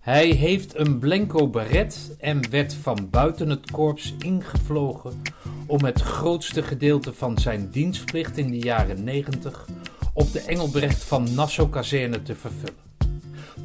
Hij 0.00 0.28
heeft 0.28 0.78
een 0.78 0.98
blanco 0.98 1.48
beret 1.48 2.16
en 2.18 2.50
werd 2.50 2.74
van 2.74 3.08
buiten 3.10 3.50
het 3.50 3.70
korps 3.70 4.14
ingevlogen 4.18 5.22
om 5.66 5.84
het 5.84 6.00
grootste 6.00 6.62
gedeelte 6.62 7.12
van 7.14 7.38
zijn 7.38 7.70
dienstplicht 7.70 8.38
in 8.38 8.50
de 8.50 8.58
jaren 8.58 9.04
90 9.04 9.68
op 10.12 10.32
de 10.32 10.40
Engelbrecht 10.40 11.04
van 11.04 11.34
Nassau-kazerne 11.34 12.22
te 12.22 12.34
vervullen. 12.34 12.86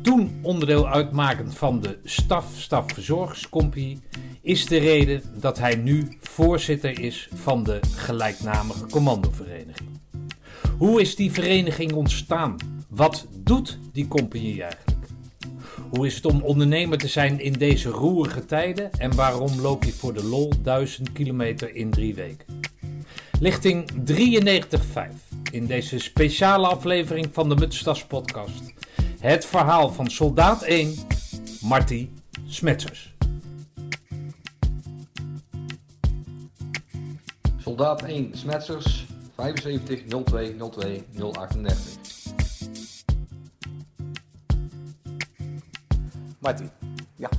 Toen 0.02 0.40
onderdeel 0.42 0.90
uitmakend 0.90 1.58
van 1.58 1.82
de 1.82 1.98
Staf 2.04 2.46
Stafverzorgingscompagnie 2.58 4.02
is 4.42 4.66
de 4.66 4.78
reden 4.78 5.22
dat 5.40 5.60
hij 5.60 5.76
nu 5.76 6.18
voorzitter 6.20 7.00
is 7.00 7.30
van 7.34 7.64
de 7.64 7.80
gelijknamige 7.96 8.86
commandovereniging. 8.86 9.90
Hoe 10.78 11.02
is 11.02 11.16
die 11.16 11.32
vereniging 11.32 11.94
ontstaan? 11.94 12.56
Wat 12.90 13.28
doet 13.44 13.80
die 13.92 14.08
compagnie 14.08 14.62
eigenlijk? 14.62 14.93
Hoe 15.94 16.06
is 16.06 16.16
het 16.16 16.26
om 16.26 16.42
ondernemer 16.42 16.98
te 16.98 17.08
zijn 17.08 17.40
in 17.40 17.54
deze 17.54 17.90
roerige 17.90 18.46
tijden 18.46 18.92
en 18.92 19.16
waarom 19.16 19.62
loop 19.62 19.84
je 19.84 19.92
voor 19.92 20.14
de 20.14 20.24
lol 20.24 20.52
1000 20.62 21.12
kilometer 21.12 21.76
in 21.76 21.92
drie 21.92 22.16
weken? 22.16 22.62
Lichting 23.40 23.92
93.5 24.12 25.50
in 25.52 25.66
deze 25.66 26.00
speciale 26.00 26.68
aflevering 26.68 27.28
van 27.32 27.50
de 27.50 27.56
Mutstas 27.56 28.06
podcast. 28.06 28.74
Het 29.20 29.46
verhaal 29.46 29.92
van 29.92 30.10
soldaat 30.10 30.64
1, 30.64 30.94
Marty 31.62 32.10
Smetsers. 32.48 33.14
Soldaat 37.58 38.04
1 38.04 38.30
Smetsers 38.34 39.06
75 39.36 40.04
02 40.24 40.56
02 40.58 41.04
038. 41.16 42.03
Marty, 46.44 46.70
Ja, 47.16 47.30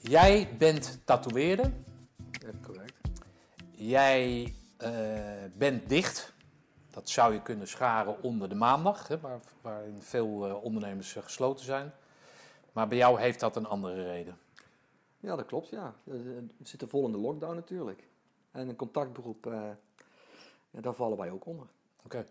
jij 0.00 0.48
bent 0.58 0.98
tatoeëerder. 1.04 1.72
correct. 2.62 2.94
Jij 3.70 4.54
eh, 4.76 4.90
bent 5.56 5.88
dicht. 5.88 6.32
Dat 6.90 7.08
zou 7.08 7.32
je 7.32 7.42
kunnen 7.42 7.68
scharen 7.68 8.22
onder 8.22 8.48
de 8.48 8.54
maandag, 8.54 9.08
hè, 9.08 9.20
waar, 9.20 9.40
waarin 9.60 10.02
veel 10.02 10.46
eh, 10.46 10.64
ondernemers 10.64 11.16
eh, 11.16 11.22
gesloten 11.22 11.64
zijn. 11.64 11.92
Maar 12.72 12.88
bij 12.88 12.98
jou 12.98 13.20
heeft 13.20 13.40
dat 13.40 13.56
een 13.56 13.66
andere 13.66 14.02
reden. 14.02 14.38
Ja, 15.20 15.36
dat 15.36 15.46
klopt, 15.46 15.68
ja. 15.68 15.94
We 16.04 16.46
zitten 16.62 16.88
vol 16.88 17.06
in 17.06 17.12
de 17.12 17.18
lockdown 17.18 17.54
natuurlijk. 17.54 18.08
En 18.50 18.68
een 18.68 18.76
contactberoep, 18.76 19.44
ja, 20.70 20.80
daar 20.80 20.94
vallen 20.94 21.18
wij 21.18 21.30
ook 21.30 21.46
onder. 21.46 21.66
Oké. 22.04 22.26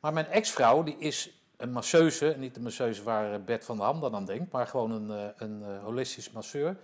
Maar 0.00 0.12
mijn 0.12 0.26
ex-vrouw, 0.26 0.82
die 0.82 0.98
is 0.98 1.39
een 1.60 1.72
masseuse. 1.72 2.34
Niet 2.38 2.54
de 2.54 2.60
masseuse 2.60 3.02
waar 3.02 3.32
eh, 3.34 3.44
Bert 3.44 3.64
van 3.64 3.76
der 3.76 3.86
Ham 3.86 4.00
dan 4.00 4.14
aan 4.14 4.24
denkt, 4.24 4.52
maar 4.52 4.66
gewoon 4.66 4.90
een, 4.90 5.10
eh, 5.10 5.28
een 5.36 5.62
eh, 5.62 5.82
holistisch 5.82 6.30
masseur. 6.30 6.76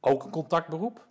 Ook 0.00 0.24
een 0.24 0.30
contactberoep. 0.30 1.06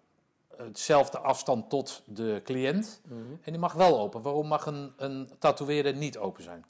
Hetzelfde 0.57 1.17
afstand 1.19 1.69
tot 1.69 2.03
de 2.05 2.41
cliënt. 2.43 3.01
En 3.41 3.51
die 3.51 3.59
mag 3.59 3.73
wel 3.73 3.99
open. 3.99 4.21
Waarom 4.21 4.47
mag 4.47 4.65
een, 4.65 4.93
een 4.97 5.29
tatoeëerder 5.39 5.95
niet 5.95 6.17
open 6.17 6.43
zijn? 6.43 6.65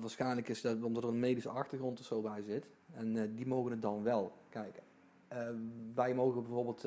Waarschijnlijk 0.00 0.48
is 0.48 0.60
dat 0.60 0.82
omdat 0.82 1.02
er 1.02 1.08
een 1.08 1.18
medische 1.18 1.48
achtergrond 1.48 2.00
of 2.00 2.06
zo 2.06 2.20
bij 2.20 2.42
zit. 2.42 2.66
En 2.94 3.34
die 3.34 3.46
mogen 3.46 3.70
het 3.70 3.82
dan 3.82 4.02
wel. 4.02 4.32
Kijk, 4.48 4.82
eh, 5.28 5.38
wij 5.94 6.14
mogen 6.14 6.42
bijvoorbeeld 6.42 6.84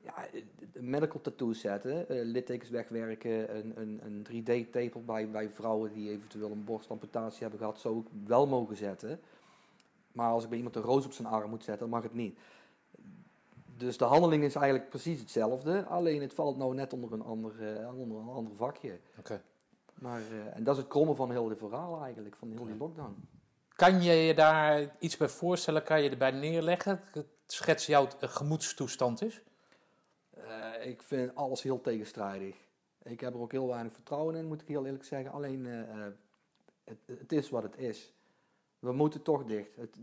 ja, 0.00 0.26
een 0.72 0.90
medical 0.90 1.20
tattoo 1.20 1.52
zetten, 1.52 2.08
eh, 2.08 2.24
littekens 2.24 2.70
wegwerken, 2.70 3.56
een, 3.56 3.72
een, 3.80 4.00
een 4.04 4.26
3D-tepel 4.26 5.04
bij, 5.04 5.30
bij 5.30 5.50
vrouwen 5.50 5.92
die 5.92 6.10
eventueel 6.10 6.50
een 6.50 6.64
borstamputatie 6.64 7.40
hebben 7.40 7.58
gehad, 7.58 7.78
zou 7.78 7.98
ik 7.98 8.06
wel 8.26 8.46
mogen 8.46 8.76
zetten. 8.76 9.20
Maar 10.12 10.30
als 10.30 10.42
ik 10.42 10.48
bij 10.48 10.58
iemand 10.58 10.76
een 10.76 10.82
roos 10.82 11.04
op 11.04 11.12
zijn 11.12 11.28
arm 11.28 11.50
moet 11.50 11.64
zetten, 11.64 11.90
dan 11.90 11.98
mag 11.98 12.02
het 12.02 12.14
niet. 12.14 12.38
Dus 13.76 13.96
de 13.96 14.04
handeling 14.04 14.44
is 14.44 14.54
eigenlijk 14.54 14.90
precies 14.90 15.20
hetzelfde, 15.20 15.84
alleen 15.84 16.20
het 16.20 16.34
valt 16.34 16.56
nou 16.56 16.74
net 16.74 16.92
onder 16.92 17.12
een 17.12 17.22
ander, 17.22 17.76
eh, 17.76 17.98
onder 17.98 18.18
een 18.18 18.28
ander 18.28 18.54
vakje. 18.54 18.98
Oké. 19.18 19.42
Maar, 19.94 20.20
eh, 20.20 20.56
en 20.56 20.64
dat 20.64 20.74
is 20.74 20.80
het 20.80 20.90
krommen 20.90 21.16
van 21.16 21.30
heel 21.30 21.48
dit 21.48 21.58
verhaal 21.58 22.02
eigenlijk, 22.02 22.36
van 22.36 22.50
heel 22.50 22.64
die 22.64 22.76
lockdown. 22.76 23.28
Kan 23.68 24.02
je 24.02 24.12
je 24.12 24.34
daar 24.34 24.96
iets 24.98 25.16
bij 25.16 25.28
voorstellen? 25.28 25.82
Kan 25.82 26.02
je 26.02 26.10
erbij 26.10 26.30
neerleggen? 26.30 27.00
Schets 27.46 27.86
jouw 27.86 28.08
eh, 28.20 28.28
gemoedstoestand 28.28 29.22
is? 29.22 29.42
Ik 30.80 31.02
vind 31.02 31.34
alles 31.34 31.62
heel 31.62 31.80
tegenstrijdig. 31.80 32.56
Ik 33.02 33.20
heb 33.20 33.34
er 33.34 33.40
ook 33.40 33.52
heel 33.52 33.68
weinig 33.68 33.92
vertrouwen 33.92 34.34
in, 34.34 34.46
moet 34.46 34.60
ik 34.60 34.68
heel 34.68 34.86
eerlijk 34.86 35.04
zeggen. 35.04 35.32
Alleen, 35.32 35.66
eh, 35.66 35.80
eh, 35.80 36.12
het, 36.84 36.98
het 37.06 37.32
is 37.32 37.50
wat 37.50 37.62
het 37.62 37.78
is. 37.78 38.12
We 38.78 38.92
moeten 38.92 39.22
toch 39.22 39.44
dicht. 39.44 39.76
Het, 39.76 39.96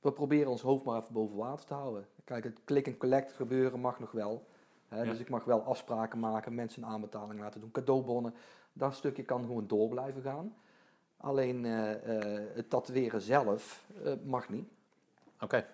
we 0.00 0.12
proberen 0.12 0.50
ons 0.50 0.62
hoofd 0.62 0.84
maar 0.84 1.00
even 1.00 1.12
boven 1.12 1.36
water 1.36 1.64
te 1.64 1.74
houden. 1.74 2.06
Kijk, 2.24 2.44
het 2.44 2.58
click 2.64 2.86
en 2.86 2.96
collect 2.96 3.32
gebeuren 3.32 3.80
mag 3.80 3.98
nog 3.98 4.10
wel. 4.10 4.46
Hè, 4.88 5.02
Ja. 5.02 5.10
Dus 5.10 5.18
ik 5.18 5.28
mag 5.28 5.44
wel 5.44 5.62
afspraken 5.62 6.18
maken, 6.18 6.54
mensen 6.54 6.82
een 6.82 6.88
aanbetaling 6.88 7.40
laten 7.40 7.60
doen, 7.60 7.70
cadeaubonnen. 7.70 8.34
Dat 8.72 8.94
stukje 8.94 9.22
kan 9.22 9.40
gewoon 9.40 9.66
door 9.66 9.88
blijven 9.88 10.22
gaan. 10.22 10.56
Alleen 11.16 11.64
eh, 11.64 12.54
het 12.54 12.70
tatoeëren 12.70 13.20
zelf 13.20 13.86
mag 14.24 14.48
niet. 14.48 14.68
Oké. 15.40 15.66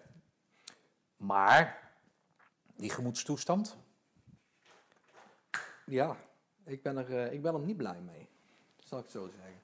Maar 1.17 1.93
die 2.77 2.91
gemoedstoestand? 2.91 3.77
Ja, 5.89 6.17
ik 6.65 6.83
ben 6.83 6.97
er, 6.97 7.19
eh, 7.19 7.33
ik 7.33 7.43
ben 7.43 7.55
er 7.55 7.61
niet 7.61 7.77
blij 7.77 8.01
mee. 8.07 8.29
Zal 8.79 8.99
ik 8.99 9.05
het 9.05 9.13
zo 9.13 9.27
zeggen. 9.27 9.57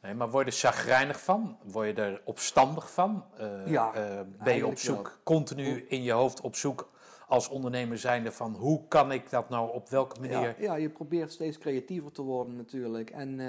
Nee, 0.00 0.14
maar 0.14 0.30
word 0.30 0.44
je 0.44 0.50
er 0.50 0.72
chagrijnig 0.72 1.20
van? 1.20 1.58
Word 1.62 1.86
je 1.86 2.02
er 2.02 2.22
opstandig 2.24 2.92
van? 2.92 3.24
Eh, 3.36 3.66
Ja, 3.66 3.94
eh, 3.94 4.20
ben 4.44 4.56
je 4.56 4.66
op 4.66 4.78
zoek, 4.78 5.06
wel. 5.08 5.16
continu 5.22 5.84
in 5.88 6.02
je 6.02 6.12
hoofd 6.12 6.40
op 6.40 6.56
zoek 6.56 6.90
als 7.28 7.48
ondernemer 7.48 7.98
zijnde 7.98 8.32
van 8.32 8.54
hoe 8.54 8.88
kan 8.88 9.12
ik 9.12 9.30
dat 9.30 9.48
nou 9.48 9.72
op 9.72 9.88
welke 9.88 10.20
manier? 10.20 10.40
Ja, 10.40 10.54
ja, 10.58 10.74
je 10.74 10.88
probeert 10.88 11.32
steeds 11.32 11.58
creatiever 11.58 12.12
te 12.12 12.22
worden 12.22 12.56
natuurlijk. 12.56 13.10
En 13.10 13.40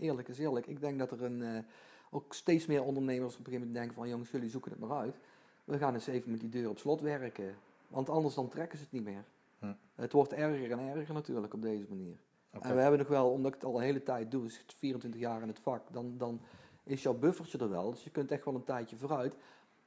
eerlijk 0.00 0.28
is 0.28 0.38
eerlijk, 0.38 0.66
ik 0.66 0.80
denk 0.80 0.98
dat 0.98 1.10
er 1.10 1.22
een, 1.22 1.66
ook 2.10 2.34
steeds 2.34 2.66
meer 2.66 2.82
ondernemers 2.82 3.32
op 3.32 3.38
een 3.38 3.44
gegeven 3.44 3.66
moment 3.66 3.74
denken 3.74 3.94
van... 3.94 4.08
jongens, 4.08 4.30
jullie 4.30 4.50
zoeken 4.50 4.70
het 4.70 4.80
maar 4.80 4.98
uit. 4.98 5.16
We 5.64 5.78
gaan 5.78 5.94
eens 5.94 6.06
even 6.06 6.30
met 6.30 6.40
die 6.40 6.48
deur 6.48 6.68
op 6.68 6.78
slot 6.78 7.00
werken. 7.00 7.56
Want 7.88 8.08
anders 8.08 8.34
dan 8.34 8.48
trekken 8.48 8.78
ze 8.78 8.84
het 8.84 8.92
niet 8.92 9.04
meer. 9.04 9.24
Hm. 9.58 9.72
Het 9.94 10.12
wordt 10.12 10.32
erger 10.32 10.70
en 10.70 10.78
erger 10.78 11.14
natuurlijk 11.14 11.54
op 11.54 11.62
deze 11.62 11.86
manier. 11.88 12.16
En 12.50 12.74
we 12.74 12.80
hebben 12.80 12.98
nog 12.98 13.08
wel, 13.08 13.30
omdat 13.30 13.54
ik 13.54 13.60
het 13.60 13.70
al 13.70 13.76
een 13.76 13.82
hele 13.82 14.02
tijd 14.02 14.30
doe, 14.30 14.42
dus 14.42 14.64
24 14.76 15.20
jaar 15.20 15.42
in 15.42 15.48
het 15.48 15.58
vak... 15.58 15.92
Dan, 15.92 16.18
dan 16.18 16.40
is 16.84 17.02
jouw 17.02 17.14
buffertje 17.14 17.58
er 17.58 17.68
wel. 17.68 17.90
Dus 17.90 18.04
je 18.04 18.10
kunt 18.10 18.30
echt 18.30 18.44
wel 18.44 18.54
een 18.54 18.64
tijdje 18.64 18.96
vooruit. 18.96 19.36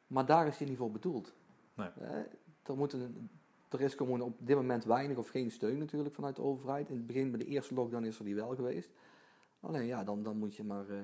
Maar 0.08 0.26
daar 0.26 0.48
is 0.48 0.58
hij 0.58 0.68
niet 0.68 0.78
voor 0.78 0.92
bedoeld. 0.92 1.34
Nee. 1.74 1.88
Eh, 1.88 2.16
er, 2.64 2.78
moet 2.78 2.94
een, 2.94 3.30
er 3.70 3.82
is 3.82 3.94
gewoon 3.94 4.22
op 4.22 4.36
dit 4.40 4.56
moment 4.56 4.84
weinig 4.84 5.18
of 5.18 5.30
geen 5.30 5.52
steun 5.52 5.78
natuurlijk 5.78 6.16
vanuit 6.16 6.36
de 6.36 6.42
overheid. 6.42 6.90
In 6.90 6.96
het 6.96 7.08
begin 7.08 7.32
bij 7.32 7.40
de 7.40 7.46
eerste 7.46 7.74
lockdown 7.74 8.04
is 8.04 8.20
er 8.20 8.26
die 8.26 8.36
wel 8.36 8.56
geweest. 8.56 8.92
Alleen 9.60 9.86
ja, 9.86 10.04
dan, 10.04 10.24
dan 10.24 10.38
moet 10.38 10.56
je 10.56 10.64
maar... 10.64 10.90
eh, 10.90 11.00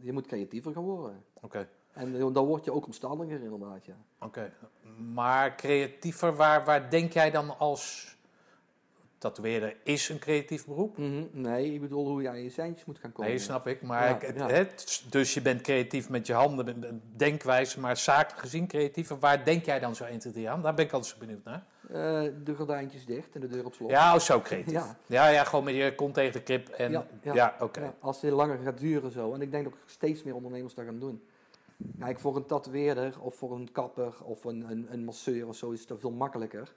je 0.00 0.12
moet 0.12 0.26
creatiever 0.26 0.72
gaan 0.72 0.82
worden. 0.82 1.24
Oké. 1.40 1.68
En 1.94 2.14
eh, 2.20 2.26
dan 2.32 2.46
word 2.46 2.64
je 2.64 2.72
ook 2.72 2.86
omstandiger 2.86 3.40
inderdaad, 3.42 3.84
ja. 3.86 3.94
Oké. 4.20 4.52
Maar 5.12 5.54
creatiever, 5.56 6.34
waar, 6.36 6.64
waar 6.64 6.90
denk 6.90 7.12
jij 7.12 7.30
dan 7.30 7.58
als 7.58 8.12
tatoeëerder 9.18 9.76
is 9.84 10.08
een 10.08 10.18
creatief 10.18 10.66
beroep? 10.66 10.98
Mhm, 10.98 11.24
Nee, 11.30 11.72
ik 11.74 11.80
bedoel 11.80 12.06
hoe 12.08 12.22
je 12.22 12.28
aan 12.28 12.42
je 12.42 12.50
centjes 12.50 12.84
moet 12.84 12.98
gaan 12.98 13.12
komen. 13.12 13.30
Nee, 13.30 13.38
snap 13.40 13.66
ik. 13.66 13.82
Maar 13.82 14.08
Ja, 14.08 14.14
ik- 14.14 14.22
het, 14.22 14.36
ja. 14.36 14.48
het- 14.48 15.04
dus 15.10 15.34
je 15.34 15.42
bent 15.42 15.60
creatief 15.60 16.08
met 16.08 16.26
je 16.26 16.32
handen, 16.32 17.02
denkwijze, 17.16 17.80
maar 17.80 17.96
zakelijk 17.96 18.40
gezien 18.40 18.66
creatiever. 18.66 19.18
Waar 19.18 19.44
denk 19.44 19.64
jij 19.64 19.78
dan 19.80 19.94
zo 19.94 20.04
1, 20.04 20.18
2, 20.18 20.32
3 20.32 20.50
aan? 20.50 20.62
Daar 20.62 20.74
ben 20.74 20.84
ik 20.84 20.92
altijd 20.92 21.12
zo 21.12 21.18
benieuwd 21.18 21.44
naar. 21.44 21.64
Eh, 21.88 21.92
de 22.44 22.54
gordijntjes 22.56 23.06
dicht 23.06 23.34
en 23.34 23.40
de 23.40 23.48
deur 23.48 23.64
op 23.64 23.74
slot. 23.74 23.90
Ja, 23.90 24.14
oh, 24.14 24.20
zo 24.20 24.40
creatief. 24.40 24.72
Ja. 24.72 24.96
Ja. 25.06 25.28
ja, 25.28 25.44
gewoon 25.44 25.64
met 25.64 25.74
je 25.74 25.94
kont 25.94 26.14
tegen 26.14 26.32
de 26.32 26.42
krip. 26.42 26.68
En, 26.68 27.04
ja, 27.22 27.56
oké. 27.60 27.94
Als 28.00 28.20
het 28.20 28.32
langer 28.32 28.58
gaat 28.64 28.78
duren 28.78 29.10
zo. 29.10 29.34
En 29.34 29.40
ik 29.42 29.50
denk 29.50 29.64
dat 29.64 29.72
steeds 29.86 30.22
meer 30.22 30.34
ondernemers 30.34 30.74
dat 30.74 30.84
gaan 30.84 30.98
doen. 30.98 31.22
Kijk, 31.98 32.18
voor 32.20 32.36
een 32.36 32.46
tatoeëerder 32.46 33.20
of 33.20 33.34
voor 33.34 33.52
een 33.54 33.72
kapper 33.72 34.14
of 34.24 34.44
een, 34.44 34.70
een, 34.70 34.86
een 34.92 35.04
masseur 35.04 35.48
of 35.48 35.56
zo 35.56 35.70
is 35.70 35.88
het 35.88 36.00
veel 36.00 36.10
makkelijker. 36.10 36.74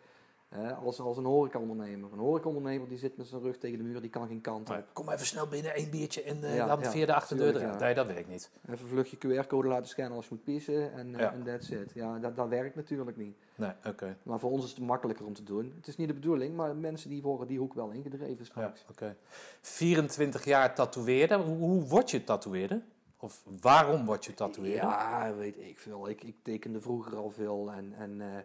als, 0.84 1.00
als 1.00 1.18
een 1.18 1.26
horecaondernemer. 1.26 2.12
Een 2.14 2.20
horecaondernemer 2.20 2.88
die 2.90 2.98
zit 2.98 3.18
met 3.18 3.28
zijn 3.28 3.42
rug 3.42 3.58
tegen 3.58 3.78
de 3.78 3.84
muur, 3.84 4.02
die 4.02 4.10
kan 4.10 4.28
geen 4.28 4.42
kant 4.42 4.68
Maar 4.68 4.78
op. 4.78 4.86
kom 4.94 5.10
even 5.10 5.26
snel 5.26 5.48
binnen, 5.48 5.74
één 5.74 5.90
biertje 5.90 6.22
en 6.24 6.44
eh, 6.44 6.56
Ja, 6.56 6.66
dan 6.68 6.80
ja, 6.80 6.92
via 6.92 7.06
de 7.06 7.14
achterdeur 7.14 7.60
ja. 7.60 7.78
Nee, 7.80 7.94
dat 7.94 8.08
werkt 8.08 8.28
niet. 8.30 8.50
Even 8.70 8.80
een 8.84 8.88
vluchtje 8.90 9.18
QR-code 9.18 9.68
laten 9.68 9.88
scannen 9.88 10.16
als 10.16 10.28
je 10.28 10.34
moet 10.36 10.44
pissen 10.44 10.94
en 10.94 11.14
eh, 11.16 11.20
Ja. 11.20 11.34
en 11.34 11.44
that's 11.44 11.70
it. 11.70 11.92
Ja, 11.94 12.20
dat, 12.20 12.36
dat 12.36 12.48
werkt 12.48 12.76
natuurlijk 12.76 13.18
niet. 13.18 13.38
Nee, 13.56 13.72
oké. 13.86 14.18
Maar 14.24 14.40
voor 14.40 14.52
ons 14.52 14.64
is 14.64 14.70
het 14.70 14.80
makkelijker 14.80 15.26
om 15.26 15.34
te 15.34 15.44
doen. 15.44 15.74
Het 15.76 15.88
is 15.88 15.98
niet 15.98 16.08
de 16.08 16.14
bedoeling, 16.14 16.56
maar 16.56 16.76
mensen 16.76 17.10
die 17.10 17.22
worden 17.22 17.48
die 17.48 17.60
hoek 17.60 17.74
wel 17.74 17.90
ingedreven 17.90 18.38
Ja, 18.40 18.44
straks. 18.46 18.86
oké. 18.92 19.16
24 19.62 20.46
jaar 20.46 20.76
tatoeëerder. 20.76 21.40
Hoe, 21.40 21.58
hoe 21.58 21.84
word 21.88 22.12
je 22.12 22.24
tatoeëerder? 22.24 22.82
Of 23.20 23.44
waarom 23.62 24.06
word 24.06 24.26
je 24.26 24.34
tatoeëerder? 24.34 24.90
Ja, 24.90 25.36
weet 25.36 25.58
ik 25.58 25.80
veel. 25.80 26.10
Ik, 26.10 26.24
ik 26.24 26.36
tekende 26.42 26.82
vroeger 26.82 27.16
al 27.16 27.30
veel 27.30 27.72
en, 27.72 27.94
en 27.94 28.22
eh, 28.22 28.44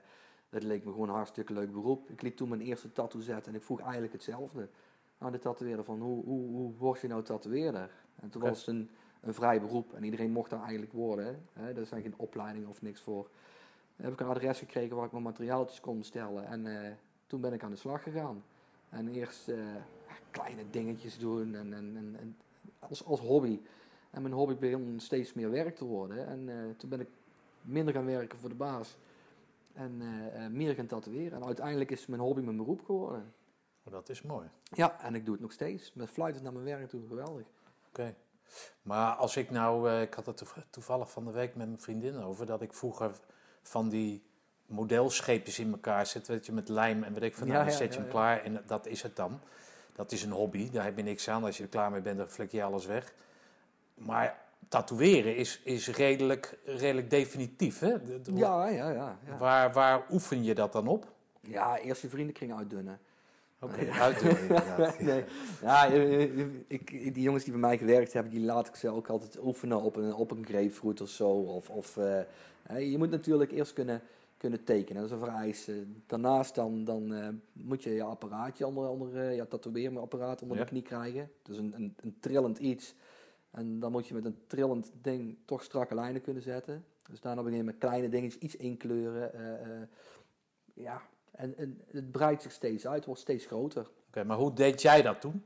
dat 0.48 0.62
leek 0.62 0.84
me 0.84 0.90
gewoon 0.90 1.08
een 1.08 1.14
hartstikke 1.14 1.52
leuk 1.52 1.72
beroep. 1.72 2.10
Ik 2.10 2.22
liet 2.22 2.36
toen 2.36 2.48
mijn 2.48 2.60
eerste 2.60 2.92
tattoo 2.92 3.20
zetten 3.20 3.52
en 3.52 3.58
ik 3.58 3.64
vroeg 3.64 3.80
eigenlijk 3.80 4.12
hetzelfde 4.12 4.68
aan 5.18 5.32
de 5.32 5.38
tatoeëerder 5.38 5.84
van 5.84 6.00
hoe, 6.00 6.24
hoe, 6.24 6.50
hoe 6.50 6.72
word 6.78 7.00
je 7.00 7.08
nou 7.08 7.22
tatoeëerder? 7.22 7.90
En 8.20 8.30
toen 8.30 8.42
was 8.42 8.58
het 8.58 8.66
een, 8.66 8.90
een 9.20 9.34
vrij 9.34 9.60
beroep 9.60 9.92
en 9.92 10.04
iedereen 10.04 10.30
mocht 10.30 10.50
daar 10.50 10.62
eigenlijk 10.62 10.92
worden. 10.92 11.46
Hè? 11.52 11.72
Er 11.72 11.86
zijn 11.86 12.02
geen 12.02 12.14
opleidingen 12.16 12.68
of 12.68 12.82
niks 12.82 13.00
voor. 13.00 13.28
heb 13.96 14.12
ik 14.12 14.20
een 14.20 14.26
adres 14.26 14.58
gekregen 14.58 14.96
waar 14.96 15.06
ik 15.06 15.12
mijn 15.12 15.24
materiaaltjes 15.24 15.80
kon 15.80 15.98
bestellen. 15.98 16.46
En 16.46 16.66
eh, 16.66 16.92
toen 17.26 17.40
ben 17.40 17.52
ik 17.52 17.62
aan 17.62 17.70
de 17.70 17.76
slag 17.76 18.02
gegaan. 18.02 18.44
En 18.88 19.08
eerst 19.08 19.48
eh, 19.48 19.58
kleine 20.30 20.70
dingetjes 20.70 21.18
doen 21.18 21.54
en, 21.54 21.72
en, 21.72 21.96
en, 21.96 22.16
en 22.20 22.36
als, 22.78 23.04
als 23.04 23.20
hobby. 23.20 23.60
En 24.12 24.22
mijn 24.22 24.34
hobby 24.34 24.54
begon 24.54 25.00
steeds 25.00 25.32
meer 25.32 25.50
werk 25.50 25.76
te 25.76 25.84
worden. 25.84 26.26
En 26.26 26.48
eh, 26.48 26.76
toen 26.76 26.88
ben 26.90 27.00
ik 27.00 27.08
minder 27.62 27.94
gaan 27.94 28.06
werken 28.06 28.38
voor 28.38 28.48
de 28.48 28.54
baas. 28.54 28.96
En 29.72 30.00
eh, 30.00 30.44
eh, 30.44 30.52
meer 30.52 30.74
gaan 30.74 30.86
tatoeëren. 30.86 31.38
En 31.38 31.46
uiteindelijk 31.46 31.90
is 31.90 32.06
mijn 32.06 32.20
hobby 32.20 32.40
mijn 32.40 32.56
beroep 32.56 32.84
geworden. 32.84 33.32
Oh, 33.84 33.92
dat 33.92 34.08
is 34.08 34.22
mooi. 34.22 34.48
Ja, 34.62 35.00
en 35.00 35.14
ik 35.14 35.24
doe 35.24 35.34
het 35.34 35.42
nog 35.42 35.52
steeds. 35.52 35.92
Met 35.94 36.10
fluiten 36.10 36.42
naar 36.42 36.52
mijn 36.52 36.64
werk 36.64 36.88
toe, 36.88 37.00
geweldig. 37.08 37.46
Oké. 37.88 38.14
Maar 38.82 39.14
als 39.14 39.36
ik 39.36 39.50
nou, 39.50 40.00
ik 40.00 40.14
had 40.14 40.26
het 40.26 40.36
toev- 40.36 40.56
toevallig 40.70 41.10
van 41.10 41.24
de 41.24 41.30
week 41.30 41.54
met 41.54 41.66
mijn 41.66 41.80
vriendin 41.80 42.18
over, 42.22 42.46
dat 42.46 42.62
ik 42.62 42.72
vroeger 42.72 43.10
van 43.62 43.88
die 43.88 44.22
modelscheepjes 44.66 45.58
in 45.58 45.70
elkaar 45.72 46.06
zet, 46.06 46.28
weet 46.28 46.46
je, 46.46 46.52
met 46.52 46.68
lijm 46.68 47.02
en 47.02 47.12
weet 47.12 47.22
ik 47.22 47.34
van, 47.36 47.46
nou, 47.46 47.58
Ja, 47.58 47.64
dan 47.64 47.72
ja, 47.72 47.78
zet 47.78 47.92
je 47.92 47.98
ja, 47.98 48.02
hem 48.02 48.10
klaar 48.12 48.42
en 48.42 48.62
dat 48.66 48.86
is 48.86 49.02
het 49.02 49.16
dan. 49.16 49.40
Dat 49.92 50.12
is 50.12 50.22
een 50.22 50.30
hobby, 50.30 50.70
daar 50.70 50.84
heb 50.84 50.96
je 50.96 51.02
niks 51.02 51.28
aan. 51.28 51.44
Als 51.44 51.56
je 51.56 51.62
er 51.62 51.68
klaar 51.68 51.90
mee 51.90 52.00
bent, 52.00 52.18
dan 52.18 52.28
flik 52.28 52.50
je 52.52 52.62
alles 52.62 52.86
weg. 52.86 53.14
Maar 53.94 54.40
tatoeëren 54.68 55.36
is, 55.36 55.60
is 55.64 55.88
redelijk, 55.88 56.58
redelijk 56.64 57.10
definitief, 57.10 57.78
hè? 57.78 58.04
De- 58.04 58.20
de- 58.20 58.32
Ja, 58.34 58.66
ja, 58.68 58.90
ja. 58.90 59.18
Ja, 59.26 59.36
Waar, 59.38 59.72
waar 59.72 60.06
oefen 60.10 60.44
je 60.44 60.54
dat 60.54 60.72
dan 60.72 60.86
op? 60.88 61.12
ja 61.40 61.78
eerst 61.78 62.02
je 62.02 62.08
vriendenkring 62.08 62.54
uitdunnen. 62.54 62.98
Oké, 63.60 63.76
inderdaad. 64.40 65.00
nee. 65.00 65.24
Ja, 65.62 65.84
ik, 66.66 66.90
die 67.14 67.22
jongens 67.22 67.44
die 67.44 67.52
bij 67.52 67.60
mij 67.62 67.78
gewerkt 67.78 68.12
hebben, 68.12 68.32
die 68.32 68.40
laat 68.44 68.66
ik 68.68 68.74
ze 68.76 68.88
ook 68.88 69.08
altijd 69.08 69.38
oefenen 69.42 69.80
op 69.82 69.96
een, 69.96 70.14
op 70.14 70.30
een 70.30 70.46
grapefruit 70.46 71.00
of 71.00 71.08
zo. 71.08 71.28
Of, 71.30 71.70
of, 71.70 71.96
eh, 71.96 72.90
je 72.90 72.98
moet 72.98 73.10
natuurlijk 73.10 73.52
eerst 73.52 73.72
kunnen, 73.72 74.02
kunnen 74.36 74.64
tekenen, 74.64 75.02
dat 75.02 75.10
is 75.10 75.16
een 75.18 75.24
vereiste. 75.26 75.84
Daarnaast 76.06 76.54
dan, 76.54 76.84
dan 76.84 77.14
eh, 77.14 77.28
moet 77.52 77.82
je 77.82 77.90
je 77.90 78.02
apparaatje 78.02 78.66
onder, 78.66 78.88
onder 78.88 79.16
eh, 79.28 79.36
ja, 79.36 79.44
tatoeëerapparaat 79.44 80.42
onder 80.42 80.56
Ja. 80.56 80.62
de 80.62 80.68
knie 80.68 80.82
krijgen. 80.82 81.30
Dus 81.42 81.56
een, 81.56 81.72
een, 81.76 81.94
een 82.00 82.16
trillend 82.20 82.58
iets. 82.58 82.94
En 83.52 83.80
dan 83.80 83.92
moet 83.92 84.06
je 84.06 84.14
met 84.14 84.24
een 84.24 84.38
trillend 84.46 84.90
ding 85.02 85.36
toch 85.44 85.62
strakke 85.62 85.94
lijnen 85.94 86.22
kunnen 86.22 86.42
zetten. 86.42 86.84
Dus 87.10 87.20
daarna 87.20 87.42
begin 87.42 87.58
je 87.58 87.64
met 87.64 87.78
kleine 87.78 88.08
dingetjes 88.08 88.42
iets 88.42 88.56
inkleuren. 88.56 89.34
eh, 89.34 89.52
eh, 89.52 89.88
ja, 90.74 91.02
en, 91.30 91.56
en 91.56 91.80
het 91.90 92.10
breidt 92.10 92.42
zich 92.42 92.52
steeds 92.52 92.86
uit, 92.86 93.04
wordt 93.04 93.20
steeds 93.20 93.46
groter. 93.46 93.90
Oké, 94.08 94.24
maar 94.24 94.36
hoe 94.36 94.52
deed 94.52 94.82
jij 94.82 95.02
dat 95.02 95.20
toen? 95.20 95.44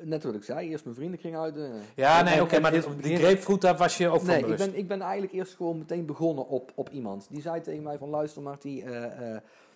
Net 0.00 0.22
wat 0.22 0.34
ik 0.34 0.42
zei, 0.44 0.68
eerst 0.68 0.84
mijn 0.84 0.96
vriendenkring 0.96 1.36
uit. 1.36 1.56
eh, 1.56 1.70
Ja, 1.94 2.22
nee, 2.22 2.42
oké, 2.42 2.60
maar 2.60 2.70
die 2.70 3.16
grapefruit, 3.16 3.60
daar 3.60 3.76
was 3.76 3.96
je 3.96 4.08
ook 4.08 4.16
van 4.20 4.26
Nee, 4.26 4.46
ik 4.46 4.56
ben, 4.56 4.76
ik 4.78 4.88
ben 4.88 5.00
eigenlijk 5.00 5.32
eerst 5.32 5.54
gewoon 5.54 5.78
meteen 5.78 6.06
begonnen 6.06 6.48
op, 6.48 6.72
op 6.74 6.88
iemand. 6.90 7.26
Die 7.30 7.40
zei 7.40 7.60
tegen 7.60 7.82
mij 7.82 7.98
van, 7.98 8.08
luister 8.08 8.42
Marty, 8.42 8.84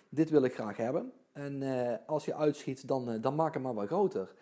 dit 0.09 0.29
wil 0.29 0.43
ik 0.43 0.53
graag 0.53 0.77
hebben. 0.77 1.11
En 1.31 1.63
als 2.05 2.25
je 2.25 2.35
uitschiet, 2.35 2.87
dan, 2.87 3.21
dan 3.21 3.35
maak 3.35 3.53
hem 3.53 3.61
maar 3.63 3.73
wat 3.73 3.87
groter. 3.87 4.33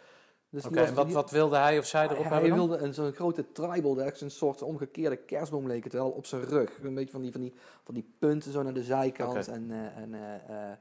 Dus 0.52 0.66
Oké, 0.66 0.80
en 0.82 0.94
wat, 0.94 1.06
die- 1.06 1.16
wat 1.16 1.32
wilde 1.32 1.58
hij 1.58 1.78
of 1.78 1.86
zij 1.86 2.04
erop 2.10 2.24
hij 2.24 2.32
hebben 2.32 2.50
dan? 2.50 2.58
wilde 2.58 2.78
een, 2.84 2.94
zo'n 2.94 3.12
grote 3.12 3.52
tribal, 3.52 3.96
dat 3.96 4.14
is 4.14 4.22
een 4.22 4.32
soort 4.32 4.62
omgekeerde 4.62 5.16
kerstboom 5.16 5.68
leek 5.68 5.84
het 5.84 5.94
wel, 5.94 6.10
op 6.10 6.26
zijn 6.26 6.44
rug. 6.46 6.80
Een 6.84 6.94
beetje 6.94 7.12
van 7.12 7.22
die, 7.22 7.32
van 7.32 7.42
die, 7.42 7.54
van 7.84 7.94
die 7.94 8.14
punten 8.20 8.52
zo 8.52 8.64
naar 8.64 8.74
de 8.74 8.84
zijkant. 8.84 9.48
En, 9.48 9.72
eh, 9.72 10.02
en 10.02 10.14
eh, 10.14 10.70
eh, 10.72 10.78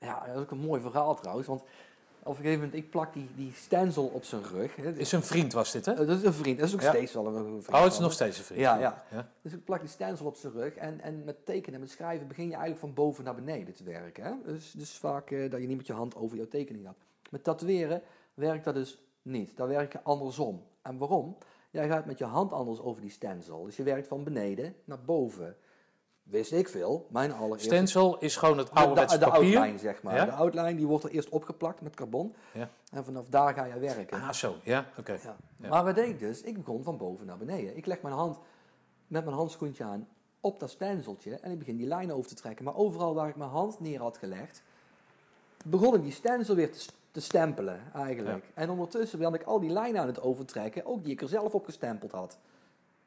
ja, 0.00 0.26
dat 0.26 0.34
is 0.36 0.40
ook 0.42 0.50
een 0.50 0.58
mooi 0.58 0.80
verhaal 0.80 1.14
trouwens, 1.14 1.46
want 1.48 1.62
op 2.22 2.36
een 2.36 2.42
gegeven 2.42 2.64
moment, 2.64 2.74
ik 2.84 2.90
plak 2.90 3.12
die, 3.12 3.28
die 3.36 3.52
stencil 3.54 4.04
op 4.04 4.24
zijn 4.24 4.42
rug. 4.52 4.76
Hè. 4.76 4.90
Is 4.92 5.12
een 5.12 5.22
vriend 5.22 5.52
was 5.52 5.72
dit, 5.72 5.86
hè? 5.86 5.94
Dat 5.94 6.08
is 6.18 6.22
een 6.24 6.32
vriend, 6.32 6.58
dat 6.58 6.68
is 6.68 6.74
ook 6.74 6.80
Ja. 6.80 6.90
steeds 6.90 7.12
wel 7.12 7.26
een, 7.26 7.44
vriend. 7.62 7.68
Oh, 7.68 7.82
het 7.82 7.92
is 7.92 7.98
nog 7.98 8.12
steeds 8.12 8.38
een 8.38 8.44
vriend. 8.44 8.60
Ja, 8.60 8.78
ja. 8.78 9.04
ja. 9.10 9.28
Dus 9.42 9.52
ik 9.52 9.64
plak 9.64 9.80
die 9.80 9.88
stencil 9.88 10.26
op 10.26 10.36
zijn 10.36 10.52
rug 10.52 10.74
en, 10.74 11.00
en 11.00 11.24
met 11.24 11.46
tekenen 11.46 11.74
en 11.74 11.80
met 11.80 11.90
schrijven 11.90 12.26
begin 12.28 12.44
je 12.44 12.50
eigenlijk 12.50 12.80
van 12.80 12.94
boven 12.94 13.24
naar 13.24 13.34
beneden 13.34 13.74
te 13.74 13.84
werken. 13.84 14.24
Hè? 14.24 14.32
Dus, 14.44 14.70
dus 14.72 14.90
vaak 14.96 15.30
eh, 15.30 15.50
dat 15.50 15.60
je 15.60 15.66
niet 15.66 15.76
met 15.76 15.86
je 15.86 15.92
hand 15.92 16.16
over 16.16 16.36
jouw 16.36 16.48
tekening 16.48 16.84
gaat. 16.84 16.96
Met 17.30 17.44
tatoeëren 17.44 18.02
werkt 18.38 18.64
dat 18.64 18.74
dus 18.74 18.98
niet. 19.22 19.56
Dan 19.56 19.68
werk 19.68 19.92
je 19.92 20.02
andersom. 20.02 20.62
En 20.82 20.98
waarom? 20.98 21.36
Jij 21.70 21.88
gaat 21.88 22.06
met 22.06 22.18
je 22.18 22.24
hand 22.24 22.52
anders 22.52 22.80
over 22.80 23.02
die 23.02 23.10
stencil. 23.10 23.64
Dus 23.64 23.76
je 23.76 23.82
werkt 23.82 24.08
van 24.08 24.24
beneden 24.24 24.74
naar 24.84 25.00
boven. 25.04 25.56
Wist 26.22 26.52
ik 26.52 26.68
veel. 26.68 27.06
Mijn 27.10 27.32
allereerste... 27.32 27.68
Stencil 27.68 28.18
is 28.18 28.36
gewoon 28.36 28.58
het 28.58 28.66
de, 28.66 28.72
ouderwetse 28.72 29.18
de, 29.18 29.24
de 29.24 29.30
papier. 29.30 29.56
outline, 29.56 29.78
zeg 29.78 30.02
maar. 30.02 30.14
Ja? 30.14 30.24
De 30.24 30.32
outline 30.32 30.74
die 30.74 30.86
wordt 30.86 31.04
er 31.04 31.10
eerst 31.10 31.28
opgeplakt 31.28 31.80
met 31.80 31.94
carbon. 31.94 32.34
Ja. 32.52 32.70
En 32.92 33.04
vanaf 33.04 33.28
daar 33.28 33.54
ga 33.54 33.64
je 33.64 33.78
werken. 33.78 34.20
Ah, 34.20 34.32
zo. 34.32 34.54
Ja, 34.62 34.86
oké. 34.98 35.12
Ja. 35.12 35.36
Ja. 35.56 35.68
Maar 35.68 35.84
wat 35.84 35.94
deed 35.94 36.08
ik 36.08 36.18
dus? 36.18 36.42
Ik 36.42 36.56
begon 36.56 36.82
van 36.82 36.96
boven 36.96 37.26
naar 37.26 37.38
beneden. 37.38 37.76
Ik 37.76 37.86
leg 37.86 38.02
mijn 38.02 38.14
hand 38.14 38.38
met 39.06 39.24
mijn 39.24 39.36
handschoentje 39.36 39.84
aan 39.84 40.08
op 40.40 40.60
dat 40.60 40.70
stenseltje 40.70 41.34
en 41.34 41.52
ik 41.52 41.58
begin 41.58 41.76
die 41.76 41.86
lijnen 41.86 42.16
over 42.16 42.28
te 42.28 42.34
trekken. 42.34 42.64
Maar 42.64 42.76
overal 42.76 43.14
waar 43.14 43.28
ik 43.28 43.36
mijn 43.36 43.50
hand 43.50 43.80
neer 43.80 44.00
had 44.00 44.18
gelegd, 44.18 44.62
begon 45.64 45.94
ik 45.94 46.02
die 46.02 46.12
stensel 46.12 46.54
weer 46.54 46.72
te, 46.72 46.86
te 47.18 47.24
stempelen 47.24 47.80
eigenlijk. 47.94 48.44
En 48.54 48.70
ondertussen 48.70 49.18
ben 49.18 49.34
ik 49.34 49.42
al 49.42 49.60
die 49.60 49.70
lijnen 49.70 50.00
aan 50.00 50.06
het 50.06 50.20
overtrekken, 50.20 50.86
ook 50.86 51.04
die 51.04 51.12
ik 51.12 51.20
er 51.20 51.28
zelf 51.28 51.54
op 51.54 51.64
gestempeld 51.64 52.12
had. 52.12 52.38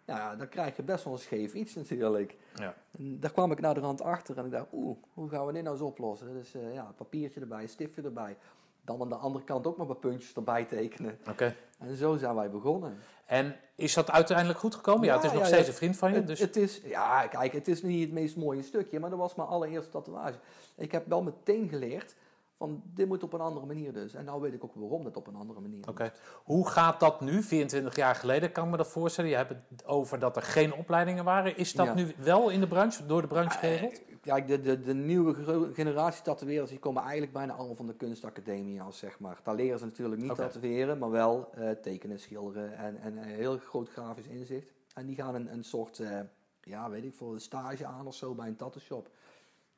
Ja, 0.06 0.36
dan 0.36 0.50
krijg 0.50 0.76
je 0.76 0.84
best 0.84 1.04
wel 1.04 1.14
een 1.14 1.20
scheef 1.20 1.54
iets 1.54 1.76
natuurlijk. 1.76 2.36
Ja. 2.56 2.76
En 2.98 3.20
daar 3.20 3.32
kwam 3.32 3.52
ik 3.52 3.60
naar 3.60 3.74
de 3.74 3.80
rand 3.80 4.02
achter 4.02 4.38
en 4.38 4.46
ik 4.46 4.52
dacht, 4.52 4.66
oeh, 4.72 4.98
hoe 5.14 5.30
gaan 5.30 5.46
we 5.46 5.54
dit 5.54 5.64
nou 5.64 5.76
eens 5.76 5.86
oplossen? 5.86 6.34
Dus 6.34 6.56
ja, 6.74 6.94
papiertje 6.98 7.40
erbij, 7.40 7.68
stiftje 7.68 8.02
erbij. 8.02 8.38
Dan 8.86 9.02
aan 9.02 9.10
de 9.10 9.16
andere 9.16 9.44
kant 9.44 9.68
ook 9.68 9.78
maar 9.78 9.88
wat 9.88 10.00
puntjes 10.00 10.34
erbij 10.34 10.66
tekenen. 10.66 11.18
Oké. 11.30 11.56
En 11.80 11.96
zo 11.96 12.18
zijn 12.18 12.36
wij 12.36 12.50
begonnen. 12.50 12.98
En 13.26 13.56
is 13.76 13.94
dat 13.94 14.12
uiteindelijk 14.12 14.60
goed 14.60 14.76
gekomen? 14.76 15.06
Ja, 15.06 15.14
Ja, 15.14 15.16
het 15.16 15.26
is 15.26 15.32
nog 15.32 15.42
ja, 15.42 15.48
steeds 15.48 15.68
een 15.68 15.74
vriend 15.74 15.98
van 15.98 16.10
je. 16.10 16.16
Het, 16.16 16.28
Dus... 16.28 16.40
het 16.40 16.56
is, 16.56 16.82
ja, 16.84 17.28
kijk, 17.28 17.54
het 17.54 17.68
is 17.68 17.82
niet 17.82 18.02
het 18.02 18.12
meest 18.12 18.36
mooie 18.36 18.64
stukje, 18.64 19.00
maar 19.00 19.10
dat 19.10 19.20
was 19.20 19.36
mijn 19.36 19.48
allereerste 19.48 19.92
tatoeage. 19.92 20.38
Ik 20.76 20.92
heb 20.92 21.08
wel 21.08 21.24
meteen 21.24 21.70
geleerd 21.70 22.16
van 22.62 22.82
dit 22.94 23.08
moet 23.08 23.24
op 23.24 23.34
een 23.34 23.40
andere 23.42 23.66
manier 23.66 23.94
dus. 23.94 24.14
En 24.14 24.26
nou 24.26 24.42
weet 24.42 24.54
ik 24.54 24.64
ook 24.64 24.74
waarom 24.76 25.04
dat 25.04 25.18
op 25.18 25.28
een 25.28 25.36
andere 25.36 25.60
manier 25.60 25.88
Oké. 25.90 26.12
Hoe 26.44 26.70
gaat 26.70 27.00
dat 27.00 27.22
nu? 27.22 27.44
24 27.44 27.96
jaar 27.96 28.16
geleden 28.16 28.52
kan 28.52 28.66
ik 28.66 28.72
me 28.72 28.78
dat 28.78 28.88
voorstellen. 28.88 29.30
Je 29.30 29.36
hebt 29.36 29.50
het 29.70 29.86
over 29.86 30.20
dat 30.20 30.36
er 30.36 30.42
geen 30.42 30.74
opleidingen 30.74 31.24
waren. 31.24 31.58
Is 31.58 31.74
dat 31.74 31.86
Ja. 31.86 31.94
nu 31.94 32.14
wel 32.18 32.50
in 32.50 32.60
de 32.60 32.68
branche, 32.68 33.06
door 33.06 33.22
de 33.22 33.28
branche 33.28 33.58
geregeld? 33.58 33.92
Eh, 33.94 34.10
Kijk, 34.22 34.48
de, 34.48 34.62
de, 34.62 34.82
de 34.82 34.94
nieuwe 34.94 35.36
generatie 35.74 36.24
tatoeëerders 36.24 36.70
die 36.70 36.80
komen 36.80 37.02
eigenlijk 37.02 37.34
bijna 37.34 37.54
allemaal 37.54 37.76
van 37.76 37.88
de 37.88 37.96
kunstacademie 37.96 38.82
af, 38.82 38.96
zeg 38.96 39.20
maar. 39.20 39.40
Daar 39.44 39.56
leren 39.56 39.80
ze 39.80 39.86
natuurlijk 39.86 40.22
niet 40.22 40.36
tatoeëren, 40.36 40.98
maar 40.98 41.10
wel 41.12 41.50
eh, 41.54 41.70
tekenen, 41.70 42.20
schilderen 42.20 42.78
en, 42.78 42.98
en 43.02 43.18
een 43.18 43.24
heel 43.24 43.58
groot 43.58 43.90
grafisch 43.90 44.28
inzicht. 44.28 44.74
En 44.94 45.06
die 45.06 45.16
gaan 45.16 45.36
een, 45.36 45.54
een 45.54 45.64
soort, 45.64 46.00
eh, 46.00 46.20
ja, 46.62 46.90
weet 46.90 47.04
ik 47.04 47.16
veel, 47.16 47.40
stage 47.40 47.86
aan 47.86 48.08
of 48.08 48.16
zo 48.16 48.34
bij 48.34 48.48
een 48.48 48.56
tattoo 48.56 48.82
shop. 48.82 49.10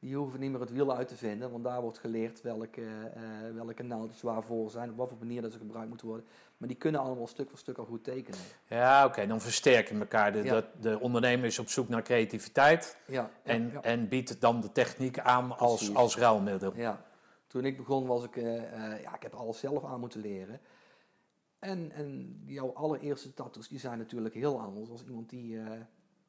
Die 0.04 0.16
hoeven 0.16 0.40
niet 0.40 0.52
meer 0.52 0.60
het 0.60 0.72
wiel 0.72 0.96
uit 0.96 1.08
te 1.08 1.16
vinden, 1.16 1.52
want 1.52 1.64
daar 1.64 1.82
wordt 1.82 1.98
geleerd 1.98 2.42
welke, 2.42 2.82
eh, 3.14 3.22
welke 3.54 3.84
naaldjes 3.84 4.22
waarvoor 4.22 4.70
zijn, 4.72 4.90
op 4.90 4.98
wat 4.98 5.10
voor 5.10 5.18
manier 5.18 5.42
dat 5.42 5.52
ze 5.52 5.58
gebruikt 5.58 5.90
moeten 5.90 6.08
worden. 6.08 6.26
Maar 6.58 6.68
die 6.68 6.78
kunnen 6.78 7.02
allemaal 7.02 7.28
stuk 7.28 7.50
voor 7.50 7.58
stuk 7.58 7.78
al 7.78 7.86
goed 7.86 8.04
tekenen. 8.04 8.40
Ja, 8.68 9.06
oké. 9.06 9.28
Dan 9.28 9.42
versterken 9.42 10.00
elkaar. 10.00 10.32
De, 10.32 10.44
Ja. 10.44 10.54
de, 10.62 10.68
de 10.80 11.00
ondernemer 11.00 11.46
is 11.46 11.60
op 11.60 11.70
zoek 11.70 11.90
naar 11.90 12.02
creativiteit. 12.02 12.98
Ja, 13.08 13.32
En, 13.44 13.70
ja. 13.72 13.82
en 13.82 14.08
biedt 14.08 14.42
dan 14.42 14.62
de 14.62 14.72
techniek 14.72 15.20
aan 15.20 15.58
als, 15.58 15.78
Precies. 15.78 15.96
als 15.96 16.18
ruilmiddel. 16.18 16.76
Ja, 16.76 17.06
toen 17.48 17.66
ik 17.66 17.78
begon 17.78 18.06
was 18.08 18.24
ik, 18.24 18.36
eh, 18.38 19.02
ja, 19.02 19.16
ik 19.16 19.22
heb 19.24 19.34
alles 19.34 19.60
zelf 19.60 19.84
aan 19.86 20.00
moeten 20.00 20.22
leren. 20.22 20.60
En, 21.60 21.92
en 21.92 22.42
jouw 22.46 22.74
allereerste 22.74 23.34
tattoos, 23.34 23.68
die 23.68 23.80
zijn 23.80 23.98
natuurlijk 23.98 24.36
heel 24.36 24.60
anders 24.62 24.90
als 24.90 25.04
iemand 25.04 25.30
die, 25.30 25.60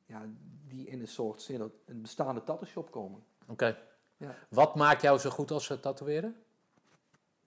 ja, 0.06 0.22
die 0.68 0.86
in 0.86 1.00
een 1.00 1.08
soort 1.08 1.42
zin, 1.42 1.72
een 1.86 2.00
bestaande 2.02 2.42
tattoo 2.42 2.66
shop 2.66 2.90
komen. 2.90 3.22
Oké. 3.46 3.78
Ja. 4.16 4.34
Wat 4.48 4.74
maakt 4.74 5.02
jou 5.02 5.18
zo 5.18 5.30
goed 5.30 5.50
als 5.50 5.76
tatoeëren? 5.80 6.36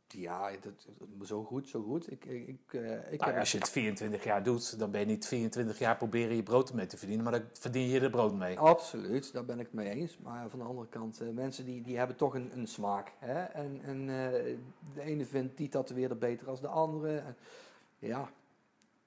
Ja, 0.07 0.51
dat, 0.61 0.87
zo 1.25 1.43
goed, 1.43 1.67
zo 1.67 1.83
goed. 1.83 2.11
Ik, 2.11 2.25
ik, 2.25 2.47
ik, 2.47 2.73
eh, 2.73 3.11
ik 3.11 3.19
Nou, 3.19 3.31
heb 3.31 3.39
als 3.39 3.51
je 3.51 3.57
het 3.57 3.69
24 3.69 4.23
jaar 4.23 4.43
doet, 4.43 4.79
dan 4.79 4.91
ben 4.91 4.99
je 4.99 5.05
niet 5.05 5.27
24 5.27 5.79
jaar 5.79 5.97
proberen 5.97 6.35
je 6.35 6.43
brood 6.43 6.69
ermee 6.69 6.85
te 6.85 6.97
verdienen, 6.97 7.23
maar 7.23 7.39
dan 7.39 7.49
verdien 7.53 7.87
je 7.87 7.99
er 7.99 8.09
brood 8.09 8.33
mee. 8.33 8.59
Absoluut, 8.59 9.33
daar 9.33 9.45
ben 9.45 9.59
ik 9.59 9.65
het 9.65 9.73
mee 9.73 9.89
eens. 9.89 10.17
Maar 10.17 10.49
van 10.49 10.59
de 10.59 10.65
andere 10.65 10.87
kant, 10.87 11.21
eh, 11.21 11.29
mensen 11.29 11.65
die, 11.65 11.81
die 11.81 11.97
hebben 11.97 12.15
toch 12.15 12.33
een, 12.33 12.57
een 12.57 12.67
smaak. 12.67 13.11
Hè? 13.19 13.43
En, 13.43 13.81
en 13.83 13.99
eh, 13.99 14.55
de 14.93 15.01
ene 15.01 15.25
vindt 15.25 15.57
die 15.57 15.69
tatoeëerder 15.69 16.17
beter 16.17 16.49
als 16.49 16.61
de 16.61 16.67
andere. 16.67 17.17
En, 17.17 17.35
ja, 17.99 18.31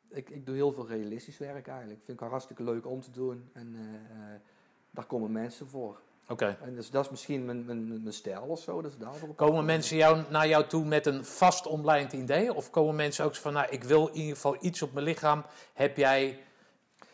ik, 0.08 0.30
ik 0.30 0.46
doe 0.46 0.54
heel 0.54 0.72
veel 0.72 0.86
realistisch 0.86 1.38
werk 1.38 1.66
eigenlijk. 1.68 2.02
Vind 2.04 2.20
ik 2.20 2.28
hartstikke 2.28 2.62
leuk 2.62 2.86
om 2.86 3.00
te 3.00 3.10
doen. 3.10 3.50
En 3.52 3.76
daar 4.90 5.06
komen 5.06 5.32
mensen 5.32 5.68
voor. 5.68 6.00
Oké. 6.30 6.56
En 6.62 6.74
dus, 6.74 6.90
dat 6.90 7.04
is 7.04 7.10
misschien 7.10 7.44
mijn, 7.44 7.64
mijn, 7.64 7.88
mijn 7.88 8.12
stijl 8.12 8.42
of 8.42 8.60
zo. 8.60 8.82
Dus 8.82 8.96
daarvoor 8.96 9.34
Komen 9.34 9.64
mensen 9.64 9.96
jou, 9.96 10.22
naar 10.30 10.48
jou 10.48 10.66
toe 10.66 10.84
met 10.84 11.06
een 11.06 11.24
vast 11.24 11.66
omlijnd 11.66 12.12
idee? 12.12 12.54
Of 12.54 12.70
komen 12.70 12.94
mensen 12.94 13.24
ook 13.24 13.34
zo 13.34 13.40
van, 13.40 13.52
nou, 13.52 13.66
ik 13.70 13.84
wil 13.84 14.06
in 14.06 14.14
ieder 14.14 14.34
geval 14.34 14.56
iets 14.60 14.82
op 14.82 14.92
mijn 14.92 15.04
lichaam. 15.04 15.44
Heb 15.72 15.96
jij 15.96 16.38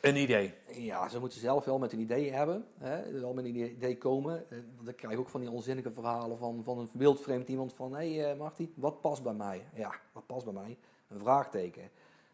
een 0.00 0.16
idee? 0.16 0.54
Ja, 0.72 1.08
ze 1.08 1.20
moeten 1.20 1.40
zelf 1.40 1.64
wel 1.64 1.78
met 1.78 1.92
een 1.92 2.00
idee 2.00 2.32
hebben. 2.32 2.66
Hè? 2.78 3.20
Wel 3.20 3.34
met 3.34 3.44
een 3.44 3.56
idee 3.56 3.98
komen. 3.98 4.50
Eh, 4.50 4.58
Want 4.76 4.88
ik 4.88 4.96
krijg 4.96 5.18
ook 5.18 5.28
van 5.28 5.40
die 5.40 5.50
onzinnige 5.50 5.90
verhalen 5.90 6.38
van, 6.38 6.64
van 6.64 6.78
een 6.78 6.88
wildvreemd 6.92 7.48
iemand 7.48 7.72
van... 7.72 7.94
Hé 7.94 8.14
hey, 8.14 8.30
eh, 8.30 8.38
Marty, 8.38 8.68
wat 8.74 9.00
past 9.00 9.22
bij 9.22 9.34
mij? 9.34 9.68
Ja, 9.74 9.94
wat 10.12 10.26
past 10.26 10.44
bij 10.44 10.54
mij? 10.54 10.78
Een 11.08 11.18
vraagteken. 11.18 11.90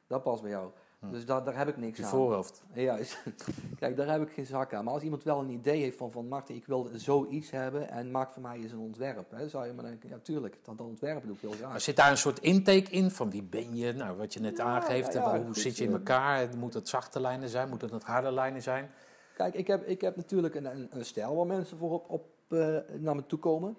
Dat 0.06 0.22
past 0.22 0.42
bij 0.42 0.50
jou. 0.50 0.70
Dus 1.10 1.26
daar, 1.26 1.44
daar 1.44 1.56
heb 1.56 1.68
ik 1.68 1.76
niks 1.76 1.98
Je 1.98 2.04
aan. 2.04 2.10
voorhoofd. 2.10 2.62
Ja, 2.72 2.98
kijk, 3.78 3.96
daar 3.96 4.10
heb 4.10 4.22
ik 4.22 4.32
geen 4.32 4.46
zak 4.46 4.74
aan. 4.74 4.84
Maar 4.84 4.94
als 4.94 5.02
iemand 5.02 5.24
wel 5.24 5.40
een 5.40 5.48
idee 5.50 5.80
heeft 5.82 5.96
van, 5.96 6.10
van 6.10 6.28
Martin, 6.28 6.56
ik 6.56 6.66
wil 6.66 6.88
zoiets 6.94 7.50
hebben 7.50 7.90
en 7.90 8.10
maak 8.10 8.30
voor 8.30 8.42
mij 8.42 8.56
eens 8.58 8.72
een 8.72 8.78
ontwerp. 8.78 9.30
Hè, 9.30 9.48
zou 9.48 9.66
je 9.66 9.72
maar 9.72 9.84
denken, 9.84 10.08
ja 10.08 10.18
tuurlijk, 10.22 10.58
dat, 10.62 10.78
dat 10.78 10.86
ontwerpen 10.86 11.26
doe 11.26 11.36
ik 11.36 11.42
heel 11.42 11.50
graag. 11.50 11.70
Maar 11.70 11.80
zit 11.80 11.96
daar 11.96 12.10
een 12.10 12.16
soort 12.16 12.38
intake 12.38 12.90
in 12.90 13.10
van 13.10 13.30
wie 13.30 13.42
ben 13.42 13.76
je? 13.76 13.92
Nou, 13.92 14.16
wat 14.16 14.32
je 14.32 14.40
net 14.40 14.56
Ja, 14.56 14.64
aangeeft. 14.64 15.12
ja, 15.12 15.36
hoe 15.36 15.46
goed, 15.46 15.56
zit 15.56 15.76
je 15.76 15.84
in 15.84 15.90
eh. 15.90 15.96
elkaar? 15.96 16.48
Moet 16.58 16.74
het 16.74 16.88
zachte 16.88 17.20
lijnen 17.20 17.48
zijn? 17.48 17.68
Moet 17.68 17.80
het 17.80 18.02
harde 18.04 18.32
lijnen 18.32 18.62
zijn? 18.62 18.90
Kijk, 19.36 19.54
ik 19.54 19.66
heb, 19.66 19.86
ik 19.86 20.00
heb 20.00 20.16
natuurlijk 20.16 20.54
een, 20.54 20.64
een, 20.64 20.88
een 20.90 21.04
stijl 21.04 21.36
waar 21.36 21.46
mensen 21.46 21.76
voor 21.78 21.90
op, 21.92 22.10
op, 22.10 22.26
eh, 22.48 22.76
naar 22.98 23.14
me 23.16 23.26
toe 23.26 23.38
komen. 23.38 23.76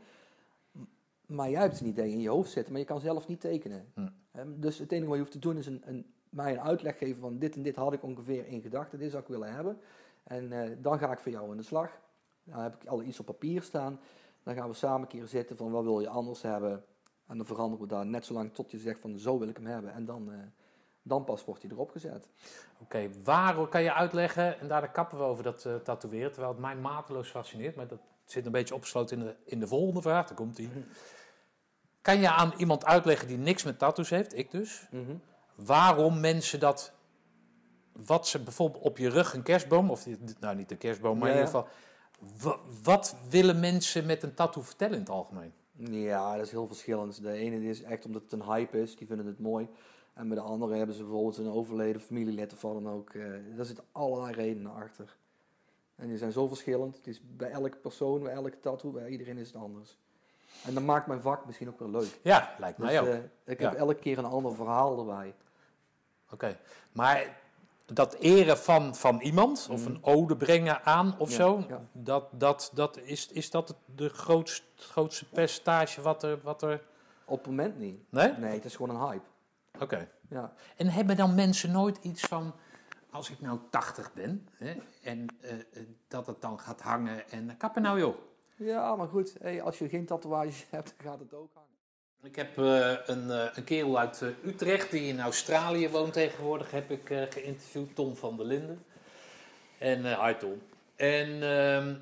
Maar 1.26 1.50
jij 1.50 1.62
hebt 1.62 1.80
een 1.80 1.88
idee 1.88 2.12
in 2.12 2.20
je 2.20 2.30
hoofd 2.30 2.52
zitten, 2.52 2.72
maar 2.72 2.82
je 2.82 2.88
kan 2.88 3.00
zelf 3.00 3.28
niet 3.28 3.40
tekenen. 3.42 3.86
Hm. 3.94 4.08
Dus 4.56 4.78
het 4.78 4.92
enige 4.92 5.08
wat 5.08 5.16
je 5.16 5.22
hoeft 5.22 5.32
te 5.34 5.40
doen 5.40 5.58
is 5.58 5.66
een, 5.66 5.82
een, 5.86 6.06
mij 6.34 6.52
een 6.52 6.62
uitleg 6.62 6.98
geven 6.98 7.20
van 7.20 7.38
dit 7.38 7.56
en 7.56 7.62
dit 7.62 7.76
had 7.76 7.94
ik 7.94 8.04
ongeveer 8.04 8.48
in 8.48 8.62
gedachten, 8.62 9.00
dit 9.00 9.12
zou 9.12 9.24
ik 9.24 9.30
willen 9.30 9.54
hebben. 9.54 9.80
En 10.24 10.52
eh, 10.52 10.78
dan 10.82 11.00
ga 11.00 11.12
ik 11.12 11.20
voor 11.20 11.32
jou 11.32 11.52
aan 11.52 11.58
de 11.58 11.64
slag. 11.64 11.90
Dan 12.44 12.60
heb 12.60 12.82
ik 12.82 12.88
al 12.88 13.04
iets 13.04 13.20
op 13.20 13.26
papier 13.26 13.62
staan. 13.62 14.00
Dan 14.44 14.56
gaan 14.56 14.70
we 14.70 14.76
samen 14.76 15.02
een 15.02 15.08
keer 15.08 15.26
zitten 15.26 15.58
van 15.58 15.72
wat 15.72 15.84
wil 15.84 16.00
je 16.00 16.10
anders 16.10 16.42
hebben. 16.42 16.84
En 17.28 17.38
dan 17.38 17.46
veranderen 17.46 17.88
we 17.88 17.94
daar 17.94 18.06
net 18.06 18.26
zo 18.26 18.34
lang 18.34 18.54
tot 18.54 18.72
je 18.72 18.78
zegt 18.78 19.00
van 19.00 19.18
zo 19.18 19.40
wil 19.40 19.48
ik 19.48 19.58
hem 19.58 19.66
hebben. 19.66 19.94
En 19.94 20.06
dan, 20.06 20.32
eh, 20.32 20.38
dan 21.02 21.24
pas 21.24 21.46
wordt 21.46 21.62
hij 21.62 21.72
erop 21.72 21.92
gezet. 21.92 22.28
Oké, 22.82 23.10
waarom 23.24 23.70
kan 23.70 23.84
je 23.84 23.94
uitleggen, 23.94 24.60
en 24.60 24.68
daar 24.68 24.92
kappen 24.92 25.18
we 25.18 25.24
over 25.24 25.44
dat 25.44 25.66
eh 25.66 25.76
tatoeëren, 25.76 26.32
terwijl 26.32 26.54
het 26.54 26.62
mij 26.62 26.76
mateloos 26.76 27.30
fascineert, 27.30 27.76
maar 27.76 27.88
dat 27.88 28.02
zit 28.26 28.46
een 28.46 28.52
beetje 28.52 28.76
opgesloten 28.76 29.18
in 29.18 29.24
de, 29.24 29.36
in 29.44 29.60
de 29.60 29.68
volgende 29.68 30.02
vraag, 30.02 30.28
daar 30.28 30.38
komt 30.38 30.56
die. 30.56 30.70
Kan 32.02 32.20
je 32.20 32.30
aan 32.30 32.54
iemand 32.58 32.86
uitleggen 32.86 33.28
die 33.28 33.38
niks 33.38 33.64
met 33.64 33.80
tattoos 33.80 34.10
heeft, 34.10 34.38
ik 34.38 34.52
dus, 34.52 34.88
waarom 35.56 36.20
mensen 36.20 36.60
dat, 36.60 36.92
wat 38.06 38.28
ze 38.28 38.40
bijvoorbeeld 38.44 38.84
op 38.84 38.98
je 38.98 39.10
rug 39.10 39.34
een 39.34 39.44
kerstboom, 39.44 39.90
of 39.92 40.08
nou 40.40 40.56
niet 40.56 40.72
een 40.72 40.78
kerstboom, 40.78 41.18
maar 41.18 41.30
Ja, 41.30 41.36
in 41.36 41.46
ieder 41.46 41.62
geval, 41.62 41.72
wa- 42.42 42.60
wat 42.84 43.16
willen 43.30 43.60
mensen 43.60 44.06
met 44.06 44.24
een 44.24 44.34
tattoo 44.34 44.62
vertellen 44.64 44.94
in 44.94 45.00
het 45.00 45.10
algemeen? 45.10 45.54
Ja, 45.76 46.36
dat 46.36 46.46
is 46.46 46.52
heel 46.52 46.68
verschillend. 46.68 47.22
De 47.22 47.32
ene 47.32 47.64
is 47.70 47.82
echt 47.84 48.06
omdat 48.06 48.22
het 48.22 48.32
een 48.32 48.44
hype 48.44 48.82
is, 48.82 48.96
die 48.96 49.08
vinden 49.08 49.26
het 49.26 49.40
mooi. 49.40 49.68
En 50.14 50.28
bij 50.28 50.38
de 50.38 50.44
andere 50.44 50.76
hebben 50.76 50.96
ze 50.96 51.04
bijvoorbeeld 51.04 51.38
een 51.38 51.52
overleden 51.52 52.02
familielid 52.02 52.54
of 52.54 52.62
wat 52.62 52.74
dan 52.74 52.90
ook. 52.90 53.10
eh 53.14 53.24
daar 53.56 53.66
zitten 53.66 53.84
allerlei 53.92 54.34
redenen 54.34 54.74
achter. 54.74 55.16
En 55.96 56.08
die 56.08 56.18
zijn 56.18 56.32
zo 56.32 56.48
verschillend. 56.48 56.96
Het 56.96 57.08
is 57.08 57.22
bij 57.38 57.50
elke 57.52 57.78
persoon, 57.78 58.24
bij 58.24 58.34
elke 58.34 58.60
tattoo, 58.60 58.92
bij 58.92 59.08
iedereen 59.10 59.38
is 59.38 59.48
het 59.48 59.56
anders. 59.62 59.98
En 60.66 60.74
dat 60.74 60.84
maakt 60.84 61.08
mijn 61.08 61.22
vak 61.22 61.46
misschien 61.46 61.68
ook 61.70 61.80
wel 61.80 61.90
leuk. 61.90 62.20
Ja, 62.24 62.56
lijkt 62.60 62.78
Dus 62.78 62.86
mij 62.86 63.00
ook. 63.02 63.08
eh, 63.08 63.18
ik 63.46 63.60
Ja. 63.60 63.70
heb 63.70 63.78
elke 63.80 63.96
keer 63.96 64.18
een 64.18 64.26
ander 64.26 64.56
verhaal 64.56 65.00
erbij. 65.00 65.34
Oké, 66.34 66.60
maar 66.92 67.42
dat 67.86 68.14
eren 68.14 68.58
van, 68.58 68.96
van 68.96 69.22
iemand, 69.22 69.68
of 69.72 69.86
een 69.86 70.04
ode 70.04 70.38
brengen 70.38 70.84
aan 70.84 71.16
of 71.18 71.30
Ja, 71.30 71.36
zo, 71.36 71.64
ja. 71.68 71.82
Dat, 71.92 72.28
dat, 72.32 72.72
dat, 72.74 72.98
is, 72.98 73.28
is 73.28 73.50
dat 73.50 73.68
het 73.68 73.78
de 73.96 74.10
grootst, 74.10 74.64
grootste 74.76 75.26
percentage 75.26 76.02
wat 76.02 76.24
er... 76.24 76.40
Wat 76.44 76.62
er... 76.62 76.82
Op 77.26 77.38
het 77.38 77.48
moment 77.48 77.80
niet. 77.80 78.00
Nee? 78.10 78.32
Nee, 78.32 78.54
het 78.54 78.66
is 78.66 78.76
gewoon 78.76 78.96
een 78.96 79.08
hype. 79.08 79.26
Oké. 79.80 80.10
Ja. 80.30 80.54
En 80.76 80.88
hebben 80.88 81.18
dan 81.18 81.36
mensen 81.36 81.72
nooit 81.72 81.98
iets 82.02 82.22
van, 82.22 82.54
als 83.12 83.30
ik 83.30 83.42
nou 83.42 83.60
80 83.70 84.14
ben, 84.14 84.48
hè, 84.58 84.76
en 85.04 85.28
eh, 85.42 85.54
eh, 85.54 85.60
dat 86.08 86.28
het 86.28 86.42
dan 86.42 86.60
gaat 86.60 86.82
hangen 86.82 87.30
en 87.30 87.50
eh, 87.50 87.58
kappen 87.58 87.82
nou 87.82 88.00
joh. 88.00 88.16
Ja, 88.56 88.96
maar 88.96 89.08
goed, 89.08 89.36
hey, 89.40 89.62
als 89.62 89.80
je 89.80 89.90
geen 89.90 90.06
tatoeages 90.06 90.66
hebt, 90.70 90.94
dan 90.98 91.12
gaat 91.12 91.20
het 91.20 91.34
ook 91.34 91.50
hangen. 91.54 91.73
Ik 92.24 92.36
heb 92.36 92.58
eh, 92.58 92.92
een, 93.06 93.32
eh, 93.32 93.46
een 93.54 93.64
kerel 93.64 94.00
uit 94.00 94.22
eh, 94.22 94.30
Utrecht 94.46 94.92
die 94.92 95.08
in 95.08 95.20
Australië 95.20 95.90
woont 95.90 96.14
tegenwoordig, 96.14 96.72
heb 96.72 96.92
ik 96.92 97.28
geïnterviewd, 97.30 97.96
Tom 97.96 98.16
van 98.16 98.38
der 98.38 98.46
Linden. 98.46 98.84
En, 99.78 100.26
hi 100.26 100.34
Tom. 100.34 100.62
En 100.96 101.44
ehm, 101.44 101.96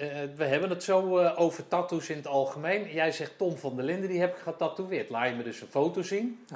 eh, 0.00 0.08
we 0.36 0.44
hebben 0.44 0.70
het 0.70 0.82
zo 0.82 1.26
over 1.34 1.68
tattoos 1.68 2.08
in 2.10 2.16
het 2.16 2.26
algemeen. 2.26 2.92
Jij 2.92 3.12
zegt 3.12 3.38
Tom 3.38 3.56
van 3.56 3.76
der 3.76 3.84
Linden, 3.84 4.08
die 4.08 4.20
heb 4.20 4.36
ik 4.36 4.42
getatoeëerd. 4.42 5.10
Laat 5.10 5.28
je 5.28 5.34
me 5.34 5.42
dus 5.42 5.60
een 5.60 5.68
foto 5.68 6.02
zien. 6.02 6.46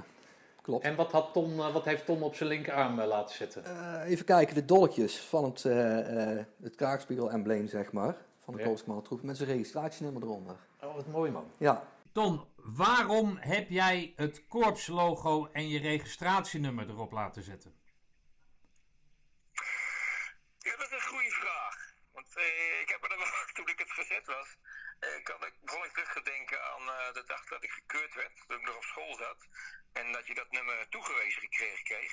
Klopt. 0.63 0.85
En 0.85 0.95
wat, 0.95 1.13
had 1.13 1.33
Tom, 1.33 1.57
wat 1.57 1.85
heeft 1.85 2.07
Tom 2.07 2.23
op 2.23 2.35
zijn 2.35 2.49
linkerarm 2.49 3.01
laten 3.01 3.35
zetten? 3.35 3.65
Eh, 3.65 4.11
even 4.11 4.25
kijken, 4.25 4.55
de 4.55 4.65
dolkjes 4.65 5.19
van 5.19 5.45
het, 5.45 5.63
het 6.63 6.75
kraakspiegel-embleem, 6.77 7.69
zeg 7.69 7.93
maar. 7.93 8.17
Van 8.39 8.55
de 8.55 8.61
Ja. 8.61 8.67
Koopsmaal 8.67 9.03
Troep, 9.03 9.23
met 9.23 9.37
zijn 9.37 9.49
registratienummer 9.49 10.23
eronder. 10.23 10.57
Oh, 10.83 10.95
wat 10.95 11.07
mooi 11.07 11.31
man. 11.31 11.45
Ja, 11.59 11.83
Ton, 12.15 12.53
waarom 12.57 13.37
heb 13.37 13.69
jij 13.69 14.13
het 14.17 14.47
korpslogo 14.47 15.47
en 15.53 15.69
je 15.69 15.81
registratienummer 15.81 16.89
erop 16.89 17.13
laten 17.13 17.43
zetten? 17.43 17.75
Ja, 20.59 20.77
dat 20.77 20.87
is 20.87 20.93
een 20.93 21.01
goede 21.01 21.31
vraag. 21.31 21.77
Want 22.13 22.37
eh, 22.37 22.81
ik 22.81 22.89
heb 22.89 23.03
er 23.03 23.19
wel, 23.19 23.27
toen 23.53 23.69
ik 23.69 23.79
het 23.79 23.93
gezet 23.93 24.27
was, 24.27 24.57
eh, 24.99 25.23
kan 25.23 25.45
ik, 25.47 25.55
begon 25.61 25.85
ik 25.85 25.93
terug 25.93 26.13
te 26.13 26.23
denken 26.23 26.65
aan 26.65 26.89
eh, 26.89 27.13
de 27.13 27.25
dag 27.27 27.45
dat 27.45 27.63
ik 27.63 27.71
gekeurd 27.71 28.15
werd, 28.15 28.43
toen 28.47 28.57
ik 28.57 28.67
nog 28.67 28.77
op 28.77 28.85
school 28.85 29.17
zat. 29.17 29.47
En 29.93 30.13
dat 30.13 30.27
je 30.27 30.35
dat 30.35 30.51
nummer 30.51 30.89
toegewezen 30.89 31.41
gekregen 31.41 31.85
kreeg. 31.85 32.13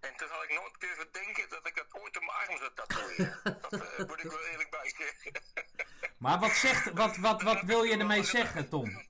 En 0.00 0.16
toen 0.16 0.28
had 0.28 0.42
ik 0.42 0.54
nooit 0.54 0.80
durven 0.80 1.08
denken 1.12 1.48
dat 1.48 1.66
ik 1.66 1.76
dat 1.76 1.86
ooit 2.02 2.16
op 2.16 2.22
mijn 2.22 2.36
arm 2.48 2.56
zou 2.58 2.74
tatoeëren. 2.74 3.40
dat 3.60 3.72
eh, 3.72 3.98
moet 4.08 4.24
ik 4.24 4.30
wel 4.30 4.44
eerlijk 4.46 4.70
bij 4.70 4.92
zeggen. 4.96 5.32
Maar 6.18 6.38
wat, 6.38 6.52
zegt, 6.52 6.90
wat, 6.92 7.16
wat, 7.16 7.42
wat 7.42 7.60
wil 7.62 7.82
je 7.82 7.96
ermee 7.98 8.22
zeggen, 8.22 8.68
Tom? 8.68 9.06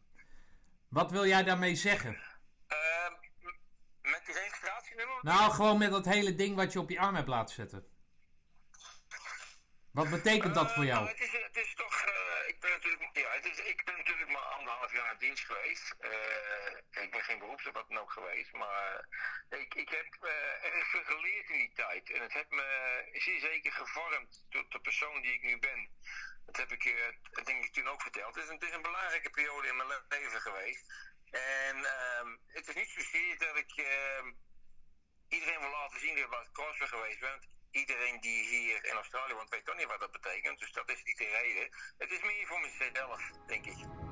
Wat 0.88 1.10
wil 1.10 1.26
jij 1.26 1.42
daarmee 1.44 1.74
zeggen? 1.74 2.22
Ehm, 2.66 3.12
m- 3.40 3.58
met 4.10 4.22
die 4.26 4.34
registratienummer? 4.34 5.18
Nou, 5.22 5.50
gewoon 5.52 5.78
met 5.78 5.90
dat 5.90 6.04
hele 6.04 6.34
ding 6.34 6.56
wat 6.56 6.72
je 6.72 6.80
op 6.80 6.90
je 6.90 6.98
arm 7.00 7.14
hebt 7.14 7.28
laten 7.28 7.54
zetten. 7.54 7.86
Wat 9.90 10.10
betekent 10.10 10.54
dat 10.54 10.72
voor 10.72 10.82
Eh, 10.82 10.88
jou? 10.88 11.04
nou, 11.04 11.16
het, 11.16 11.20
is, 11.20 11.32
het 11.32 11.56
is 11.56 11.74
toch. 11.74 12.04
Ik, 12.58 12.64
ben 12.64 12.72
natuurlijk, 12.72 13.16
ja, 13.16 13.32
ik 13.64 13.84
ben 13.84 13.96
natuurlijk 13.96 14.30
maar 14.30 14.42
anderhalf 14.42 14.92
jaar 14.92 15.12
in 15.12 15.18
dienst 15.18 15.44
geweest. 15.44 15.94
Eh, 15.98 17.02
ik 17.02 17.10
ben 17.10 17.24
geen 17.24 17.38
beroeps 17.38 17.64
wat 17.64 17.88
dan 17.88 17.98
ook 17.98 18.12
geweest. 18.12 18.52
Maar 18.52 19.08
ik, 19.48 19.74
ik 19.74 19.88
heb 19.88 20.06
eh, 20.20 20.64
erg 20.64 20.90
veel 20.90 21.04
geleerd 21.04 21.50
in 21.50 21.58
die 21.58 21.72
tijd. 21.74 22.10
En 22.10 22.22
het 22.22 22.32
heeft 22.32 22.50
me 22.50 23.08
zeer 23.12 23.40
zeker 23.40 23.72
gevormd 23.72 24.46
tot 24.48 24.72
de 24.72 24.80
persoon 24.80 25.22
die 25.22 25.32
ik 25.32 25.42
nu 25.42 25.58
ben. 25.58 25.90
Dat 26.46 26.56
heb 26.56 26.72
ik 26.72 26.84
eh, 26.84 27.44
denk 27.44 27.64
ik 27.64 27.72
toen 27.72 27.88
ook 27.88 28.02
verteld. 28.02 28.34
Het 28.34 28.44
is, 28.44 28.50
een, 28.50 28.74
een 28.74 28.82
belangrijke 28.82 29.30
periode 29.30 29.68
in 29.68 29.76
mijn 29.76 29.88
le- 29.88 30.04
leven 30.08 30.40
geweest. 30.40 30.92
En 31.30 31.84
ehm, 31.84 32.36
het 32.46 32.68
is 32.68 32.74
niet 32.74 32.90
zozeer 32.90 33.38
dat 33.38 33.56
ik 33.56 33.72
ehm, 33.76 34.32
iedereen 35.28 35.60
wil 35.60 35.70
laten 35.70 36.00
zien 36.00 36.28
dat 36.30 36.44
ik 36.44 36.88
geweest 36.88 37.20
ben. 37.20 37.57
Iedereen 37.70 38.20
die 38.20 38.44
hier 38.44 38.84
in 38.84 38.94
Australië 38.94 39.34
woont 39.34 39.50
weet 39.50 39.64
toch 39.64 39.76
niet 39.76 39.86
wat 39.86 40.00
dat 40.00 40.12
betekent. 40.12 40.58
Dus 40.58 40.72
dat 40.72 40.90
is 40.90 41.02
niet 41.04 41.18
de 41.18 41.24
reden. 41.24 41.68
Het 41.98 42.10
is 42.10 42.22
meer 42.22 42.46
voor 42.46 42.60
mezelf, 42.60 43.30
denk 43.46 43.66
ik. 43.66 44.07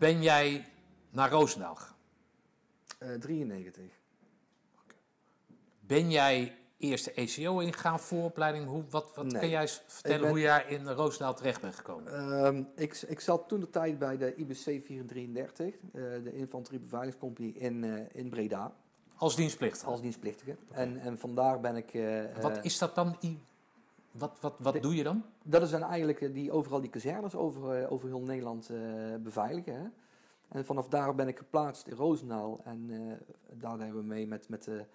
ben 0.05 0.21
jij 0.21 0.65
naar 1.09 1.29
Roosendaal 1.29 1.75
gegaan? 1.75 1.95
eh 2.99 3.13
93. 3.19 3.83
Ben 5.79 6.11
jij 6.11 6.55
eerst 6.77 7.05
de 7.05 7.11
ECO 7.13 7.59
ingegaan, 7.59 7.99
vooropleiding? 7.99 8.67
Hoe, 8.67 8.83
wat 8.89 9.11
wat 9.15 9.25
Nee. 9.25 9.39
kan 9.41 9.49
jij 9.49 9.67
vertellen 9.87 10.19
ben- 10.21 10.29
hoe 10.29 10.39
jij 10.39 10.65
in 10.67 10.87
Roosendaal 10.87 11.35
terecht 11.35 11.61
bent 11.61 11.75
gekomen? 11.75 12.13
Ehm, 12.13 12.63
ik, 12.75 13.01
ik 13.07 13.19
zat 13.19 13.47
toen 13.47 13.59
de 13.59 13.69
tijd 13.69 13.99
bij 13.99 14.17
de 14.17 14.35
IBC 14.35 14.55
433, 14.85 15.65
eh, 15.75 16.01
de 16.23 16.33
Infanterie 16.33 16.79
Beveiligingscompagnie 16.79 17.53
in, 17.53 17.83
eh, 17.83 18.01
in 18.21 18.29
Breda. 18.29 18.73
Als 19.17 19.35
dienstplichtige. 19.35 19.85
als 19.91 20.01
dienstplichtige. 20.01 20.55
En, 20.71 20.97
en 20.99 21.17
vandaar 21.17 21.59
ben 21.59 21.75
ik... 21.75 21.91
Wat 22.41 22.59
is 22.65 22.77
dat 22.77 22.95
dan? 22.95 23.17
i- 23.21 23.39
Wat, 24.17 24.37
wat, 24.41 24.55
wat 24.59 24.73
de- 24.73 24.79
doe 24.79 24.95
je 24.95 25.03
dan? 25.03 25.23
Dat 25.43 25.61
is 25.61 25.69
dan 25.69 25.83
eigenlijk 25.83 26.21
eh, 26.21 26.33
die 26.33 26.51
overal 26.51 26.81
die 26.81 26.89
kazernes 26.89 27.35
over, 27.35 27.81
eh, 27.83 27.91
over 27.91 28.07
heel 28.07 28.19
Nederland 28.21 28.69
eh, 28.69 28.77
beveiligen. 29.19 29.73
Hè? 29.73 29.87
En 30.47 30.65
vanaf 30.65 30.87
daar 30.87 31.15
ben 31.15 31.27
ik 31.27 31.37
geplaatst 31.37 31.87
in 31.87 31.95
Roosendaal. 31.95 32.61
En 32.63 32.89
daar 33.53 33.79
hebben 33.79 34.01
we 34.01 34.07
mee 34.07 34.27
met, 34.27 34.49
met 34.49 34.63
de, 34.63 34.85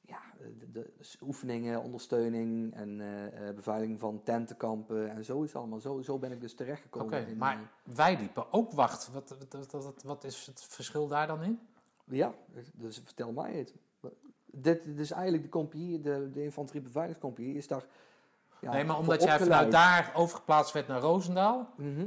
ja, 0.00 0.20
de, 0.58 0.70
de 0.72 0.90
oefeningen, 1.22 1.82
ondersteuning 1.82 2.74
en 2.74 3.00
eh, 3.00 3.54
beveiliging 3.54 3.98
van 4.00 4.22
tentenkampen. 4.22 5.10
En 5.10 5.24
zo 5.24 5.40
is 5.42 5.48
het 5.52 5.56
allemaal. 5.56 5.80
Zo, 5.80 6.00
zo 6.00 6.18
ben 6.18 6.32
ik 6.32 6.40
dus 6.40 6.52
Oké, 6.52 6.64
terechtgekomen. 6.64 7.26
in, 7.28 7.36
maar 7.38 7.70
wij 7.94 8.16
liepen 8.18 8.52
ook 8.52 8.72
wacht. 8.72 9.10
Wat, 9.12 9.36
wat, 9.50 9.70
wat, 9.72 9.84
wat, 9.84 10.02
wat 10.02 10.24
is 10.24 10.46
het 10.46 10.62
verschil 10.64 11.06
daar 11.06 11.26
dan 11.26 11.42
in? 11.42 11.58
ja, 12.04 12.34
dus 12.74 13.00
vertel 13.04 13.32
mij 13.32 13.52
het. 13.52 13.74
Dit, 14.54 14.82
dit 14.84 14.98
is 14.98 15.10
eigenlijk 15.10 15.42
de 15.42 15.48
compagnie, 15.48 16.00
de, 16.00 16.30
de 16.32 16.42
infanteriebeveiligingscompagnie, 16.42 17.54
is 17.56 17.66
daar... 17.68 17.84
Ja, 18.62 18.72
nee, 18.72 18.84
maar 18.84 18.98
omdat 18.98 19.22
jij 19.22 19.38
vanuit 19.38 19.70
daar 19.70 20.10
overgeplaatst 20.14 20.72
werd 20.72 20.88
naar 20.88 21.00
Roosendaal. 21.00 21.68
Mhm. 21.76 22.06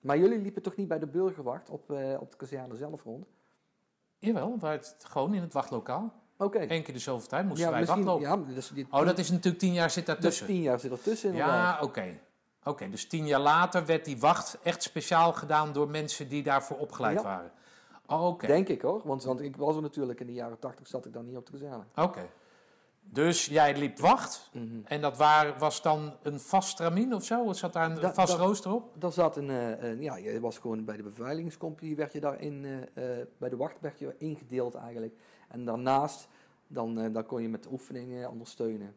Maar 0.00 0.18
jullie 0.18 0.38
liepen 0.38 0.62
toch 0.62 0.76
niet 0.76 0.88
bij 0.88 0.98
de 0.98 1.06
burgerwacht 1.06 1.70
op, 1.70 1.90
eh, 1.90 2.20
op 2.20 2.30
de 2.30 2.36
kazerne 2.36 2.76
zelf 2.76 3.02
rond? 3.04 3.26
Jawel, 4.18 4.56
het, 4.60 4.96
gewoon 4.98 5.34
in 5.34 5.40
het 5.42 5.52
wachtlokaal. 5.52 6.12
Oké. 6.36 6.58
Eén 6.68 6.82
keer 6.82 6.94
de 6.94 7.00
zoveel 7.00 7.28
tijd 7.28 7.46
moesten 7.46 7.66
Ja, 7.66 7.72
wij 7.72 7.84
wachtlopen. 7.84 8.28
Ja, 8.28 8.36
dus 8.36 8.68
die 8.68 8.86
Oh, 8.90 9.04
dat 9.06 9.18
is 9.18 9.30
natuurlijk 9.30 9.58
tien 9.58 9.72
jaar 9.72 9.90
zit 9.90 10.06
daartussen. 10.06 10.46
tien 10.46 10.62
jaar 10.62 10.78
zit 10.80 10.90
ertussen 10.90 11.30
inderdaad. 11.30 11.78
Ja, 11.78 11.84
oké. 11.86 12.18
Oké, 12.64 12.88
dus 12.90 13.06
tien 13.06 13.26
jaar 13.26 13.40
later 13.40 13.86
werd 13.86 14.04
die 14.04 14.18
wacht 14.20 14.58
echt 14.62 14.82
speciaal 14.82 15.32
gedaan 15.32 15.72
door 15.72 15.88
mensen 15.88 16.28
die 16.28 16.42
daarvoor 16.42 16.76
opgeleid 16.78 17.16
Ja. 17.16 17.22
waren. 17.22 17.50
Oké, 18.06 18.46
Denk 18.46 18.68
ik 18.68 18.82
hoor, 18.82 19.00
want, 19.04 19.24
want 19.24 19.40
ik 19.40 19.56
was 19.56 19.76
er 19.76 19.82
natuurlijk 19.82 20.20
in 20.20 20.26
de 20.26 20.32
jaren 20.32 20.58
tachtig 20.58 20.86
zat 20.86 21.06
ik 21.06 21.12
dan 21.12 21.24
niet 21.26 21.36
op 21.36 21.46
de 21.46 21.52
kazerne. 21.52 21.84
oké. 21.96 22.28
Dus 23.04 23.46
jij 23.46 23.78
liep 23.78 23.98
wacht 23.98 24.50
Mhm. 24.52 24.66
en 24.84 25.00
dat 25.00 25.16
waar, 25.16 25.58
was 25.58 25.82
dan 25.82 26.16
een 26.22 26.40
vast 26.40 26.76
tramien 26.76 27.14
of 27.14 27.24
zo? 27.24 27.52
Zat 27.52 27.72
daar 27.72 27.90
een 27.90 28.00
Da- 28.00 28.14
vast 28.14 28.36
da- 28.36 28.42
rooster 28.44 28.72
op? 28.72 28.94
Daar 29.00 29.12
zat 29.12 29.36
een, 29.36 29.50
eh, 29.50 29.82
een- 29.90 30.02
ja, 30.02 30.16
je 30.16 30.40
was 30.40 30.58
gewoon 30.58 30.84
bij 30.84 30.96
de 30.96 31.02
beveiligingscompagnie, 31.02 31.96
werd 31.96 32.12
je 32.12 32.20
daarin, 32.20 32.64
eh, 32.94 33.20
eh, 33.20 33.26
bij 33.38 33.48
de 33.48 33.56
wacht 33.56 33.80
werd 33.80 33.98
je 33.98 34.14
ingedeeld 34.18 34.74
eigenlijk. 34.74 35.14
En 35.48 35.64
daarnaast, 35.64 36.28
dan, 36.66 37.12
dan 37.12 37.26
kon 37.26 37.42
je 37.42 37.48
met 37.48 37.66
oefeningen 37.70 38.30
ondersteunen. 38.30 38.94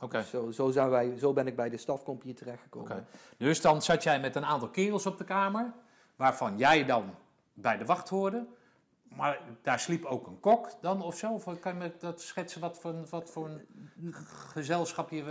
Oké. 0.00 0.18
Dus 0.18 0.30
Zo, 0.30 0.50
zo, 0.50 0.70
zijn 0.70 0.90
wij, 0.90 1.18
zo 1.18 1.32
ben 1.32 1.46
ik 1.46 1.56
bij 1.56 1.68
de 1.68 1.76
stafcompagnie 1.76 2.34
terechtgekomen. 2.34 2.90
Oké. 2.90 3.04
Dus 3.36 3.60
dan 3.60 3.82
zat 3.82 4.02
jij 4.02 4.20
met 4.20 4.36
een 4.36 4.44
aantal 4.44 4.68
kerels 4.70 5.06
op 5.06 5.18
de 5.18 5.24
kamer, 5.24 5.72
waarvan 6.16 6.58
jij 6.58 6.84
dan 6.84 7.04
bij 7.54 7.76
de 7.76 7.84
wacht 7.84 8.08
hoorde. 8.08 8.46
Maar 9.14 9.40
daar 9.62 9.80
sliep 9.80 10.04
ook 10.04 10.26
een 10.26 10.40
kok 10.40 10.68
dan 10.80 11.02
of 11.02 11.16
zo? 11.16 11.32
Of 11.32 11.60
kan 11.60 11.72
je 11.72 11.78
me 11.78 11.92
dat 11.98 12.20
schetsen 12.20 12.60
wat 12.60 12.78
voor, 12.78 12.90
een- 12.90 13.06
wat 13.10 13.30
voor 13.30 13.48
een 13.48 14.12
gezelschap 14.12 15.10
je 15.10 15.22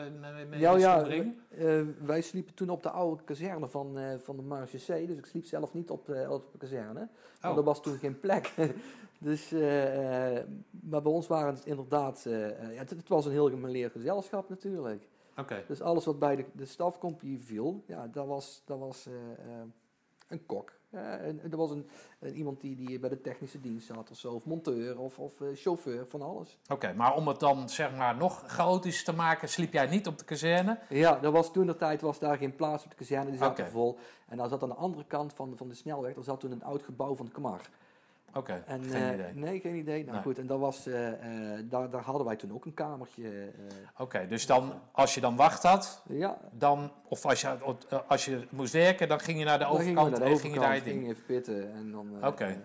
met 0.49 0.59
Ja, 0.59 0.75
ja, 0.77 1.01
brengen? 1.03 1.39
eh, 1.49 1.81
wij 2.05 2.21
sliepen 2.21 2.53
toen 2.53 2.69
op 2.69 2.83
de 2.83 2.89
oude 2.89 3.23
kazerne 3.23 3.67
van, 3.67 3.97
eh, 3.97 4.17
van 4.19 4.35
de 4.35 4.41
Marge 4.41 4.77
Dus 5.07 5.17
ik 5.17 5.25
sliep 5.25 5.45
zelf 5.45 5.73
niet 5.73 5.89
op 5.89 6.05
de, 6.05 6.27
op 6.29 6.51
de 6.51 6.57
kazerne. 6.57 7.07
Want 7.41 7.53
Oh. 7.53 7.57
er 7.57 7.63
was 7.63 7.81
toen 7.81 7.97
geen 7.97 8.19
plek. 8.19 8.53
dus, 9.19 9.51
eh, 9.51 10.37
eh, 10.37 10.47
maar 10.69 11.01
bij 11.01 11.11
ons 11.11 11.27
waren 11.27 11.53
het 11.53 11.65
inderdaad... 11.65 12.25
eh, 12.25 12.45
eh, 12.63 12.73
ja, 12.73 12.79
het, 12.79 12.89
het 12.89 13.09
was 13.09 13.25
een 13.25 13.31
heel 13.31 13.49
gemeleerd 13.49 13.91
gezelschap 13.91 14.49
natuurlijk. 14.49 15.07
Oké. 15.37 15.63
Dus 15.67 15.81
alles 15.81 16.05
wat 16.05 16.19
bij 16.19 16.35
de, 16.35 16.45
de 16.51 16.65
stafcompagnie 16.65 17.39
viel, 17.39 17.83
ja, 17.87 18.07
dat 18.07 18.27
was, 18.27 18.61
dat 18.65 18.79
was 18.79 19.05
eh, 19.07 19.13
eh, 19.13 19.61
een 20.27 20.45
kok. 20.45 20.71
En, 20.91 21.41
er 21.51 21.57
was 21.57 21.69
een, 21.71 21.89
een- 22.19 22.33
iemand 22.35 22.61
die, 22.61 22.75
die 22.75 22.99
bij 22.99 23.09
de 23.09 23.21
technische 23.21 23.61
dienst 23.61 23.87
zat 23.87 24.11
of 24.11 24.17
zo. 24.17 24.33
Of 24.33 24.45
monteur 24.45 24.99
of, 24.99 25.19
of 25.19 25.41
eh, 25.41 25.47
chauffeur, 25.53 26.07
van 26.07 26.21
alles. 26.21 26.57
Oké, 26.69 26.93
maar 26.93 27.15
om 27.15 27.27
het 27.27 27.39
dan 27.39 27.69
zeg 27.69 27.95
maar 27.95 28.15
nog 28.17 28.43
chaotisch 28.47 29.03
te 29.03 29.13
maken, 29.13 29.49
sliep 29.49 29.73
jij 29.73 29.87
niet 29.87 30.07
op 30.07 30.17
de 30.17 30.25
kazerne? 30.25 30.79
Ja, 30.89 31.23
er 31.23 31.31
was 31.31 31.51
toen 31.51 31.65
de 31.65 31.75
tijd 31.75 32.01
was 32.01 32.19
daar 32.19 32.37
geen 32.37 32.55
plaats 32.55 32.83
op 32.83 32.89
de 32.89 32.95
kazerne, 32.95 33.29
die 33.29 33.39
zat 33.39 33.49
Oké. 33.51 33.61
er 33.61 33.69
vol. 33.69 33.97
En 34.27 34.37
daar 34.37 34.49
zat 34.49 34.63
aan 34.63 34.69
de 34.69 34.75
andere 34.75 35.05
kant 35.07 35.33
van, 35.33 35.57
van 35.57 35.67
de 35.67 35.75
snelweg, 35.75 36.13
daar 36.13 36.23
zat 36.23 36.39
toen 36.39 36.51
een 36.51 36.63
oud 36.63 36.83
gebouw 36.83 37.15
van 37.15 37.25
de 37.25 37.31
Kamar. 37.31 37.61
Oké, 38.35 38.63
geen 38.67 38.93
eh, 38.93 39.13
idee. 39.13 39.33
Nee, 39.33 39.59
geen 39.59 39.75
idee. 39.75 40.01
Nou 40.01 40.13
Nee. 40.13 40.21
goed, 40.21 40.39
en 40.39 40.47
dat 40.47 40.59
was, 40.59 40.87
eh, 40.87 41.07
eh, 41.07 41.65
daar, 41.69 41.89
daar 41.89 42.01
hadden 42.01 42.25
wij 42.25 42.35
toen 42.35 42.53
ook 42.53 42.65
een 42.65 42.73
kamertje. 42.73 43.51
Oké, 43.97 44.27
dus 44.27 44.45
dan, 44.45 44.73
als 44.91 45.13
je 45.13 45.21
dan 45.21 45.35
wacht 45.35 45.63
had, 45.63 46.03
ja, 46.07 46.37
dan, 46.51 46.91
of 47.07 47.25
als 47.25 47.41
je, 47.41 47.57
als 48.07 48.25
je 48.25 48.47
moest 48.49 48.73
werken, 48.73 49.07
dan 49.07 49.19
ging 49.19 49.39
je 49.39 49.45
naar 49.45 49.59
de 49.59 49.65
overkant 49.65 50.09
naar 50.09 50.19
de 50.19 50.25
en 50.25 50.39
ging 50.39 50.53
je 50.53 50.59
daar 50.59 50.75
je 50.75 50.81
gingen 50.81 51.09
even 51.09 51.25
pitten. 51.25 51.73
En 51.73 51.91
dan, 51.91 52.25
Oké. 52.25 52.63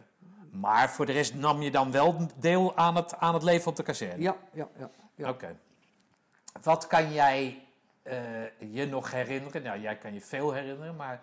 Maar 0.50 0.90
voor 0.90 1.06
de 1.06 1.12
rest 1.12 1.34
nam 1.34 1.62
je 1.62 1.70
dan 1.70 1.90
wel 1.90 2.16
deel 2.36 2.76
aan 2.76 2.96
het, 2.96 3.16
aan 3.16 3.34
het 3.34 3.42
leven 3.42 3.70
op 3.70 3.76
de 3.76 3.82
kazerne? 3.82 4.22
ja, 4.22 4.36
ja, 4.52 4.68
ja. 4.78 4.90
ja. 5.14 5.28
Oké. 5.28 5.56
Wat 6.62 6.86
kan 6.86 7.12
jij 7.12 7.62
je 8.58 8.86
nog 8.86 9.10
herinneren? 9.10 9.62
Nou, 9.62 9.80
jij 9.80 9.96
kan 9.96 10.14
je 10.14 10.20
veel 10.20 10.52
herinneren, 10.52 10.96
maar 10.96 11.22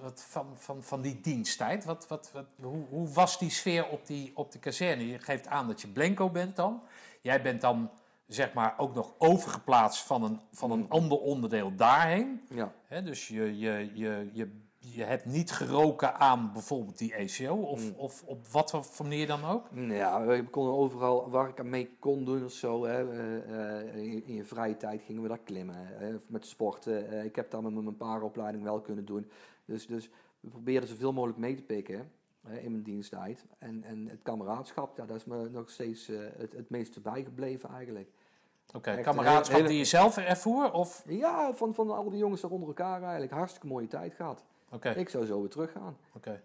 wat 0.00 0.24
van, 0.28 0.46
van, 0.54 0.82
van 0.82 1.00
die 1.00 1.20
diensttijd, 1.20 1.84
wat, 1.84 2.08
wat, 2.08 2.30
wat, 2.32 2.44
hoe, 2.62 2.84
hoe 2.88 3.08
was 3.08 3.38
die 3.38 3.50
sfeer 3.50 3.88
op 3.88 4.06
die, 4.06 4.32
op 4.34 4.52
de 4.52 4.58
kazerne? 4.58 5.08
Je 5.08 5.18
geeft 5.18 5.46
aan 5.46 5.66
dat 5.66 5.80
je 5.80 5.88
blanco 5.88 6.30
bent 6.30 6.56
dan. 6.56 6.82
Jij 7.20 7.42
bent 7.42 7.60
dan 7.60 7.90
zeg 8.26 8.52
maar 8.52 8.74
ook 8.76 8.94
nog 8.94 9.12
overgeplaatst 9.18 10.02
van 10.02 10.22
een, 10.22 10.40
van 10.52 10.70
een 10.70 10.86
ander 10.88 11.18
onderdeel 11.18 11.74
daarheen. 11.76 12.40
ja. 12.48 12.72
Dus 13.04 13.28
je, 13.28 13.58
je, 13.58 13.90
je, 13.94 14.30
je, 14.32 14.50
je 14.78 15.04
hebt 15.04 15.24
niet 15.24 15.50
geroken 15.52 16.14
aan 16.14 16.52
bijvoorbeeld 16.52 16.98
die 16.98 17.14
ECO 17.14 17.54
of, 17.54 17.80
Mm. 17.84 17.94
of 17.96 18.22
op 18.26 18.46
wat 18.46 18.70
voor 18.70 19.06
manier 19.06 19.26
dan 19.26 19.44
ook. 19.44 19.66
Ja, 19.74 20.24
we 20.24 20.44
konden 20.50 20.74
overal 20.74 21.30
waar 21.30 21.48
ik 21.48 21.58
aan 21.60 21.68
mee 21.68 21.96
kon 21.98 22.24
doen 22.24 22.44
of 22.44 22.52
zo. 22.52 22.84
Hè, 22.84 23.10
eh, 23.12 23.80
eh, 23.80 23.96
in, 24.26 24.34
je- 24.34 24.44
vrije 24.44 24.76
tijd 24.76 25.02
gingen 25.02 25.22
we 25.22 25.28
daar 25.28 25.38
klimmen. 25.44 25.76
Hè, 25.78 26.14
met 26.28 26.46
sporten. 26.46 27.10
Eh, 27.10 27.24
ik 27.24 27.36
heb 27.36 27.50
daar 27.50 27.62
met 27.62 27.72
mijn 27.72 27.96
paaropleiding 27.96 28.64
wel 28.64 28.80
kunnen 28.80 29.04
doen. 29.04 29.30
Dus, 29.64 29.86
dus 29.86 30.10
we 30.40 30.48
probeerden 30.48 30.88
zoveel 30.88 31.12
mogelijk 31.12 31.38
mee 31.38 31.54
te 31.54 31.62
pikken 31.62 32.10
hè, 32.46 32.58
in 32.58 32.70
mijn 32.70 32.82
diensttijd. 32.82 33.44
En, 33.58 33.84
en 33.84 34.08
het 34.08 34.22
kameraadschap, 34.22 34.96
ja, 34.96 35.06
dat 35.06 35.16
is 35.16 35.24
me 35.24 35.48
nog 35.50 35.70
steeds 35.70 36.08
eh, 36.08 36.18
het, 36.36 36.52
het 36.52 36.70
meeste 36.70 37.00
bijgebleven 37.00 37.70
eigenlijk. 37.70 38.08
Oké, 38.74 38.90
een 38.90 39.02
kameraadschap 39.02 39.56
hele- 39.56 39.68
die 39.68 39.78
je 39.78 39.84
zelf 39.84 40.16
ervoer? 40.16 40.72
Of? 40.72 41.04
Ja, 41.06 41.54
van, 41.54 41.74
van 41.74 41.90
al 41.90 42.10
die 42.10 42.18
jongens 42.18 42.40
daar 42.40 42.50
onder 42.50 42.68
elkaar 42.68 43.02
eigenlijk. 43.02 43.32
Hartstikke 43.32 43.66
mooie 43.66 43.86
tijd 43.86 44.14
gehad. 44.14 44.44
Oké, 44.70 44.90
Ik 44.90 45.08
zou 45.08 45.26
zo 45.26 45.40
weer 45.40 45.50
teruggaan. 45.50 45.96
oké. 46.12 46.42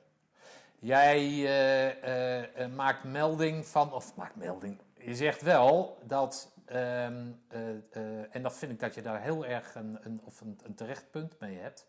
Jij 0.79 1.17
eh, 1.45 2.63
eh, 2.63 2.71
maakt 2.73 3.03
melding 3.03 3.65
van, 3.65 3.93
of 3.93 4.15
maakt 4.15 4.35
melding. 4.35 4.77
Je 4.97 5.15
zegt 5.15 5.41
wel 5.41 5.97
dat, 6.03 6.51
ehm, 6.65 7.27
eh, 7.47 7.69
eh, 7.69 8.35
en 8.35 8.41
dat 8.41 8.57
vind 8.57 8.71
ik 8.71 8.79
dat 8.79 8.95
je 8.95 9.01
daar 9.01 9.21
heel 9.21 9.45
erg 9.45 9.75
een, 9.75 9.97
een, 10.01 10.21
of 10.23 10.41
een, 10.41 10.59
een 10.63 10.73
terecht 10.75 11.11
punt 11.11 11.39
mee 11.39 11.57
hebt, 11.57 11.85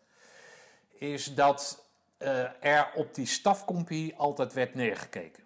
is 1.01 1.35
dat 1.35 1.85
eh, 2.17 2.65
er 2.65 2.91
op 2.95 3.15
die 3.15 3.25
stafcompie 3.25 4.15
altijd 4.15 4.53
werd 4.53 4.75
neergekeken. 4.75 5.43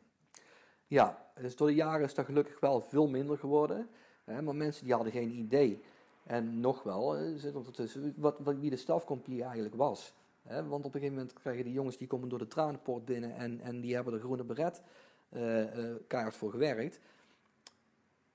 Ja, 0.87 1.25
dus 1.41 1.55
door 1.55 1.67
de 1.67 1.73
jaren 1.73 2.05
is 2.05 2.13
dat 2.13 2.25
gelukkig 2.25 2.59
wel 2.59 2.81
veel 2.81 3.07
minder 3.07 3.37
geworden. 3.37 3.89
Hè, 4.23 4.41
maar 4.41 4.55
mensen 4.55 4.85
die 4.85 4.93
hadden 4.93 5.11
geen 5.11 5.31
idee. 5.31 5.83
En 6.23 6.59
nog 6.59 6.83
wel, 6.83 7.17
zit 7.37 7.55
ondertussen, 7.55 8.13
wat, 8.17 8.39
wat, 8.39 8.55
wie 8.59 8.69
de 8.69 8.75
stafcompagnie 8.75 9.43
eigenlijk 9.43 9.75
was. 9.75 10.13
Hè, 10.41 10.67
want 10.67 10.85
op 10.85 10.93
een 10.93 10.99
gegeven 10.99 11.15
moment 11.15 11.33
krijgen 11.33 11.63
die 11.63 11.73
jongens 11.73 11.97
die 11.97 12.07
komen 12.07 12.29
door 12.29 12.39
de 12.39 12.47
tranenpoort 12.47 13.05
binnen 13.05 13.35
en, 13.35 13.61
en 13.61 13.81
die 13.81 13.95
hebben 13.95 14.13
de 14.13 14.19
groene 14.19 14.43
beret 14.43 14.81
eh 15.29 15.89
eh, 15.89 15.95
keihard 16.07 16.35
voor 16.35 16.51
gewerkt. 16.51 16.99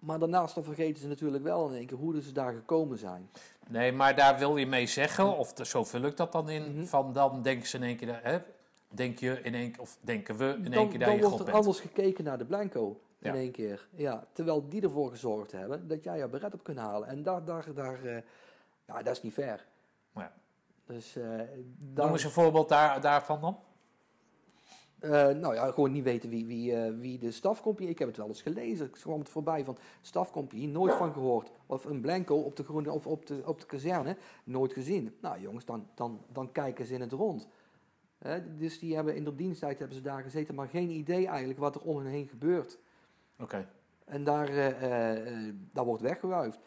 Maar 0.00 0.18
daarnaast 0.18 0.54
dan 0.54 0.64
vergeten 0.64 1.00
ze 1.02 1.08
natuurlijk 1.08 1.42
wel 1.44 1.68
in 1.68 1.74
één 1.76 1.86
keer 1.86 1.96
hoe 1.96 2.22
ze 2.22 2.32
daar 2.32 2.52
gekomen 2.52 2.98
zijn. 2.98 3.30
Nee, 3.68 3.92
maar 3.92 4.16
daar 4.16 4.38
wil 4.38 4.56
je 4.56 4.66
mee 4.66 4.86
zeggen, 4.86 5.36
of 5.36 5.52
de- 5.52 5.64
zo 5.66 5.84
vul 5.84 6.02
ik 6.02 6.16
dat 6.16 6.32
dan 6.32 6.48
in, 6.48 6.74
Mhm. 6.74 6.84
van 6.84 7.12
dan 7.12 7.42
denken 7.42 7.68
ze 7.68 7.76
in 7.76 7.82
één 7.82 7.96
keer, 7.96 8.06
dat- 8.06 8.22
hè, 8.22 8.38
denk 8.88 9.18
je 9.18 9.40
in 9.42 9.54
één 9.54 9.70
keer, 9.72 9.80
of 9.80 9.96
denken 10.00 10.36
we 10.36 10.44
in 10.44 10.64
één 10.64 10.70
Dan, 10.72 10.88
keer 10.88 10.98
dat 10.98 11.08
dan 11.08 11.16
je 11.16 11.22
wordt 11.22 11.36
God 11.36 11.38
er 11.38 11.44
bent. 11.52 11.56
anders 11.56 11.80
gekeken 11.80 12.24
naar 12.24 12.38
de 12.38 12.44
blanco 12.44 13.00
in 13.18 13.32
Ja. 13.32 13.38
één 13.38 13.50
keer. 13.50 13.88
Ja, 13.90 14.24
terwijl 14.32 14.68
die 14.68 14.82
ervoor 14.82 15.10
gezorgd 15.10 15.52
hebben 15.52 15.88
dat 15.88 16.04
jij 16.04 16.18
je 16.18 16.28
beret 16.28 16.54
op 16.54 16.62
kunt 16.64 16.78
halen. 16.78 17.08
En 17.08 17.22
daar, 17.22 17.44
daar, 17.44 17.74
daar 17.74 18.04
eh, 18.04 18.22
ja, 18.86 19.02
dat 19.02 19.16
is 19.16 19.22
niet 19.22 19.32
fair. 19.32 19.66
Ja. 20.14 20.32
Dus 20.86 21.16
eh 21.16 21.24
Noem 21.24 21.44
daar, 21.78 22.10
eens 22.12 22.24
een 22.24 22.30
voorbeeld 22.30 22.68
daar, 22.68 23.00
daarvan 23.00 23.40
dan. 23.40 23.58
Eh, 25.00 25.28
nou 25.28 25.54
ja, 25.54 25.70
gewoon 25.70 25.92
niet 25.92 26.04
weten 26.04 26.30
wie, 26.30 26.46
wie, 26.46 26.76
eh, 26.76 26.92
wie 26.98 27.18
de 27.18 27.30
stafcompagnie... 27.30 27.90
Ik 27.90 27.98
heb 27.98 28.08
het 28.08 28.16
wel 28.16 28.28
eens 28.28 28.42
gelezen, 28.42 28.86
ik 28.86 28.92
kwam 28.92 29.18
het 29.18 29.28
voorbij 29.28 29.64
van 29.64 29.78
stafcompagnie, 30.00 30.68
nooit 30.68 30.94
van 30.94 31.12
gehoord. 31.12 31.50
Of 31.66 31.84
een 31.84 32.00
blanco 32.00 32.36
op 32.36 32.56
de, 32.56 32.64
groene, 32.64 32.92
of 32.92 33.06
op 33.06 33.26
de, 33.26 33.42
op 33.44 33.60
de 33.60 33.66
kazerne, 33.66 34.16
nooit 34.44 34.72
gezien. 34.72 35.16
Nou 35.20 35.40
jongens, 35.40 35.64
dan, 35.64 35.86
dan, 35.94 36.20
dan 36.32 36.52
kijken 36.52 36.86
ze 36.86 36.94
in 36.94 37.00
het 37.00 37.12
rond. 37.12 37.48
Dus 38.58 38.78
die 38.78 38.94
hebben 38.94 39.16
in 39.16 39.24
de 39.24 39.34
diensttijd 39.34 39.78
hebben 39.78 39.96
ze 39.96 40.02
daar 40.02 40.22
gezeten, 40.22 40.54
maar 40.54 40.68
geen 40.68 40.90
idee 40.90 41.26
eigenlijk 41.26 41.58
wat 41.58 41.74
er 41.74 41.82
om 41.82 41.96
hen 41.96 42.06
heen 42.06 42.28
gebeurt. 42.28 42.78
Oké. 43.38 43.68
En 44.04 44.24
daar, 44.24 44.48
eh, 44.48 45.52
daar 45.72 45.84
wordt 45.84 46.02
weggewuifd. 46.02 46.58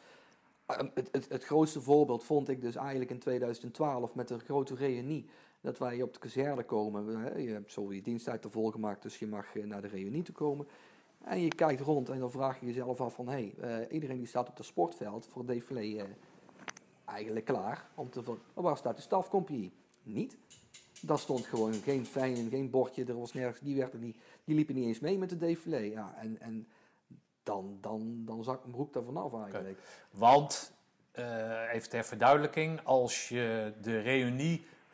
Eh, 0.66 0.78
het, 0.94 1.10
het, 1.12 1.30
het 1.30 1.44
grootste 1.44 1.82
voorbeeld 1.82 2.24
vond 2.24 2.50
ik 2.50 2.62
dus 2.62 2.76
eigenlijk 2.76 3.10
in 3.10 3.20
2012 3.20 4.16
met 4.16 4.28
de 4.28 4.40
grote 4.40 4.76
reunie. 4.76 5.30
Dat 5.64 5.78
wij 5.78 6.02
op 6.02 6.14
de 6.14 6.20
kazerne 6.20 6.64
komen. 6.64 7.42
Je 7.42 7.52
hebt 7.52 7.72
zo 7.72 7.94
je 7.94 8.02
diensttijd 8.02 8.42
te 8.42 8.50
volgemaakt, 8.50 9.02
dus 9.02 9.20
je 9.20 9.28
mag 9.28 9.56
eh, 9.56 9.64
naar 9.64 9.82
de 9.82 9.88
reunie 9.88 10.24
toe 10.24 10.36
komen. 10.36 10.68
En 11.24 11.42
je 11.42 11.48
kijkt 11.48 11.82
rond 11.82 12.10
en 12.10 12.20
dan 12.20 12.32
vraag 12.32 12.60
je 12.60 12.66
jezelf 12.66 13.02
af 13.02 13.14
van... 13.14 13.28
hé, 13.28 13.54
hey, 13.58 13.82
eh, 13.82 13.94
iedereen 13.94 14.18
die 14.18 14.28
staat 14.28 14.50
op 14.50 14.58
het 14.58 14.66
sportveld 14.66 15.28
voor 15.28 15.42
het 15.42 15.52
défilé 15.52 15.80
eh, 15.80 16.10
eigenlijk 17.06 17.46
klaar. 17.46 17.90
Om 17.96 18.10
te, 18.10 18.24
ver- 18.24 18.38
maar 18.54 18.64
waar 18.64 18.78
staat 18.78 18.96
de 18.96 19.02
stafcompagnie? 19.02 19.72
Niet. 20.04 20.38
Daar 21.02 21.20
stond 21.20 21.46
gewoon 21.46 21.74
geen 21.74 22.06
fijn 22.06 22.36
en 22.36 22.50
geen 22.50 22.70
bordje. 22.70 23.06
Er 23.06 23.20
was 23.20 23.34
nergens, 23.34 23.60
die, 23.60 23.76
werden 23.76 24.00
niet, 24.00 24.18
die 24.44 24.56
liepen 24.56 24.76
niet 24.76 24.86
eens 24.86 25.00
mee 25.00 25.18
met 25.18 25.30
het 25.30 25.40
défilé. 25.40 25.78
Ja, 25.78 26.14
en, 26.18 26.40
en 26.40 26.68
dan, 27.44 27.78
dan, 27.82 28.22
dan 28.26 28.44
zakt 28.44 28.62
mijn 28.62 28.76
broek 28.76 28.94
daar 28.94 29.04
vanaf 29.04 29.34
eigenlijk. 29.34 29.80
Want, 30.12 30.74
even 31.72 31.90
ter 31.90 32.04
verduidelijking, 32.04 32.82
als 32.84 33.30
je 33.30 33.74
de 33.82 34.00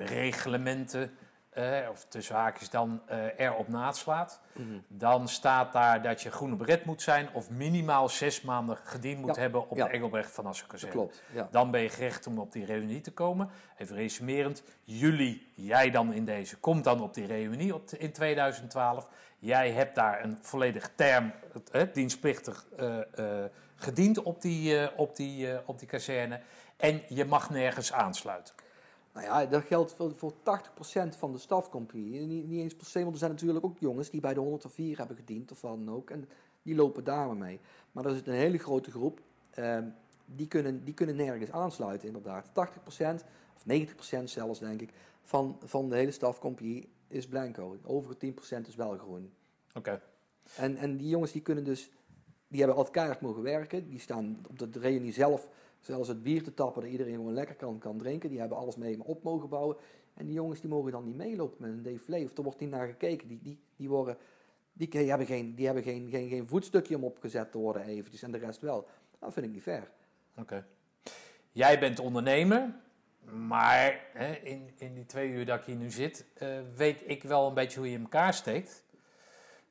reuniereglementen, 0.05 1.17
eh, 1.49 1.77
of 1.91 2.05
tussen 2.09 2.35
haakjes 2.35 2.69
dan, 2.69 3.01
eh, 3.05 3.17
erop 3.39 3.67
naslaat, 3.67 4.39
Mhm. 4.53 4.67
dan 4.87 5.27
staat 5.27 5.73
daar 5.73 6.01
dat 6.01 6.21
je 6.21 6.31
groene 6.31 6.55
beret 6.55 6.85
moet 6.85 7.01
zijn 7.01 7.29
of 7.33 7.49
minimaal 7.49 8.09
zes 8.09 8.41
maanden 8.41 8.77
gediend 8.83 9.21
moet 9.21 9.35
Ja, 9.35 9.41
hebben 9.41 9.69
op 9.69 9.77
ja. 9.77 9.85
de 9.85 9.91
Engelbrecht 9.91 10.31
van 10.31 10.45
Assen 10.45 10.65
Dat 10.67 10.73
kazerne. 10.75 10.95
klopt, 10.95 11.21
ja. 11.31 11.47
Dan 11.51 11.71
ben 11.71 11.81
je 11.81 11.89
gerecht 11.89 12.27
om 12.27 12.39
op 12.39 12.51
die 12.51 12.65
reunie 12.65 13.01
te 13.01 13.11
komen. 13.11 13.49
Even 13.77 13.95
resumerend, 13.95 14.63
jullie, 14.83 15.51
jij 15.55 15.91
dan 15.91 16.13
in 16.13 16.25
deze, 16.25 16.57
komt 16.57 16.83
dan 16.83 17.01
op 17.01 17.13
die 17.13 17.25
reunie 17.25 17.73
op 17.73 17.87
de- 17.87 17.97
in 17.97 18.11
2012. 18.11 19.09
Jij 19.39 19.71
hebt 19.71 19.95
daar 19.95 20.23
een 20.23 20.37
volledig 20.41 20.91
term, 20.95 21.31
dienstplichtig, 21.93 22.65
eh, 22.77 22.97
gediend 23.75 24.21
op 24.23 24.41
die, 24.41 24.97
op, 24.97 25.15
die, 25.15 25.67
op 25.67 25.79
die 25.79 25.87
kazerne. 25.87 26.39
En 26.77 27.01
je 27.07 27.25
mag 27.25 27.49
nergens 27.49 27.93
aansluiten. 27.93 28.53
Nou 29.19 29.31
ja, 29.31 29.45
dat 29.45 29.63
geldt 29.63 29.93
voor, 29.93 30.15
voor 30.15 30.33
80% 30.33 30.35
van 31.17 31.31
de 31.31 31.37
stafcompagnie. 31.37 32.19
Niet, 32.19 32.47
niet 32.47 32.61
eens 32.61 32.75
per 32.75 32.85
se, 32.85 32.99
want 32.99 33.11
er 33.11 33.17
zijn 33.17 33.31
natuurlijk 33.31 33.65
ook 33.65 33.79
jongens 33.79 34.09
die 34.09 34.21
bij 34.21 34.33
de 34.33 34.39
104 34.39 34.97
hebben 34.97 35.15
gediend 35.15 35.51
of 35.51 35.61
wat 35.61 35.85
dan 35.85 35.95
ook. 35.95 36.09
En 36.09 36.29
die 36.61 36.75
lopen 36.75 37.03
daar 37.03 37.27
maar 37.27 37.37
mee. 37.37 37.59
Maar 37.91 38.05
er 38.05 38.15
is 38.15 38.25
een 38.25 38.33
hele 38.33 38.57
grote 38.57 38.91
groep, 38.91 39.21
ehm, 39.49 39.87
die, 40.25 40.47
kunnen, 40.47 40.83
die 40.83 40.93
kunnen 40.93 41.15
nergens 41.15 41.51
aansluiten 41.51 42.07
inderdaad. 42.07 42.47
80% 42.53 43.23
of 43.55 43.63
90% 43.65 44.29
zelfs 44.29 44.59
denk 44.59 44.81
ik, 44.81 44.93
van, 45.23 45.57
van 45.63 45.89
de 45.89 45.95
hele 45.95 46.11
stafcompagnie 46.11 46.89
is 47.07 47.27
blanco. 47.27 47.77
De 47.81 47.87
overige 47.87 48.33
10% 48.63 48.67
is 48.67 48.75
wel 48.75 48.97
groen. 48.97 49.31
Oké. 49.73 50.01
En, 50.55 50.77
en 50.77 50.97
die 50.97 51.09
jongens 51.09 51.31
die 51.31 51.41
kunnen 51.41 51.63
dus, 51.63 51.91
die 52.47 52.63
hebben 52.63 52.91
keihard 52.91 53.21
mogen 53.21 53.41
werken. 53.41 53.89
Die 53.89 53.99
staan 53.99 54.41
op 54.49 54.73
de 54.73 54.79
reunie 54.79 55.13
zelf, 55.13 55.47
zelfs 55.79 56.07
het 56.07 56.23
bier 56.23 56.43
te 56.43 56.53
tappen, 56.53 56.81
dat 56.81 56.91
iedereen 56.91 57.15
gewoon 57.15 57.33
lekker 57.33 57.55
kan, 57.55 57.77
kan 57.77 57.97
drinken. 57.97 58.29
Die 58.29 58.39
hebben 58.39 58.57
alles 58.57 58.75
mee 58.75 59.03
op 59.03 59.23
mogen 59.23 59.49
bouwen. 59.49 59.77
En 60.13 60.25
die 60.25 60.35
jongens 60.35 60.59
die 60.59 60.69
mogen 60.69 60.91
dan 60.91 61.05
niet 61.05 61.15
meelopen 61.15 61.57
met 61.59 61.69
een 61.69 61.83
défilé. 61.83 62.23
Of 62.23 62.37
er 62.37 62.43
wordt 62.43 62.59
niet 62.59 62.69
naar 62.69 62.87
gekeken. 62.87 63.27
Die, 63.27 63.39
die, 63.41 63.59
die, 63.75 63.89
worden, 63.89 64.17
die, 64.73 65.09
hebben, 65.09 65.27
geen, 65.27 65.55
die 65.55 65.65
hebben 65.65 65.83
geen, 65.83 66.09
geen, 66.09 66.29
geen 66.29 66.47
voetstukje 66.47 66.95
om 66.95 67.03
opgezet 67.03 67.51
te 67.51 67.57
worden 67.57 67.83
eventjes. 67.83 68.21
En 68.21 68.31
de 68.31 68.37
rest 68.37 68.61
wel. 68.61 68.87
Dat 69.19 69.33
vind 69.33 69.45
ik 69.45 69.51
niet 69.51 69.61
fair. 69.61 69.91
Oké. 70.37 70.65
Jij 71.51 71.79
bent 71.79 71.99
ondernemer, 71.99 72.75
maar 73.23 74.05
hè, 74.13 74.33
in, 74.33 74.69
in 74.77 74.93
die 74.93 75.05
twee 75.05 75.29
uur 75.29 75.45
dat 75.45 75.59
ik 75.59 75.65
hier 75.65 75.75
nu 75.75 75.89
zit, 75.89 76.25
eh, 76.33 76.59
weet 76.75 77.09
ik 77.09 77.23
wel 77.23 77.47
een 77.47 77.53
beetje 77.53 77.79
hoe 77.79 77.87
je 77.87 77.95
in 77.95 78.01
elkaar 78.01 78.33
steekt. 78.33 78.83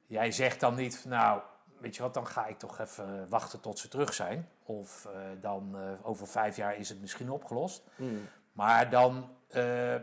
Jij 0.07 0.33
zegt 0.33 0.61
dan 0.61 0.75
niet, 0.75 1.05
nou, 1.09 1.41
weet 1.81 1.97
je 1.97 2.03
wat, 2.03 2.15
dan 2.15 2.27
ga 2.27 2.47
ik 2.47 2.59
toch 2.59 2.79
even 2.79 3.29
wachten 3.29 3.61
tot 3.61 3.79
ze 3.79 3.89
terug 3.89 4.15
zijn. 4.15 4.49
Of 4.65 5.07
eh, 5.07 5.21
dan 5.41 5.77
eh, 5.77 5.93
over 6.03 6.27
vijf 6.27 6.57
jaar 6.57 6.77
is 6.77 6.89
het 6.89 7.01
misschien 7.01 7.31
opgelost. 7.31 7.83
Maar 8.53 8.91
dan, 8.91 9.31
eh, 9.49 9.95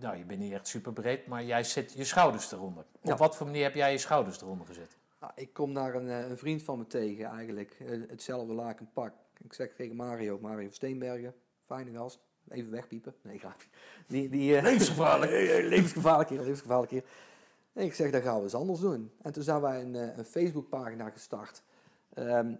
nou, 0.00 0.16
je 0.16 0.24
bent 0.26 0.40
niet 0.40 0.52
echt 0.52 0.68
super 0.68 0.92
breed, 0.92 1.26
maar 1.26 1.44
jij 1.44 1.64
zet 1.64 1.92
je 1.92 2.04
schouders 2.04 2.52
eronder. 2.52 2.84
Ja. 3.02 3.12
Op 3.12 3.18
wat 3.18 3.36
voor 3.36 3.46
manier 3.46 3.62
heb 3.62 3.74
jij 3.74 3.92
je 3.92 3.98
schouders 3.98 4.40
eronder 4.40 4.66
gezet? 4.66 4.96
Nou, 5.20 5.32
ik 5.34 5.52
kom 5.52 5.74
daar 5.74 5.94
een, 5.94 6.08
een 6.08 6.38
vriend 6.38 6.62
van 6.62 6.78
me 6.78 6.86
tegen 6.86 7.24
eigenlijk. 7.24 7.76
Hetzelfde 8.08 8.52
laken 8.52 8.90
pak. 8.92 9.12
Ik 9.38 9.52
zeg 9.52 9.72
tegen 9.72 9.96
Mario, 9.96 10.38
Mario 10.40 10.70
Steenbergen, 10.70 11.34
fijne 11.66 11.92
gast. 11.92 12.20
Even 12.48 12.70
wegpiepen. 12.70 13.14
Nee, 13.22 13.38
grapje. 13.38 13.68
Die, 14.06 14.28
die, 14.28 14.62
Levensgevaarlijk. 14.62 15.30
levensgevaarlijk 15.74 16.28
hier, 16.28 16.38
levensgevaarlijk 16.38 16.90
hier. 16.90 17.04
En 17.72 17.84
ik 17.84 17.94
zeg, 17.94 18.10
dat 18.10 18.22
gaan 18.22 18.36
we 18.36 18.42
eens 18.42 18.54
anders 18.54 18.80
doen. 18.80 19.10
En 19.22 19.32
toen 19.32 19.42
zijn 19.42 19.60
wij 19.60 19.80
een, 19.82 19.94
eh, 19.94 20.16
een 20.16 20.24
Facebookpagina 20.24 21.10
gestart. 21.10 21.62
Ehm, 22.14 22.54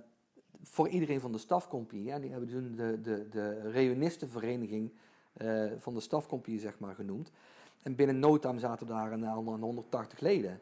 voor 0.63 0.89
iedereen 0.89 1.21
van 1.21 1.33
de 1.33 1.39
stafcompagnie. 1.39 2.13
En 2.13 2.21
die 2.21 2.31
hebben 2.31 2.49
toen 2.49 2.75
de, 2.77 3.01
de, 3.01 3.29
de 3.31 3.71
reunistenvereniging 3.71 4.93
eh, 5.33 5.65
van 5.79 5.95
de 5.95 6.01
stafcompagnie, 6.01 6.61
zeg 6.61 6.79
maar, 6.79 6.95
genoemd. 6.95 7.31
En 7.83 7.95
binnen 7.95 8.19
no 8.19 8.39
time 8.39 8.59
zaten 8.59 8.87
daar 8.87 9.13
een, 9.13 9.23
een 9.23 9.61
180 9.61 10.21
leden. 10.21 10.61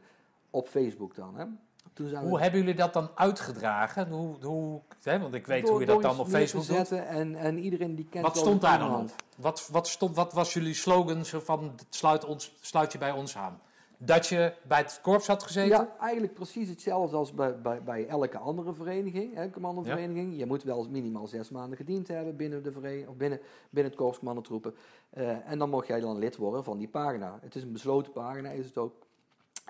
Op 0.50 0.68
Facebook 0.68 1.14
dan, 1.14 1.36
hè. 1.36 1.44
Toen 1.92 2.08
zijn 2.08 2.22
we- 2.22 2.28
Hoe 2.28 2.40
hebben 2.40 2.60
jullie 2.60 2.74
dat 2.74 2.92
dan 2.92 3.08
uitgedragen? 3.14 4.08
Hoe, 4.08 4.44
hoe, 4.44 4.80
hè, 5.02 5.18
want 5.20 5.34
ik 5.34 5.46
weet 5.46 5.62
door- 5.62 5.70
hoe 5.70 5.80
je 5.80 5.86
dat 5.86 6.02
dan 6.02 6.18
op 6.20 6.26
Facebook 6.28 6.66
doet. 6.66 6.92
En, 6.92 7.34
en 7.34 7.58
iedereen 7.58 7.94
die 7.94 8.06
kent 8.10 8.24
Wat 8.24 8.36
stond 8.36 8.60
daar 8.60 8.78
dan? 8.78 9.10
Wat, 9.36 9.68
wat, 9.72 9.88
stond, 9.88 10.16
wat 10.16 10.32
was 10.32 10.52
jullie 10.52 10.74
slogan 10.74 11.24
van 11.26 11.74
sluit, 11.90 12.24
ons, 12.24 12.56
sluit 12.60 12.92
je 12.92 12.98
bij 12.98 13.12
ons 13.12 13.36
aan? 13.36 13.60
Dat 14.00 14.26
je 14.26 14.52
bij 14.68 14.78
het 14.78 14.98
korps 15.02 15.26
had 15.26 15.42
gezeten? 15.42 15.68
Ja, 15.78 15.96
eigenlijk 16.00 16.34
precies 16.34 16.68
hetzelfde 16.68 17.16
als 17.16 17.32
bij, 17.32 17.60
bij, 17.60 17.82
bij 17.82 18.06
elke 18.06 18.38
andere 18.38 18.72
vereniging, 18.72 19.34
hè, 19.34 19.50
commandovereniging. 19.50 20.38
Je 20.38 20.46
moet 20.46 20.62
wel 20.62 20.88
minimaal 20.90 21.26
zes 21.26 21.50
maanden 21.50 21.76
gediend 21.76 22.08
hebben 22.08 22.36
binnen, 22.36 22.62
de 22.62 22.72
vereniging, 22.72 23.08
of 23.08 23.16
binnen, 23.16 23.40
binnen 23.70 23.92
het 23.92 24.00
korps 24.00 24.18
commandotroepen. 24.18 24.74
Eh, 25.10 25.50
en 25.50 25.58
dan 25.58 25.70
mocht 25.70 25.86
jij 25.86 26.00
dan 26.00 26.18
lid 26.18 26.36
worden 26.36 26.64
van 26.64 26.78
die 26.78 26.88
pagina. 26.88 27.38
Het 27.42 27.54
is 27.54 27.62
een 27.62 27.72
besloten 27.72 28.12
pagina, 28.12 28.50
is 28.50 28.66
het 28.66 28.76
ook. 28.78 29.06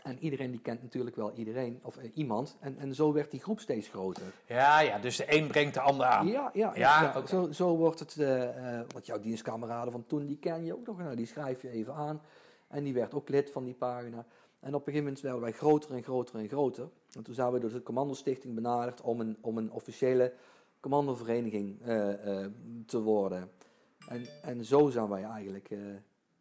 En 0.02 0.18
iedereen 0.18 0.50
die 0.50 0.60
kent 0.60 0.82
natuurlijk 0.82 1.16
wel 1.16 1.32
iedereen, 1.32 1.80
of 1.82 1.96
eh, 1.96 2.10
iemand. 2.14 2.56
En, 2.60 2.78
en 2.78 2.94
zo 2.94 3.12
werd 3.12 3.30
die 3.30 3.40
groep 3.40 3.60
steeds 3.60 3.88
groter. 3.88 4.22
Ja, 4.46 4.80
ja, 4.80 4.98
dus 4.98 5.16
de 5.16 5.36
een 5.36 5.46
brengt 5.46 5.74
de 5.74 5.80
ander 5.80 6.06
aan. 6.06 6.26
Ja, 6.26 6.50
ja, 6.52 6.72
Ja, 6.74 7.26
zo, 7.26 7.52
zo 7.52 7.76
wordt 7.76 8.00
het. 8.00 8.16
eh, 8.16 8.80
want 8.92 9.06
jouw 9.06 9.20
dienstkameraden 9.20 9.92
van 9.92 10.06
toen, 10.06 10.26
die 10.26 10.38
ken 10.38 10.64
je 10.64 10.76
ook 10.76 10.86
nog. 10.86 10.98
Nou, 10.98 11.16
die 11.16 11.26
schrijf 11.26 11.62
je 11.62 11.70
even 11.70 11.94
aan. 11.94 12.20
En 12.68 12.84
die 12.84 12.94
werd 12.94 13.14
ook 13.14 13.28
lid 13.28 13.50
van 13.50 13.64
die 13.64 13.74
pagina. 13.74 14.26
En 14.60 14.74
op 14.74 14.86
een 14.86 14.92
gegeven 14.92 15.04
moment 15.04 15.20
werden 15.20 15.40
wij 15.40 15.52
groter 15.52 15.94
en 15.94 16.02
groter 16.02 16.34
en 16.38 16.48
groter. 16.48 16.88
En 17.12 17.22
toen 17.22 17.34
zijn 17.34 17.52
we 17.52 17.58
door 17.58 17.72
de 17.72 17.82
Commandostichting 17.82 18.54
benaderd 18.54 19.00
om 19.00 19.20
een, 19.20 19.36
om 19.40 19.58
een 19.58 19.70
officiële 19.70 20.32
commandovereniging 20.80 21.82
eh, 21.82 22.44
te 22.86 23.00
worden. 23.00 23.50
En, 24.08 24.26
en 24.42 24.64
zo 24.64 24.88
zijn 24.88 25.08
wij 25.08 25.22
eigenlijk 25.24 25.70
eh, 25.70 25.78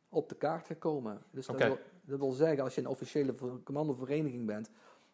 op 0.10 0.30
de 0.30 0.36
kaart 0.36 0.66
gekomen. 0.66 1.22
Dus 1.32 1.46
dat, 1.46 1.58
wil, 1.68 1.78
dat 2.06 2.20
wil 2.20 2.32
zeggen, 2.32 2.64
als 2.64 2.76
je 2.76 2.82
een 2.82 2.88
officiële 2.88 3.34
ver- 3.34 3.64
commandovereniging 3.64 4.46
bent, 4.46 4.70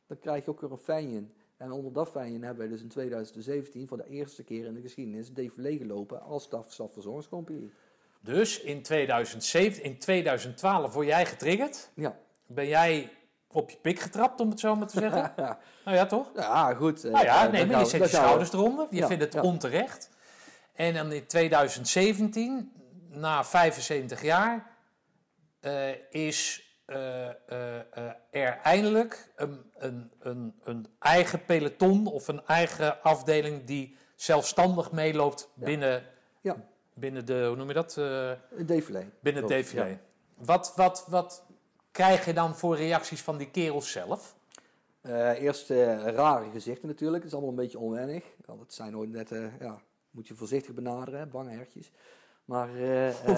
dan 0.07 0.19
krijg 0.19 0.45
je 0.45 0.51
ook 0.51 0.61
weer 0.61 0.71
een 0.71 0.77
fijnjen. 0.77 1.33
En 1.57 1.71
onder 1.71 1.93
dat 1.93 2.09
fijnjen 2.09 2.43
hebben 2.43 2.63
we 2.63 2.71
dus 2.71 2.81
in 2.81 2.87
2017 2.87 3.87
voor 3.87 3.97
de 3.97 4.07
eerste 4.07 4.43
keer 4.43 4.65
in 4.65 4.73
de 4.73 4.81
geschiedenis 4.81 5.33
défilé 5.33 5.77
gelopen 5.77 6.21
als 6.21 6.43
staf, 6.43 6.71
stafverzorgingscompagnie. 6.71 7.71
Dus 8.23 8.59
in 8.59 8.81
2007, 8.81 9.83
in 9.83 9.97
2012 9.99 10.93
word 10.93 11.07
jij 11.07 11.25
getriggerd. 11.25 11.89
Ja. 11.95 12.15
Ben 12.47 12.67
jij 12.67 13.09
op 13.47 13.69
je 13.69 13.77
pik 13.77 13.99
getrapt, 13.99 14.39
om 14.39 14.49
het 14.49 14.59
zo 14.59 14.75
maar 14.75 14.87
te 14.87 14.99
zeggen? 14.99 15.33
nou 15.85 15.97
ja, 15.97 16.05
toch? 16.05 16.31
ja, 16.35 16.73
goed. 16.73 17.03
eh, 17.03 17.11
Nou 17.11 17.25
ja, 17.25 17.47
nee, 17.47 17.65
maar 17.65 17.79
je 17.79 17.85
zet 17.85 18.01
je 18.01 18.07
schouders 18.07 18.53
eronder. 18.53 18.87
Je 18.89 18.95
Ja, 18.97 19.07
vindt 19.07 19.23
het 19.23 19.33
ja. 19.33 19.41
onterecht. 19.41 20.09
En 20.73 20.93
dan 20.93 21.11
in 21.11 21.25
2017, 21.27 22.71
na 23.09 23.43
75 23.43 24.21
jaar, 24.21 24.71
eh, 25.59 25.89
is 26.11 26.61
eh, 26.85 27.27
er 28.31 28.59
eindelijk 28.63 29.31
een, 29.35 29.71
een, 29.77 30.11
een, 30.19 30.55
een 30.63 30.87
eigen 30.99 31.45
peloton 31.45 32.07
of 32.07 32.27
een 32.27 32.45
eigen 32.45 33.01
afdeling 33.01 33.63
die 33.65 33.97
zelfstandig 34.15 34.91
meeloopt 34.91 35.49
Ja. 35.55 35.65
binnen, 35.65 36.03
Ja, 36.41 36.55
binnen 36.93 37.25
de, 37.25 37.45
hoe 37.47 37.55
noem 37.55 37.67
je 37.67 37.73
dat? 37.73 37.95
Een 37.95 38.65
défilé. 38.65 39.09
binnen 39.19 39.43
het 39.43 39.69
ja. 39.69 39.99
Wat, 40.35 40.73
wat, 40.75 41.05
wat 41.09 41.45
krijg 41.91 42.25
je 42.25 42.33
dan 42.33 42.55
voor 42.55 42.75
reacties 42.75 43.21
van 43.21 43.37
die 43.37 43.51
kerels 43.51 43.91
zelf? 43.91 44.35
Eh, 45.01 45.41
eerst 45.41 45.69
eh, 45.69 46.07
rare 46.07 46.49
gezichten 46.51 46.87
natuurlijk. 46.87 47.23
Het 47.23 47.31
is 47.31 47.37
allemaal 47.37 47.51
een 47.51 47.63
beetje 47.63 47.79
onwennig. 47.79 48.23
Want 48.45 48.59
het 48.59 48.73
zijn 48.73 48.91
nooit 48.91 49.11
net, 49.11 49.29
ja, 49.59 49.81
moet 50.11 50.27
je 50.27 50.35
voorzichtig 50.35 50.73
benaderen, 50.73 51.19
hè, 51.19 51.25
bange 51.25 51.51
hertjes. 51.51 51.91
Maar 52.45 52.69
eh, 52.75 53.07
eh? 53.27 53.37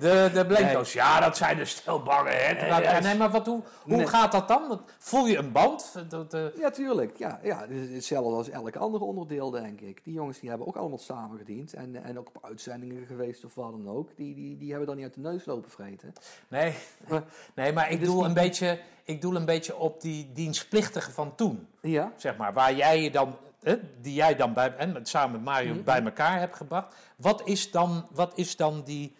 De, 0.00 0.30
de. 0.32 0.82
Ja, 0.92 1.20
dat 1.20 1.36
zijn 1.36 1.56
de 1.56 1.64
stel 1.64 2.02
bange 2.02 2.30
hè. 2.30 2.52
Nee, 2.70 2.82
ja, 2.82 3.00
nee, 3.00 3.16
maar 3.16 3.30
wat, 3.30 3.46
hoe, 3.46 3.62
hoe 3.82 3.96
Nee. 3.96 4.06
gaat 4.06 4.32
dat 4.32 4.48
dan? 4.48 4.80
Voel 4.98 5.26
je 5.26 5.36
een 5.36 5.52
band? 5.52 5.92
Dat, 6.08 6.34
eh, 6.34 6.56
Ja, 6.58 6.70
tuurlijk. 6.70 7.16
Ja, 7.16 7.40
ja, 7.42 7.66
hetzelfde 7.68 8.34
als 8.34 8.48
elke 8.48 8.78
andere 8.78 9.04
onderdeel, 9.04 9.50
denk 9.50 9.80
ik. 9.80 10.04
Die 10.04 10.14
jongens 10.14 10.38
die 10.40 10.48
hebben 10.48 10.66
ook 10.66 10.76
allemaal 10.76 10.98
samen 10.98 11.38
gediend. 11.38 11.72
En, 11.72 12.04
en 12.04 12.18
ook 12.18 12.28
op 12.34 12.44
uitzendingen 12.44 13.06
geweest 13.06 13.44
of 13.44 13.54
wat 13.54 13.70
dan 13.70 13.88
ook. 13.88 14.16
Die, 14.16 14.34
die, 14.34 14.56
die 14.56 14.68
hebben 14.70 14.86
dan 14.86 14.96
niet 14.96 15.04
uit 15.04 15.14
de 15.14 15.20
neus 15.20 15.44
lopen 15.44 15.70
vreten. 15.70 16.12
nee. 16.48 16.74
nee, 17.54 17.72
maar 17.72 17.90
ik 17.90 17.98
Dus 17.98 18.08
doel, 18.08 18.16
die- 18.18 18.26
een 18.26 18.34
beetje, 18.34 18.80
ik 19.04 19.20
doel 19.20 19.36
een 19.36 19.44
beetje 19.44 19.76
op 19.76 20.00
die 20.00 20.30
dienstplichtigen 20.32 21.12
van 21.12 21.34
toen. 21.34 21.66
Ja, 21.80 22.12
Zeg 22.16 22.36
maar, 22.36 22.52
waar 22.52 22.74
jij 22.74 23.02
je 23.02 23.10
dan, 23.10 23.36
hè, 23.64 24.00
die 24.00 24.14
jij 24.14 24.36
dan 24.36 24.52
bij, 24.54 24.76
en 24.76 24.92
met, 24.92 25.08
samen 25.08 25.32
met 25.32 25.44
Mario 25.44 25.74
Mhm. 25.74 25.84
bij 25.84 26.02
elkaar 26.02 26.38
hebt 26.38 26.56
gebracht. 26.56 26.96
Wat 27.16 27.46
is 27.46 27.70
dan, 27.70 28.06
wat 28.12 28.38
is 28.38 28.56
dan, 28.56 28.82
die, 28.84 29.14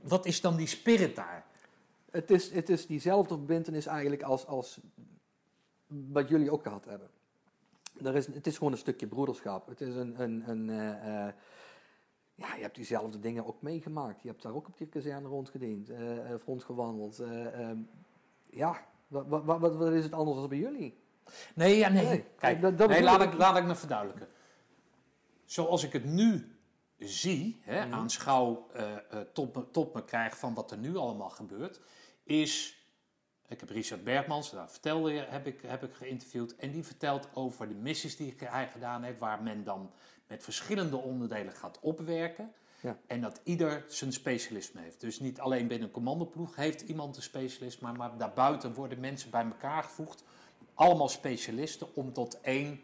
wat 0.00 0.26
is 0.26 0.40
dan 0.40 0.56
die 0.56 0.66
spirit 0.66 1.16
daar? 1.16 1.46
het 2.10 2.30
is, 2.30 2.50
het 2.50 2.68
is 2.68 2.86
diezelfde 2.86 3.34
verbindenis 3.34 3.86
eigenlijk 3.86 4.22
als, 4.22 4.46
als 4.46 4.78
wat 5.86 6.28
jullie 6.28 6.50
ook 6.50 6.62
gehad 6.62 6.84
hebben. 6.84 7.08
er 8.02 8.16
is, 8.16 8.26
het 8.26 8.46
is 8.46 8.56
gewoon 8.58 8.72
een 8.72 8.78
stukje 8.78 9.06
broederschap. 9.06 9.66
Het 9.68 9.80
is 9.80 9.94
een, 9.94 10.22
een, 10.22 10.48
een 10.48 10.70
eh, 10.70 11.26
eh, 11.26 11.32
ja, 12.34 12.54
je 12.54 12.62
hebt 12.62 12.74
diezelfde 12.76 13.18
dingen 13.20 13.46
ook 13.46 13.62
meegemaakt. 13.62 14.22
Je 14.22 14.28
hebt 14.28 14.42
daar 14.42 14.54
ook 14.54 14.68
op 14.68 14.78
die 14.78 14.86
kazerne 14.86 15.28
rondgediend, 15.28 15.88
eh, 15.88 16.34
rondgewandeld. 16.46 17.18
eh, 17.18 17.60
ehm, 17.60 17.78
ja, 18.50 18.86
wat, 19.08 19.26
wat, 19.28 19.44
wat, 19.44 19.76
wat 19.76 19.92
is 19.92 20.04
het 20.04 20.12
anders 20.12 20.38
dan 20.38 20.48
bij 20.48 20.58
jullie? 20.58 20.98
Nee, 21.54 21.76
ja, 21.76 21.88
nee. 21.88 22.04
Nee, 22.04 22.24
Kijk, 22.38 22.60
dat- 22.60 22.78
dat 22.78 22.88
nee, 22.88 23.02
laat, 23.02 23.22
ik. 23.22 23.32
laat 23.34 23.56
ik 23.56 23.64
me 23.64 23.74
verduidelijken. 23.76 24.28
Zoals 25.44 25.84
ik 25.84 25.92
het 25.92 26.04
nu 26.04 26.56
zie, 26.98 27.60
hè, 27.62 27.84
Mhm. 27.84 27.94
aanschouw, 27.94 28.68
eh, 28.72 28.96
tot, 29.32 29.54
me, 29.54 29.70
tot 29.70 29.94
me 29.94 30.04
krijg 30.04 30.38
van 30.38 30.54
wat 30.54 30.70
er 30.70 30.78
nu 30.78 30.96
allemaal 30.96 31.30
gebeurt, 31.30 31.80
is... 32.22 32.76
Ik 33.48 33.60
heb 33.60 33.70
Richard 33.70 34.04
Bergmans, 34.04 34.50
daar 34.50 34.70
vertelde 34.70 35.12
je, 35.12 35.20
heb 35.20 35.46
ik, 35.46 35.60
heb 35.66 35.82
ik 35.84 35.94
geïnterviewd. 35.94 36.56
En 36.56 36.70
die 36.70 36.84
vertelt 36.84 37.28
over 37.34 37.68
de 37.68 37.74
missies 37.74 38.16
die 38.16 38.34
hij 38.44 38.68
gedaan 38.68 39.02
heeft, 39.02 39.18
waar 39.18 39.42
men 39.42 39.64
dan 39.64 39.92
met 40.26 40.44
verschillende 40.44 40.96
onderdelen 40.96 41.52
gaat 41.52 41.78
opwerken. 41.80 42.52
Ja. 42.80 42.98
En 43.06 43.20
dat 43.20 43.40
ieder 43.44 43.84
zijn 43.88 44.12
specialisme 44.12 44.80
heeft. 44.80 45.00
Dus 45.00 45.20
niet 45.20 45.40
alleen 45.40 45.66
binnen 45.68 45.86
een 45.86 45.94
commandoploeg 45.94 46.56
heeft 46.56 46.80
iemand 46.80 47.16
een 47.16 47.22
specialist, 47.22 47.80
maar, 47.80 47.94
maar 47.96 48.16
daarbuiten 48.18 48.74
worden 48.74 49.00
mensen 49.00 49.30
bij 49.30 49.44
elkaar 49.44 49.82
gevoegd. 49.82 50.24
Allemaal 50.78 51.08
specialisten 51.08 51.94
om 51.94 52.12
tot 52.12 52.40
één 52.40 52.80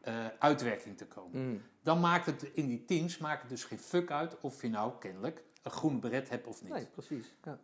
eh, 0.00 0.26
uitwerking 0.38 0.96
te 0.96 1.06
komen. 1.06 1.48
Mm. 1.48 1.62
Dan 1.82 2.00
maakt 2.00 2.26
het 2.26 2.42
in 2.42 2.66
die 2.66 2.84
teams 2.84 3.18
maakt 3.18 3.40
het 3.40 3.50
dus 3.50 3.64
geen 3.64 3.78
fuck 3.78 4.10
uit 4.10 4.40
of 4.40 4.62
je 4.62 4.68
nou 4.68 4.92
kennelijk 4.98 5.42
een 5.62 5.70
groen 5.70 6.00
beret 6.00 6.28
hebt 6.28 6.46
of 6.46 6.62
niet. 6.62 6.72
Nee, 6.72 6.86
precies. 6.86 7.34
Ja. 7.44 7.58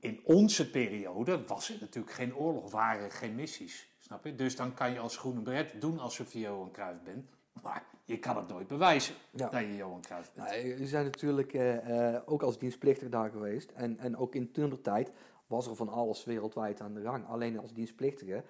In 0.00 0.20
onze 0.24 0.70
periode 0.70 1.44
was 1.46 1.68
het 1.68 1.80
natuurlijk 1.80 2.14
geen 2.14 2.36
oorlog, 2.36 2.70
waren 2.70 3.04
er 3.04 3.10
geen 3.10 3.34
missies. 3.34 3.88
Snap 3.98 4.24
je? 4.24 4.34
Dus 4.34 4.56
dan 4.56 4.74
kan 4.74 4.92
je 4.92 4.98
als 4.98 5.16
groene 5.16 5.40
beret 5.40 5.80
doen 5.80 5.98
alsof 5.98 6.32
je 6.32 6.38
Johan 6.38 6.70
Cruijff 6.70 7.02
bent. 7.02 7.28
Maar 7.62 7.84
je 8.04 8.18
kan 8.18 8.36
het 8.36 8.48
nooit 8.48 8.66
bewijzen 8.66 9.14
Ja. 9.30 9.48
dat 9.48 9.60
je 9.60 9.76
Johan 9.76 10.00
Cruijff 10.00 10.32
bent. 10.34 10.48
Nou, 10.48 10.76
we 10.76 10.86
zijn 10.86 11.04
natuurlijk 11.04 11.52
eh, 11.52 12.14
eh, 12.14 12.22
ook 12.26 12.42
als 12.42 12.58
dienstplichtig 12.58 13.08
daar 13.08 13.30
geweest. 13.30 13.70
En, 13.70 13.98
en 13.98 14.16
ook 14.16 14.34
in 14.34 14.52
toen 14.52 14.80
tijd 14.80 15.10
was 15.46 15.66
er 15.66 15.76
van 15.76 15.88
alles 15.88 16.24
wereldwijd 16.24 16.80
aan 16.80 16.94
de 16.94 17.02
gang. 17.02 17.26
Alleen 17.26 17.58
als 17.58 17.72
dienstplichtige, 17.72 18.44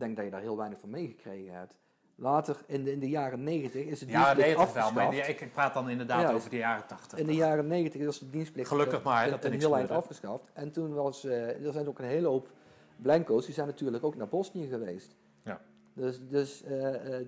denk 0.00 0.16
dat 0.16 0.24
je 0.24 0.30
daar 0.30 0.40
heel 0.40 0.56
weinig 0.56 0.78
van 0.78 0.90
meegekregen 0.90 1.54
hebt. 1.54 1.76
Later, 2.14 2.56
in 2.66 2.84
de, 2.84 2.92
in 2.92 2.98
de 2.98 3.08
jaren 3.08 3.42
negentig, 3.42 3.84
is 3.84 4.00
het 4.00 4.08
Ja, 4.08 4.14
dienstplicht 4.16 4.48
nee, 4.48 4.56
dat 4.56 4.74
wel. 4.74 4.82
afgeschaft. 4.82 5.14
Maar 5.14 5.28
ik, 5.28 5.40
ik 5.40 5.52
praat 5.52 5.74
dan 5.74 5.88
inderdaad 5.88 6.20
Ja, 6.20 6.32
over 6.32 6.50
de 6.50 6.56
jaren 6.56 6.86
tachtig. 6.86 7.18
In 7.18 7.26
de 7.26 7.34
jaren 7.34 7.66
negentig 7.66 8.00
is 8.00 8.18
de 8.18 8.30
dienstplicht 8.30 8.68
Gelukkig 8.68 9.02
maar, 9.02 9.24
een, 9.24 9.30
dat 9.30 9.38
er 9.38 9.44
een 9.44 9.50
niks 9.50 9.64
heel 9.64 9.76
eind 9.76 9.90
afgeschaft. 9.90 10.44
En 10.52 10.72
toen 10.72 10.94
was, 10.94 11.24
eh, 11.24 11.66
er 11.66 11.72
zijn 11.72 11.88
ook 11.88 11.98
een 11.98 12.04
hele 12.04 12.28
hoop 12.28 12.48
blanco's, 12.96 13.44
die 13.44 13.54
zijn 13.54 13.66
natuurlijk 13.66 14.04
ook 14.04 14.16
naar 14.16 14.28
Bosnië 14.28 14.66
geweest. 14.68 15.16
Ja. 15.44 15.60
Dus, 15.94 16.28
dus 16.28 16.62
eh, 16.62 17.18
eh, 17.20 17.26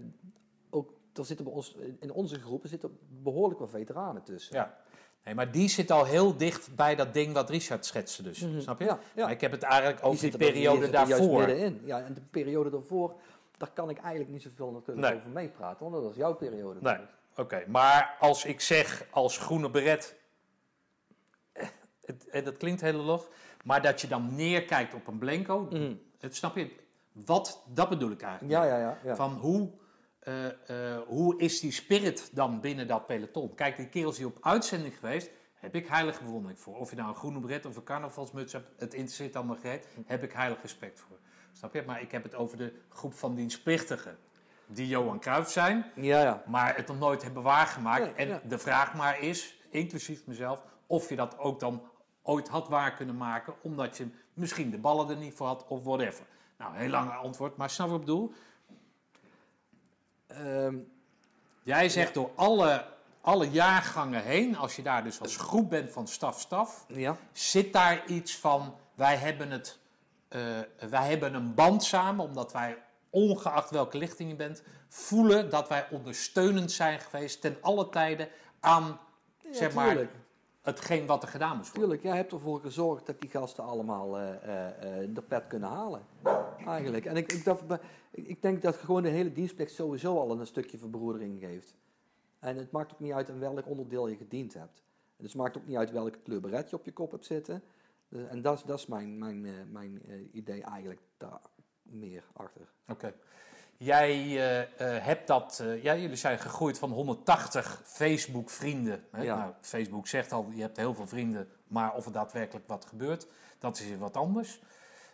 ook, 0.71 0.93
er 1.13 1.25
zitten 1.25 1.45
bij 1.45 1.55
ons, 1.55 1.77
in 2.01 2.13
onze 2.13 2.41
groepen 2.41 2.69
zitten 2.69 2.99
behoorlijk 3.09 3.61
wat 3.61 3.71
veteranen 3.71 4.23
tussen. 4.23 4.57
Ja. 4.57 4.77
Nee, 5.31 5.39
maar 5.39 5.53
die 5.53 5.69
zit 5.69 5.91
al 5.91 6.05
heel 6.05 6.37
dicht 6.37 6.75
bij 6.77 6.95
dat 6.95 7.15
ding 7.15 7.33
wat 7.35 7.51
Richard 7.51 7.87
schetste 7.87 8.23
dus. 8.23 8.39
Mhm. 8.41 8.61
Snap 8.61 8.79
je? 8.79 8.85
Ja, 8.85 8.99
ja. 9.15 9.23
Maar 9.23 9.31
ik 9.33 9.41
heb 9.41 9.51
het 9.51 9.63
eigenlijk 9.63 10.05
over 10.07 10.21
die, 10.21 10.33
er- 10.33 10.39
periode 10.39 10.85
er 10.87 10.93
daarvoor. 10.93 11.39
middenin. 11.39 11.81
Ja, 11.85 12.01
en 12.03 12.15
de 12.15 12.21
periode 12.21 12.71
daarvoor, 12.71 13.15
daar 13.57 13.71
kan 13.75 13.91
ik 13.91 13.99
eigenlijk 13.99 14.31
niet 14.31 14.43
zoveel 14.43 14.71
natuurlijk 14.71 15.09
Nee. 15.09 15.17
over 15.19 15.31
meepraten, 15.31 15.81
want 15.81 15.93
dat 15.95 16.03
was 16.05 16.17
jouw 16.17 16.35
periode. 16.35 16.79
Nee, 16.83 16.97
oké. 17.37 17.65
Maar 17.67 18.17
als 18.21 18.45
ik 18.45 18.61
zeg 18.61 19.05
als 19.11 19.39
groene 19.39 19.71
beret, 19.71 20.17
het, 22.05 22.45
dat 22.45 22.57
klinkt 22.57 22.81
heel 22.81 22.93
log, 23.03 23.29
maar 23.65 23.83
dat 23.83 24.01
je 24.01 24.07
dan 24.09 24.35
neerkijkt 24.35 24.95
op 24.95 25.07
een 25.07 25.19
blanco, 25.19 25.61
Mhm. 25.71 25.95
het, 26.19 26.37
snap 26.37 26.57
je? 26.57 26.71
Wat, 27.13 27.63
dat 27.69 27.89
bedoel 27.89 28.11
ik 28.11 28.23
eigenlijk. 28.23 28.53
Ja, 28.53 28.65
ja, 28.65 28.79
ja. 28.79 28.99
ja. 29.05 29.17
Van 29.17 29.33
hoe, 29.33 29.71
eh, 30.21 30.47
eh, 30.47 31.03
hoe 31.07 31.39
is 31.39 31.61
die 31.61 31.73
spirit 31.73 32.31
dan 32.33 32.61
binnen 32.61 32.87
dat 32.89 33.07
peloton? 33.07 33.55
Kijk, 33.55 33.77
die 33.77 33.89
kerels 33.89 34.17
die 34.17 34.27
op 34.27 34.39
uitzending 34.41 34.95
geweest, 34.99 35.31
heb 35.55 35.75
ik 35.75 35.89
heilige 35.89 36.25
bewondering 36.25 36.61
voor. 36.61 36.79
Of 36.79 36.91
je 36.91 36.97
nou 36.97 37.09
een 37.09 37.15
groene 37.15 37.41
bret 37.41 37.67
of 37.67 37.77
een 37.77 37.85
carnavalsmuts 37.85 38.53
hebt, 38.53 38.69
het 38.79 38.95
interesseert 38.95 39.37
allemaal 39.37 39.57
gereed, 39.57 39.87
heb 40.07 40.23
ik 40.23 40.33
heilig 40.33 40.63
respect 40.63 41.01
voor. 41.01 41.19
Snap 41.53 41.75
je? 41.75 41.83
Maar 41.87 42.01
ik 42.01 42.11
heb 42.11 42.23
het 42.23 42.35
over 42.35 42.57
de 42.57 42.73
groep 42.89 43.15
van 43.15 43.35
dienstplichtigen. 43.35 44.19
Die 44.67 44.89
Johan 44.89 45.21
Cruijff 45.21 45.51
zijn, 45.51 45.85
ja, 45.95 46.23
ja. 46.23 46.43
maar 46.47 46.77
het 46.77 46.87
nog 46.87 46.99
nooit 46.99 47.23
hebben 47.23 47.43
waargemaakt. 47.43 48.15
En 48.15 48.29
ja. 48.29 48.41
de 48.49 48.59
vraag 48.59 48.95
maar 48.95 49.21
is, 49.21 49.61
inclusief 49.71 50.27
mezelf, 50.27 50.63
of 50.87 51.09
je 51.09 51.17
dat 51.17 51.39
ook 51.39 51.61
dan 51.61 51.83
ooit 52.23 52.49
had 52.49 52.69
waar 52.69 52.95
kunnen 52.95 53.17
maken, 53.17 53.55
omdat 53.63 53.97
je 53.97 54.09
misschien 54.35 54.71
de 54.71 54.79
ballen 54.79 55.11
er 55.11 55.17
niet 55.17 55.35
voor 55.35 55.47
had 55.47 55.67
of 55.69 55.85
whatever. 55.85 56.25
Nou, 56.59 56.77
heel 56.77 56.89
lang 56.89 57.11
antwoord, 57.11 57.57
maar 57.57 57.71
snap 57.71 57.89
wat 57.89 58.01
ik 58.01 58.05
bedoel? 58.05 58.33
Ehm, 60.31 60.75
Jij 61.63 61.89
zegt 61.89 62.15
door 62.15 62.31
alle, 62.35 62.85
alle 63.21 63.51
jaargangen 63.51 64.23
heen, 64.23 64.57
als 64.57 64.77
je 64.77 64.83
daar 64.83 65.05
dus 65.05 65.21
als 65.21 65.37
groep 65.37 65.71
bent 65.71 65.91
van 65.91 66.09
staf-staf, 66.09 66.85
ja. 66.89 67.17
zit 67.33 67.73
daar 67.73 68.07
iets 68.07 68.37
van, 68.37 68.77
wij 68.95 69.17
hebben, 69.17 69.51
het, 69.51 69.79
eh, 70.29 70.41
wij 70.91 71.09
hebben 71.09 71.35
een 71.35 71.55
band 71.55 71.85
samen, 71.85 72.25
omdat 72.25 72.53
wij, 72.53 72.77
ongeacht 73.11 73.71
welke 73.71 73.99
lichting 73.99 74.31
je 74.31 74.37
bent, 74.37 74.63
voelen 74.89 75.51
dat 75.51 75.69
wij 75.69 75.87
ondersteunend 75.91 76.73
zijn 76.73 77.01
geweest 77.01 77.41
ten 77.41 77.57
alle 77.61 77.89
tijden 77.89 78.29
aan, 78.61 78.99
Ja, 79.43 79.55
zeg 79.55 79.75
maar, 79.75 79.89
tuurlijk. 79.89 80.13
Hetgeen 80.61 81.07
wat 81.07 81.23
er 81.23 81.29
gedaan 81.29 81.57
moest 81.57 81.69
worden. 81.69 81.83
Tuurlijk, 81.83 82.03
jij 82.03 82.17
hebt 82.17 82.33
ervoor 82.33 82.61
gezorgd 82.61 83.07
dat 83.07 83.21
die 83.21 83.31
gasten 83.31 83.65
allemaal 83.65 84.19
eh, 84.19 84.35
eh, 84.35 85.03
eh, 85.03 85.15
de 85.15 85.23
pet 85.23 85.47
kunnen 85.47 85.69
halen. 85.69 86.03
Eigenlijk. 86.67 87.05
En 87.05 87.17
ik, 87.17 87.33
ik, 87.33 87.81
ik, 88.11 88.43
denk 88.43 88.63
dat 88.63 88.77
gewoon 88.77 89.03
de 89.03 89.09
hele 89.09 89.33
dienstplicht 89.33 89.73
sowieso 89.73 90.19
al 90.19 90.39
een 90.39 90.47
stukje 90.47 90.79
verbroedering 90.79 91.41
geeft. 91.41 91.77
En 92.39 92.57
het 92.57 92.71
maakt 92.71 92.93
ook 92.93 93.01
niet 93.01 93.13
uit 93.13 93.29
in 93.29 93.39
welk 93.39 93.67
onderdeel 93.67 94.09
je 94.09 94.17
gediend 94.17 94.55
hebt. 94.55 94.83
En 95.17 95.25
het 95.25 95.35
maakt 95.35 95.57
ook 95.57 95.67
niet 95.67 95.77
uit 95.77 95.91
welke 95.91 96.19
kleur 96.19 96.41
beret 96.41 96.71
je 96.71 96.77
op 96.77 96.85
je 96.85 96.93
kop 96.93 97.11
hebt 97.11 97.27
zitten. 97.27 97.63
Dus- 98.09 98.29
en 98.29 98.43
dat 98.43 98.59
is, 98.59 98.65
dat 98.65 98.79
is 98.79 98.87
mijn, 98.87 99.19
mijn, 99.19 99.73
mijn 99.73 100.03
idee 100.33 100.63
eigenlijk 100.63 101.01
daar 101.17 101.41
meer 101.83 102.25
achter. 102.33 102.73
Oké. 102.89 103.15
Jij 103.83 104.11
eh, 104.11 104.61
eh, 104.61 105.05
hebt 105.05 105.27
dat, 105.27 105.61
eh, 105.63 105.83
ja, 105.83 105.97
jullie 105.97 106.17
zijn 106.17 106.39
gegroeid 106.39 106.79
van 106.79 106.91
180 106.91 107.83
Facebook-vrienden. 107.85 109.05
Ja. 109.13 109.37
Nou, 109.37 109.53
Facebook 109.61 110.07
zegt 110.07 110.33
al, 110.33 110.51
je 110.55 110.61
hebt 110.61 110.77
heel 110.77 110.95
veel 110.95 111.07
vrienden, 111.07 111.49
maar 111.67 111.95
of 111.95 112.07
er 112.07 112.13
daadwerkelijk 112.13 112.69
wat 112.69 112.85
gebeurt, 112.85 113.27
dat 113.59 113.79
is 113.79 113.89
weer 113.89 113.99
wat 113.99 114.17
anders. 114.17 114.61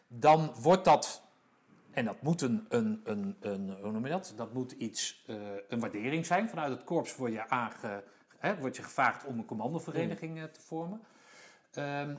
Dan 0.08 0.54
wordt 0.60 0.84
dat, 0.84 1.22
en 1.90 2.04
dat 2.04 2.22
moet 2.22 2.42
een, 2.42 2.66
een, 2.68 3.00
een, 3.04 3.36
een 3.40 3.76
hoe 3.82 3.92
noem 3.92 4.04
je 4.04 4.10
dat? 4.10 4.32
Dat 4.36 4.52
moet 4.52 4.72
iets, 4.72 5.24
een 5.68 5.80
waardering 5.80 6.26
zijn. 6.26 6.48
Vanuit 6.48 6.70
het 6.70 6.84
korps 6.84 7.16
word 7.16 7.32
je, 7.32 7.48
aange, 7.48 8.02
hè, 8.38 8.58
word 8.58 8.76
je 8.76 8.82
gevraagd 8.82 9.24
om 9.24 9.38
een 9.38 9.44
commandovereniging 9.44 10.38
eh, 10.38 10.44
te 10.44 10.60
vormen. 10.60 11.00
Ehm, 11.72 12.14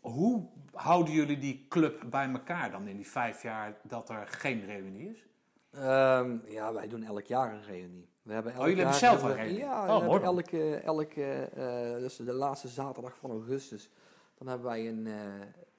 hoe 0.00 0.48
houden 0.72 1.14
jullie 1.14 1.38
die 1.38 1.66
club 1.68 2.04
bij 2.10 2.30
elkaar 2.30 2.70
dan 2.70 2.88
in 2.88 2.96
die 2.96 3.08
vijf 3.08 3.42
jaar 3.42 3.76
dat 3.82 4.10
er 4.10 4.26
geen 4.26 4.64
reunie 4.64 5.10
is? 5.10 5.24
Ehm, 5.72 6.36
ja, 6.46 6.72
wij 6.72 6.88
doen 6.88 7.02
elk 7.02 7.26
jaar 7.26 7.52
een 7.54 7.62
reunie. 7.62 8.08
We 8.22 8.32
hebben 8.32 8.52
elk 8.52 8.62
Oh, 8.62 8.68
jullie 8.68 8.82
jaar 8.84 8.92
hebben 9.00 9.18
zelf 9.20 9.30
een 9.30 9.36
reunie? 9.36 9.58
Ja, 9.58 9.82
Oh, 9.96 10.04
we 10.04 10.10
hebben 10.10 10.22
elke, 10.28 10.74
elke 10.76 11.24
eh, 11.54 11.98
dus 11.98 12.16
de 12.16 12.32
laatste 12.32 12.68
zaterdag 12.68 13.16
van 13.16 13.30
augustus. 13.30 13.90
Dan 14.38 14.46
hebben 14.48 14.66
wij 14.66 14.88
een, 14.88 15.06
eh 15.06 15.14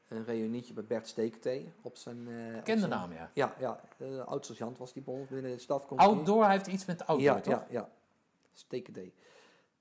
een 0.07 0.25
reunietje 0.25 0.73
bij 0.73 0.83
Bert 0.85 1.07
Steekthee 1.07 1.73
op 1.81 1.97
zijn... 1.97 2.27
eh, 2.27 2.57
op 2.57 2.63
Ken 2.63 2.73
de 2.73 2.79
zijn- 2.79 2.89
naam, 2.91 3.13
ja. 3.13 3.29
Ja, 3.33 3.55
ja 3.59 3.79
uh, 3.97 4.25
oud-sergeant 4.25 4.77
was 4.77 4.93
die 4.93 5.01
bij 5.03 5.13
ons 5.13 5.29
binnen 5.29 5.51
de 5.51 5.57
stafcompagnie. 5.59 6.15
Outdoor 6.15 6.45
heeft 6.49 6.67
iets 6.67 6.85
met 6.85 7.05
outdoor, 7.05 7.27
ja, 7.35 7.39
toch? 7.39 7.53
Ja, 7.53 7.65
ja. 7.69 7.89
Steekthee. 8.53 9.13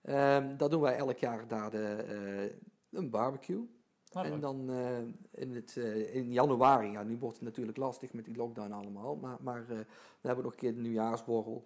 Ehm 0.03 0.57
dat 0.57 0.71
doen 0.71 0.81
wij 0.81 0.97
elk 0.97 1.19
jaar 1.19 1.47
daar 1.49 1.71
de, 1.71 1.87
eh, 1.97 2.99
een 2.99 3.11
barbecue. 3.11 3.69
Nou, 4.13 4.27
En 4.27 4.41
dan 4.41 4.71
eh, 4.71 4.99
in, 5.31 5.55
het, 5.55 5.77
eh, 5.77 6.15
in 6.15 6.33
januari, 6.33 6.91
ja, 6.91 7.03
nu 7.03 7.17
wordt 7.19 7.37
het 7.37 7.45
natuurlijk 7.45 7.79
lastig 7.79 8.13
met 8.13 8.25
die 8.25 8.37
lockdown 8.37 8.73
allemaal, 8.73 9.17
maar, 9.17 9.37
maar 9.41 9.61
eh, 9.61 9.69
dan 9.69 9.87
hebben 10.21 10.37
we 10.37 10.43
nog 10.43 10.53
een 10.53 10.59
keer 10.59 10.75
de 10.75 10.81
nieuwjaarsborrel. 10.81 11.65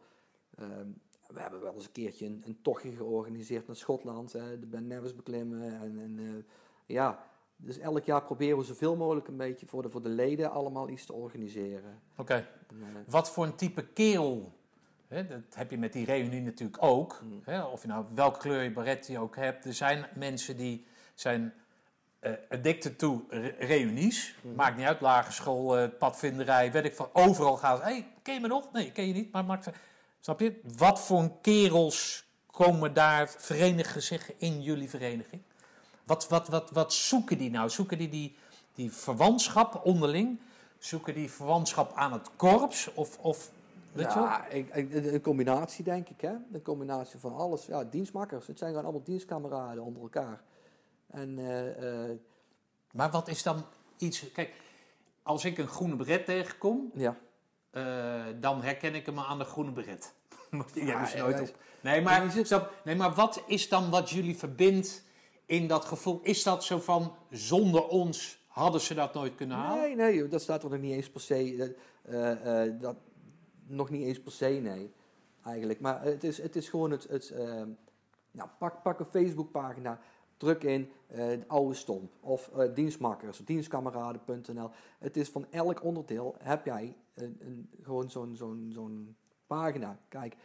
Ehm, 0.58 0.88
we 1.26 1.40
hebben 1.40 1.60
wel 1.60 1.74
eens 1.74 1.84
een 1.84 1.92
keertje 1.92 2.26
een, 2.26 2.42
een 2.46 2.58
tochtje 2.62 2.90
georganiseerd 2.90 3.66
naar 3.66 3.76
Schotland, 3.76 4.32
hè, 4.32 4.58
de 4.58 4.66
Ben 4.66 4.86
Nevis 4.86 5.14
beklimmen. 5.14 5.80
En, 5.80 5.98
en 5.98 6.46
ja, 6.86 7.24
dus 7.56 7.78
elk 7.78 8.04
jaar 8.04 8.22
proberen 8.22 8.58
we 8.58 8.64
zoveel 8.64 8.96
mogelijk 8.96 9.28
een 9.28 9.36
beetje 9.36 9.66
voor 9.66 9.82
de, 9.82 9.88
voor 9.88 10.02
de 10.02 10.08
leden 10.08 10.50
allemaal 10.50 10.88
iets 10.88 11.06
te 11.06 11.12
organiseren. 11.12 12.00
Oké. 12.16 12.48
Wat 13.06 13.30
voor 13.30 13.44
een 13.44 13.54
type 13.54 13.86
kerel, 13.86 14.52
hè, 15.06 15.26
dat 15.26 15.40
heb 15.54 15.70
je 15.70 15.78
met 15.78 15.92
die 15.92 16.04
reunie 16.04 16.40
natuurlijk 16.40 16.82
ook. 16.82 17.20
Mm. 17.22 17.40
Hè, 17.44 17.62
of 17.62 17.82
je 17.82 17.88
nou 17.88 18.04
welke 18.14 18.38
kleur 18.38 18.62
je 18.62 18.72
baret 18.72 19.06
je 19.06 19.18
ook 19.18 19.36
hebt. 19.36 19.64
Er 19.64 19.74
zijn 19.74 20.06
mensen 20.14 20.56
die 20.56 20.86
zijn 21.14 21.54
eh 22.26 22.32
addicted 22.58 22.98
to 22.98 23.24
re- 23.28 23.54
reunies. 23.58 24.34
Mm. 24.40 24.54
Maakt 24.54 24.76
niet 24.76 24.86
uit, 24.86 25.00
lagere 25.00 25.32
school, 25.32 25.78
eh, 25.78 25.88
padvinderij, 25.98 26.72
weet 26.72 26.84
ik 26.84 26.94
van. 26.94 27.08
Overal 27.12 27.56
gaan 27.56 27.76
ze, 27.76 27.82
hey, 27.82 28.06
ken 28.22 28.34
je 28.34 28.40
me 28.40 28.48
nog? 28.48 28.72
Nee, 28.72 28.92
ken 28.92 29.06
je 29.06 29.12
niet, 29.14 29.32
maar 29.32 29.44
maakt... 29.44 29.68
Snap 30.20 30.40
je? 30.40 30.60
Wat 30.76 31.00
voor 31.00 31.30
kerels 31.40 32.24
komen 32.50 32.94
daar, 32.94 33.28
verenigen 33.28 34.02
zich 34.02 34.32
in 34.36 34.62
jullie 34.62 34.90
vereniging? 34.90 35.42
Wat, 36.04 36.28
wat, 36.28 36.48
wat, 36.48 36.70
wat 36.70 36.92
zoeken 36.92 37.38
die 37.38 37.50
nou? 37.50 37.70
Zoeken 37.70 37.98
die 37.98 38.08
die, 38.08 38.36
die 38.74 38.92
verwantschap 38.92 39.80
onderling? 39.84 40.38
Zoeken 40.78 41.14
die 41.14 41.30
verwantschap 41.30 41.92
aan 41.94 42.12
het 42.12 42.28
korps? 42.36 42.94
Of, 42.94 43.18
of 43.18 43.50
Weet 43.92 44.12
je? 44.12 44.18
Ja, 44.18 44.46
ik, 44.46 44.74
ik- 44.74 44.94
een 44.94 45.14
een 45.14 45.20
combinatie 45.20 45.84
denk 45.84 46.08
ik, 46.08 46.20
hè? 46.20 46.32
Een 46.52 46.62
combinatie 46.62 47.18
van 47.18 47.34
alles. 47.36 47.66
Ja, 47.66 47.84
dienstmakkers. 47.84 48.46
Het 48.46 48.58
zijn 48.58 48.70
gewoon 48.70 48.84
allemaal 48.84 49.04
dienstkameraden 49.04 49.82
onder 49.82 50.02
elkaar. 50.02 50.40
En 51.16 51.38
eh, 51.38 52.08
eh, 52.10 52.18
Maar 52.92 53.10
wat 53.10 53.28
is 53.28 53.42
dan 53.42 53.64
iets... 53.96 54.32
Kijk, 54.32 54.52
als 55.22 55.44
ik 55.44 55.58
een 55.58 55.68
groene 55.68 55.96
beret 55.96 56.24
tegenkom, 56.24 56.90
ja, 56.94 57.16
eh, 57.70 58.24
dan 58.40 58.62
herken 58.62 58.94
ik 58.94 59.06
hem 59.06 59.18
aan 59.18 59.38
de 59.38 59.44
groene 59.44 59.72
beret. 59.72 60.14
Die 60.72 60.84
Ja, 60.84 60.90
hebben 60.90 61.08
ze 61.08 61.16
nooit 61.16 61.40
op. 61.40 61.56
Nee 61.80 62.00
Maar 62.00 62.34
nee, 62.84 62.96
maar 62.96 63.14
wat 63.14 63.42
is 63.46 63.68
dan 63.68 63.90
wat 63.90 64.10
jullie 64.10 64.36
verbindt 64.36 65.04
in 65.46 65.66
dat 65.66 65.84
gevoel? 65.84 66.20
Is 66.22 66.42
dat 66.42 66.64
zo 66.64 66.78
van, 66.78 67.14
zonder 67.30 67.88
ons 67.88 68.44
hadden 68.46 68.80
ze 68.80 68.94
dat 68.94 69.14
nooit 69.14 69.34
kunnen 69.34 69.56
halen? 69.56 69.82
Nee, 69.82 69.94
nee, 69.96 70.28
dat 70.28 70.42
staat 70.42 70.62
er 70.62 70.70
nog 70.70 70.80
niet 70.80 70.92
eens 70.92 71.10
per 71.10 71.20
se. 71.20 71.74
Dat, 72.04 72.80
dat, 72.80 72.96
nog 73.66 73.90
niet 73.90 74.06
eens 74.06 74.20
per 74.20 74.32
se, 74.32 74.48
nee. 74.48 74.92
Eigenlijk. 75.44 75.80
Maar 75.80 76.02
het 76.02 76.24
is, 76.24 76.42
het 76.42 76.56
is 76.56 76.68
gewoon 76.68 76.90
het. 76.90 77.08
het 77.08 77.34
nou, 78.30 78.48
pak, 78.58 78.82
pak 78.82 78.98
een 78.98 79.06
Facebookpagina, 79.06 80.00
druk 80.36 80.62
in 80.64 80.90
de 81.08 81.44
oude 81.46 81.74
stomp. 81.74 82.12
Of 82.20 82.48
eh, 82.48 82.74
dienstmakkers, 82.74 83.38
dienstkameraden.nl. 83.38 84.70
Het 84.98 85.16
is 85.16 85.28
van 85.28 85.46
elk 85.50 85.84
onderdeel 85.84 86.36
heb 86.38 86.64
jij 86.64 86.96
een, 87.14 87.36
een, 87.40 87.70
gewoon 87.82 88.10
zo'n 88.10 88.36
zo'n 88.36 88.70
zo'n 88.72 89.16
pagina. 89.46 89.98
Kijk, 90.08 90.36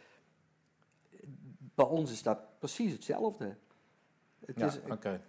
bij 1.74 1.86
ons 1.86 2.10
is 2.10 2.22
dat 2.22 2.38
precies 2.58 2.92
hetzelfde. 2.92 3.56
Het 4.46 4.58
Ja, 4.58 4.72
oké. 4.92 5.20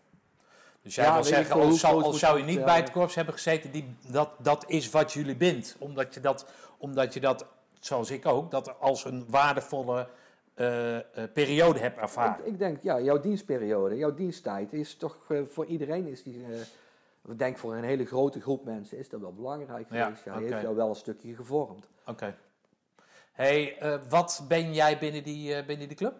Dus 0.81 0.95
jij 0.95 1.05
Ja, 1.05 1.13
wil 1.13 1.23
zeggen, 1.23 1.55
als, 1.55 1.65
hoe 1.65 1.77
zou, 1.77 2.01
moet 2.01 2.15
zou 2.15 2.37
je 2.37 2.43
niet 2.43 2.65
bij 2.65 2.75
het 2.75 2.91
korps 2.91 3.15
hebben 3.15 3.33
gezeten, 3.33 3.71
die, 3.71 3.95
dat, 4.11 4.29
dat 4.39 4.69
is 4.69 4.89
wat 4.89 5.11
jullie 5.11 5.35
bindt. 5.35 5.75
Omdat 5.79 6.13
je 6.13 6.19
dat, 6.19 6.45
omdat 6.77 7.13
je 7.13 7.19
dat, 7.19 7.45
zoals 7.79 8.11
ik 8.11 8.25
ook, 8.25 8.51
dat 8.51 8.79
als 8.79 9.05
een 9.05 9.25
waardevolle 9.29 10.09
eh, 10.53 10.97
eh, 10.97 11.03
periode 11.33 11.79
hebt 11.79 11.97
ervaren. 11.97 12.45
Ik, 12.45 12.51
ik 12.51 12.59
denk, 12.59 12.83
ja, 12.83 13.01
jouw 13.01 13.19
dienstperiode, 13.19 13.95
jouw 13.95 14.13
diensttijd 14.13 14.73
is 14.73 14.95
toch 14.95 15.17
eh, 15.27 15.41
voor 15.45 15.65
iedereen 15.65 16.07
is 16.07 16.23
die. 16.23 16.45
ik 17.29 17.39
denk 17.39 17.57
voor 17.57 17.75
een 17.75 17.83
hele 17.83 18.05
grote 18.05 18.41
groep 18.41 18.65
mensen 18.65 18.97
is 18.97 19.09
dat 19.09 19.19
wel 19.19 19.33
belangrijk 19.33 19.87
Ja, 19.89 20.03
geweest. 20.03 20.23
Ja, 20.23 20.39
heeft 20.39 20.61
jou 20.61 20.75
wel 20.75 20.89
een 20.89 20.95
stukje 20.95 21.35
gevormd. 21.35 21.87
Oké. 22.05 22.35
hey, 23.31 23.77
wat 24.09 24.45
ben 24.47 24.73
jij 24.73 24.97
binnen 24.97 25.23
die, 25.23 25.65
binnen 25.65 25.87
die 25.87 25.97
club? 25.97 26.15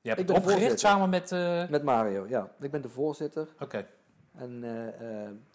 Je 0.00 0.08
hebt 0.08 0.20
Ik 0.20 0.28
het 0.28 0.36
ben 0.36 0.52
opgericht 0.52 0.80
samen 0.80 1.10
met... 1.10 1.30
Met 1.70 1.82
Mario, 1.82 2.26
ja. 2.28 2.52
Ik 2.60 2.70
ben 2.70 2.82
de 2.82 2.88
voorzitter 2.88 3.48
Oké, 3.58 3.86
en, 4.34 4.64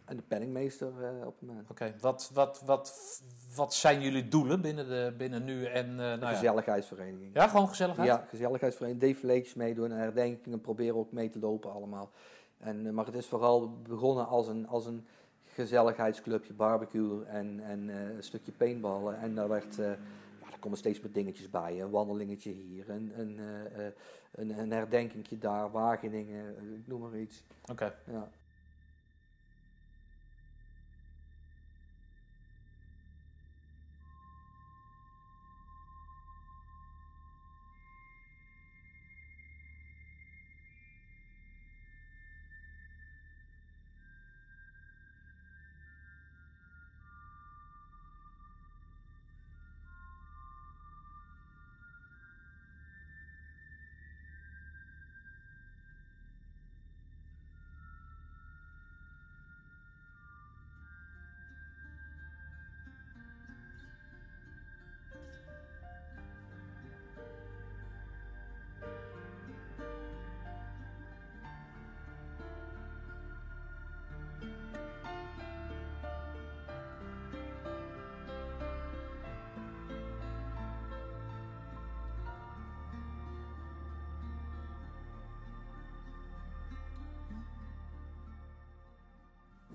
en 0.05 0.15
de 0.15 0.21
penningmeester 0.21 0.87
eh, 1.03 1.27
op 1.27 1.39
het 1.39 1.47
moment. 1.47 1.69
oké. 1.69 1.95
Wat, 1.99 2.31
wat, 2.33 2.61
wat, 2.65 3.21
wat 3.55 3.73
zijn 3.73 4.01
jullie 4.01 4.27
doelen 4.27 4.61
binnen, 4.61 4.87
de, 4.87 5.13
binnen 5.17 5.43
nu 5.43 5.65
en... 5.65 5.89
eh, 5.89 5.95
nou 5.95 6.19
ja. 6.19 6.27
Gezelligheidsvereniging. 6.27 7.33
ja, 7.33 7.47
gewoon 7.47 7.67
gezelligheid? 7.67 8.07
Ja, 8.07 8.25
gezelligheidsvereniging. 8.29 9.11
Deflates 9.11 9.53
meedoen 9.53 9.91
en 9.91 9.97
herdenkingen 9.97 10.61
proberen 10.61 10.95
ook 10.95 11.11
mee 11.11 11.29
te 11.29 11.39
lopen 11.39 11.71
allemaal. 11.73 12.11
En, 12.57 12.85
eh, 12.85 12.91
maar 12.91 13.05
het 13.05 13.15
is 13.15 13.27
vooral 13.27 13.69
begonnen 13.81 14.27
als 14.27 14.47
een, 14.47 14.67
als 14.67 14.85
een 14.85 15.05
gezelligheidsclubje, 15.53 16.53
barbecue 16.53 17.23
en, 17.25 17.59
en 17.63 17.89
eh, 17.89 18.15
een 18.15 18.23
stukje 18.23 18.51
paintballen. 18.51 19.19
En 19.19 19.35
daar 19.35 19.47
werd, 19.47 19.79
eh, 19.79 19.85
ja, 20.41 20.51
er 20.51 20.59
komen 20.59 20.77
steeds 20.77 21.01
meer 21.01 21.11
dingetjes 21.11 21.49
bij. 21.49 21.81
Een 21.81 21.89
wandelingetje 21.89 22.51
hier, 22.51 22.89
een, 22.89 23.11
een, 23.19 23.39
eh, 23.39 23.85
eh, 23.87 23.93
een, 24.31 24.59
een 24.59 24.71
herdenkingje 24.71 25.37
daar, 25.37 25.71
Wageningen, 25.71 26.57
eh, 26.57 26.63
ik 26.77 26.87
noem 26.87 27.01
maar 27.01 27.17
iets. 27.19 27.43
Oké. 27.71 27.93
Ja. 28.11 28.29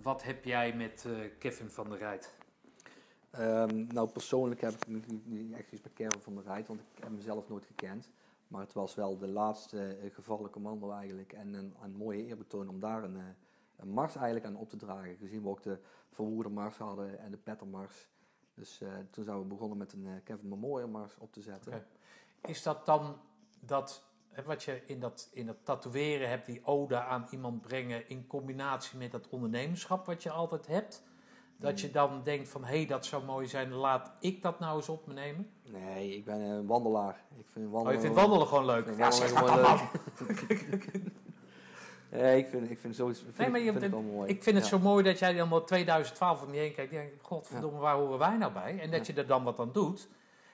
Wat 0.02 0.22
heb 0.22 0.44
jij 0.44 0.74
met 0.76 1.04
eh, 1.06 1.12
Kevin 1.38 1.70
van 1.70 1.88
der 1.88 1.98
Rijt? 1.98 2.34
Ehm, 3.30 3.86
nou, 3.86 4.08
persoonlijk 4.08 4.60
heb 4.60 4.72
ik 4.72 4.86
niet, 5.24 5.52
echt 5.52 5.72
iets 5.72 5.82
met 5.82 5.92
Kevin 5.92 6.20
van 6.20 6.34
der 6.34 6.44
Rijt, 6.44 6.66
want 6.66 6.80
ik 6.80 7.02
heb 7.02 7.10
mezelf 7.10 7.48
nooit 7.48 7.64
gekend. 7.64 8.10
Maar 8.48 8.60
het 8.60 8.72
was 8.72 8.94
wel 8.94 9.18
de 9.18 9.28
laatste 9.28 9.86
eh, 9.86 10.14
gevallen 10.14 10.50
commando 10.50 10.90
eigenlijk. 10.90 11.32
En 11.32 11.54
een, 11.54 11.74
een 11.82 11.92
mooie 11.92 12.24
eerbetoon 12.24 12.68
om 12.68 12.80
daar 12.80 13.04
een, 13.04 13.16
eh, 13.16 13.22
een 13.76 13.88
mars 13.88 14.16
eigenlijk 14.16 14.46
aan 14.46 14.56
op 14.56 14.68
te 14.68 14.76
dragen. 14.76 15.16
Gezien 15.16 15.42
we 15.42 15.48
ook 15.48 15.62
de 15.62 15.78
verwoerde 16.10 16.50
mars 16.50 16.76
hadden 16.76 17.18
en 17.18 17.30
de 17.30 17.36
pettermars. 17.36 18.08
Dus 18.54 18.82
toen 19.10 19.24
zijn 19.24 19.38
we 19.38 19.44
begonnen 19.44 19.78
met 19.78 19.92
een 19.92 20.20
Kevin 20.24 20.48
Memorial 20.48 20.88
mars 20.88 21.16
op 21.18 21.32
te 21.32 21.40
zetten. 21.40 21.86
Is 22.40 22.62
dat 22.62 22.86
dan 22.86 23.16
dat, 23.60 24.04
wat 24.44 24.62
je 24.62 24.80
in 24.86 25.00
dat, 25.00 25.28
in 25.32 25.46
dat 25.46 25.56
tatoeëren 25.64 26.28
hebt, 26.28 26.46
die 26.46 26.60
ode 26.64 27.00
aan 27.00 27.26
iemand 27.30 27.60
brengen 27.60 28.08
in 28.08 28.26
combinatie 28.26 28.98
met 28.98 29.10
dat 29.10 29.28
ondernemerschap 29.28 30.06
wat 30.06 30.22
je 30.22 30.30
altijd 30.30 30.66
hebt? 30.66 31.02
Dat 31.56 31.80
je 31.80 31.90
dan 31.90 32.20
denkt 32.24 32.48
van, 32.48 32.64
hé, 32.64 32.76
hey, 32.76 32.86
dat 32.86 33.06
zou 33.06 33.24
mooi 33.24 33.46
zijn, 33.46 33.72
laat 33.72 34.12
ik 34.20 34.42
dat 34.42 34.58
nou 34.60 34.76
eens 34.76 34.88
op 34.88 35.06
me 35.06 35.12
nemen? 35.12 35.50
Nee, 35.64 36.16
ik 36.16 36.24
ben 36.24 36.40
een 36.40 36.66
wandelaar. 36.66 37.22
Ik 37.38 37.46
vind 37.48 37.66
Oh, 37.66 37.72
wandelen 37.72 37.94
je 37.96 38.00
vindt 38.04 38.16
wandelen 38.16 38.46
gewoon 38.46 38.64
leuk? 38.64 38.78
ik 38.78 38.94
vind 38.94 38.98
Ja, 38.98 39.10
zeg 39.10 39.32
dan 39.32 39.60
leuk. 39.60 39.80
Nee, 42.10 42.38
ik 42.38 42.48
vind, 42.48 42.70
ik 42.70 42.78
vind 42.78 42.96
zoiets 42.96 43.20
vind, 43.20 43.36
Nee, 43.38 43.48
maar 43.50 43.60
je- 43.60 43.72
vind 43.72 43.90
wel 43.92 44.02
mooi. 44.02 44.28
Ik 44.30 44.42
vind 44.42 44.56
het 44.56 44.64
Ja. 44.64 44.70
zo 44.70 44.78
mooi 44.78 45.04
dat 45.04 45.18
jij 45.18 45.32
dan 45.34 45.50
wel 45.50 45.64
2012 45.64 46.42
om 46.46 46.54
je 46.54 46.60
heen 46.60 46.74
kijkt. 46.74 46.90
Je 46.92 46.96
denkt, 46.98 47.22
godverdomme, 47.22 47.78
waar 47.78 47.96
horen 47.96 48.18
wij 48.18 48.36
nou 48.36 48.52
bij? 48.52 48.78
En 48.80 48.90
dat 48.90 49.06
Ja. 49.06 49.12
je 49.14 49.20
er 49.20 49.26
dan 49.26 49.44
wat 49.44 49.58
aan 49.58 49.72
doet. 49.72 50.08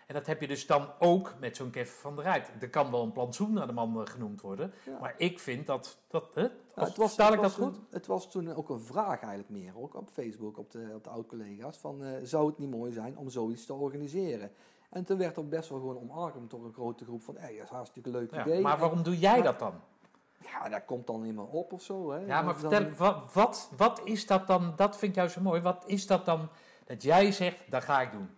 En 0.06 0.14
dat 0.14 0.26
heb 0.26 0.40
je 0.40 0.46
dus 0.46 0.66
dan 0.66 0.88
ook 0.98 1.34
met 1.40 1.56
zo'n 1.56 1.70
Kevin 1.70 2.00
van 2.00 2.14
der 2.16 2.24
Rijt. 2.24 2.50
Er 2.60 2.70
kan 2.70 2.90
wel 2.90 3.02
een 3.02 3.12
plantsoen 3.12 3.52
naar 3.52 3.66
de 3.66 3.72
man 3.72 4.00
eh, 4.00 4.06
genoemd 4.12 4.40
worden. 4.40 4.72
Ja. 4.84 4.98
Maar 5.00 5.14
ik 5.16 5.38
vind 5.38 5.66
dat... 5.66 5.98
dat 6.08 6.34
hè? 6.34 6.42
Ja, 6.42 6.48
het 6.74 6.96
was, 6.96 7.16
dat 7.16 7.36
goed? 7.36 7.54
toen- 7.54 7.86
het 7.90 8.06
was 8.06 8.30
toen 8.30 8.54
ook 8.54 8.68
een 8.68 8.80
vraag 8.80 9.20
eigenlijk 9.20 9.48
meer, 9.50 9.72
ook 9.78 9.94
op 9.94 10.08
Facebook, 10.12 10.58
op 10.58 10.70
de, 10.70 10.90
op 10.94 11.04
de 11.04 11.10
oud-collega's, 11.10 11.78
van 11.78 12.04
eh, 12.04 12.10
zou 12.22 12.46
het 12.46 12.58
niet 12.58 12.70
mooi 12.70 12.92
zijn 12.92 13.16
om 13.16 13.28
zoiets 13.28 13.66
te 13.66 13.74
organiseren? 13.74 14.50
En 14.90 15.04
toen 15.04 15.18
werd 15.18 15.36
er 15.36 15.48
best 15.48 15.68
wel 15.68 15.78
gewoon 15.78 15.98
omarmd 15.98 16.50
door 16.50 16.64
een 16.64 16.72
grote 16.72 17.04
groep 17.04 17.22
van, 17.22 17.36
hé, 17.36 17.54
dat 17.54 17.64
is 17.64 17.70
een 17.70 17.76
hartstikke 17.76 18.10
leuk 18.10 18.30
Ja, 18.34 18.40
idee. 18.40 18.60
maar 18.60 18.78
waarom 18.78 19.02
doe 19.02 19.18
jij 19.18 19.42
dat 19.42 19.58
dan? 19.58 19.74
Ja, 20.42 20.68
dat 20.68 20.84
komt 20.84 21.06
dan 21.06 21.20
meer 21.20 21.46
op 21.46 21.72
of 21.72 21.82
zo, 21.82 22.10
hè. 22.10 22.18
Ja, 22.18 22.42
maar 22.42 22.60
Dan- 22.60 22.70
vertel, 22.70 22.90
wat, 22.96 23.32
wat, 23.32 23.70
wat 23.76 24.00
is 24.04 24.26
dat 24.26 24.46
dan? 24.46 24.72
Dat 24.76 24.96
vind 24.96 25.10
ik 25.10 25.16
juist 25.16 25.34
zo 25.34 25.40
mooi. 25.40 25.60
Wat 25.60 25.84
is 25.86 26.06
dat 26.06 26.24
dan 26.24 26.48
dat 26.84 27.02
jij 27.02 27.32
zegt, 27.32 27.70
dat 27.70 27.84
ga 27.84 28.00
ik 28.00 28.12
doen? 28.12 28.28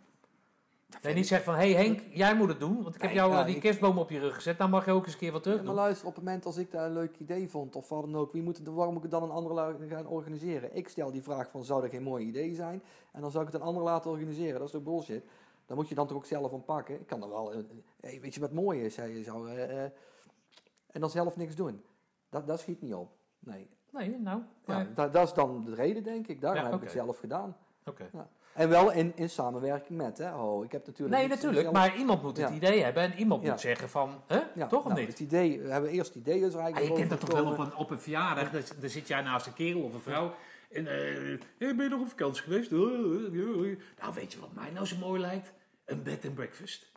En 1.02 1.14
niet 1.14 1.26
zeggen 1.26 1.52
van, 1.52 1.60
hé 1.60 1.72
hey 1.72 1.84
Henk, 1.84 2.00
jij 2.10 2.34
moet 2.36 2.48
het 2.48 2.60
doen. 2.60 2.82
Want 2.82 2.94
ik 2.94 3.00
heb 3.00 3.10
Nee, 3.10 3.18
jou 3.20 3.32
ja, 3.32 3.40
eh, 3.40 3.46
die 3.46 3.54
ik- 3.54 3.60
kerstboom 3.60 3.98
op 3.98 4.10
je 4.10 4.18
rug 4.18 4.34
gezet. 4.34 4.58
Dan 4.58 4.70
mag 4.70 4.84
je 4.84 4.90
ook 4.92 5.04
eens 5.04 5.12
een 5.12 5.18
keer 5.18 5.32
wat 5.32 5.42
terug 5.42 5.58
Ja, 5.58 5.64
maar 5.64 5.74
luister, 5.74 6.06
op 6.06 6.14
het 6.14 6.24
moment 6.24 6.46
als 6.46 6.56
ik 6.56 6.70
daar 6.70 6.86
een 6.86 6.92
leuk 6.92 7.16
idee 7.18 7.48
vond, 7.48 7.76
of 7.76 7.88
wat 7.88 8.02
dan 8.02 8.16
ook, 8.16 8.32
wie 8.32 8.42
moet 8.42 8.56
het, 8.58 8.66
waarom 8.68 8.94
moet 8.94 9.04
ik 9.04 9.10
het 9.10 9.20
dan 9.20 9.28
een 9.28 9.34
ander 9.36 9.52
la- 9.52 9.74
gaan 9.88 10.06
organiseren? 10.06 10.76
Ik 10.76 10.88
stel 10.88 11.10
die 11.10 11.22
vraag 11.22 11.50
van, 11.50 11.64
zou 11.64 11.80
dat 11.80 11.90
geen 11.90 12.02
mooi 12.02 12.26
idee 12.26 12.54
zijn? 12.54 12.82
En 13.12 13.20
dan 13.20 13.30
zou 13.30 13.44
ik 13.46 13.52
het 13.52 13.60
een 13.60 13.66
ander 13.66 13.82
laten 13.82 14.10
organiseren, 14.10 14.58
dat 14.58 14.66
is 14.66 14.70
toch 14.72 14.82
bullshit? 14.82 15.24
Dan 15.66 15.76
moet 15.76 15.88
je 15.88 15.94
dan 15.94 16.06
toch 16.06 16.16
ook 16.16 16.24
zelf 16.26 16.64
pakken? 16.64 16.94
Ik 17.00 17.06
kan 17.06 17.22
er 17.22 17.28
wel, 17.28 17.52
eh, 17.52 17.58
hey, 18.00 18.20
weet 18.20 18.34
je 18.34 18.40
wat 18.40 18.52
mooi 18.52 18.80
is? 18.84 18.96
Hij 18.96 19.22
zou, 19.22 19.48
eh, 19.50 19.84
eh, 19.84 19.90
en 20.86 21.00
dan 21.00 21.10
zelf 21.10 21.36
niks 21.36 21.54
doen. 21.54 21.82
Dat, 22.28 22.46
dat 22.46 22.60
schiet 22.60 22.82
niet 22.82 22.94
op. 22.94 23.10
Nee. 23.38 23.68
Nee, 23.90 24.18
nou. 24.18 24.42
Ja, 24.64 24.86
dat, 24.94 25.12
dat 25.12 25.26
is 25.26 25.34
dan 25.34 25.64
de 25.64 25.74
reden, 25.74 26.02
denk 26.02 26.26
ik. 26.26 26.40
Daarom 26.40 26.60
Ja, 26.62 26.66
heb 26.66 26.74
ik 26.76 26.82
het 26.82 26.90
zelf 26.92 27.18
gedaan. 27.18 27.56
Oké. 27.84 28.10
En 28.58 28.68
wel 28.68 28.92
in, 28.92 29.12
in 29.14 29.30
samenwerking 29.30 29.98
met, 29.98 30.18
hè. 30.18 30.34
Oh, 30.34 30.64
ik 30.64 30.72
heb 30.72 30.86
natuurlijk... 30.86 31.18
Nee, 31.18 31.28
natuurlijk. 31.28 31.60
zelf- 31.62 31.74
Maar 31.74 31.96
iemand 31.96 32.22
moet 32.22 32.36
het 32.36 32.48
Ja. 32.48 32.54
idee 32.54 32.82
hebben. 32.82 33.02
En 33.02 33.18
iemand 33.18 33.42
moet 33.42 33.60
zeggen 33.60 33.88
van, 33.88 34.22
hè? 34.26 34.66
Toch 34.68 34.84
of 34.84 34.88
nou, 34.88 35.00
niet? 35.00 35.08
Het 35.08 35.20
idee, 35.20 35.60
we 35.60 35.68
hebben 35.70 35.90
eerst 35.90 36.14
het 36.14 36.22
idee 36.26 36.40
dus 36.40 36.54
Ah, 36.54 36.62
eigenlijk 36.62 36.92
je 36.92 36.98
kent 36.98 37.10
dat 37.10 37.20
toch 37.30 37.40
wel 37.40 37.52
op 37.52 37.58
een, 37.58 37.74
op 37.76 37.90
een 37.90 38.00
verjaardag. 38.00 38.50
Dan, 38.50 38.62
dan 38.80 38.90
zit 38.90 39.08
jij 39.08 39.22
naast 39.22 39.46
een 39.46 39.52
kerel 39.54 39.82
of 39.82 39.94
een 39.94 40.00
vrouw. 40.00 40.34
En 40.70 40.84
hey, 40.84 41.38
ben 41.58 41.82
je 41.82 41.88
nog 41.88 42.00
op 42.00 42.08
vakantie 42.08 42.42
geweest? 42.42 42.70
Nou, 42.70 44.14
weet 44.14 44.32
je 44.32 44.40
wat 44.40 44.52
mij 44.54 44.70
nou 44.70 44.86
zo 44.86 44.96
mooi 44.96 45.20
lijkt? 45.20 45.52
Een 45.84 46.02
bed 46.02 46.24
and 46.24 46.34
breakfast. 46.34 46.92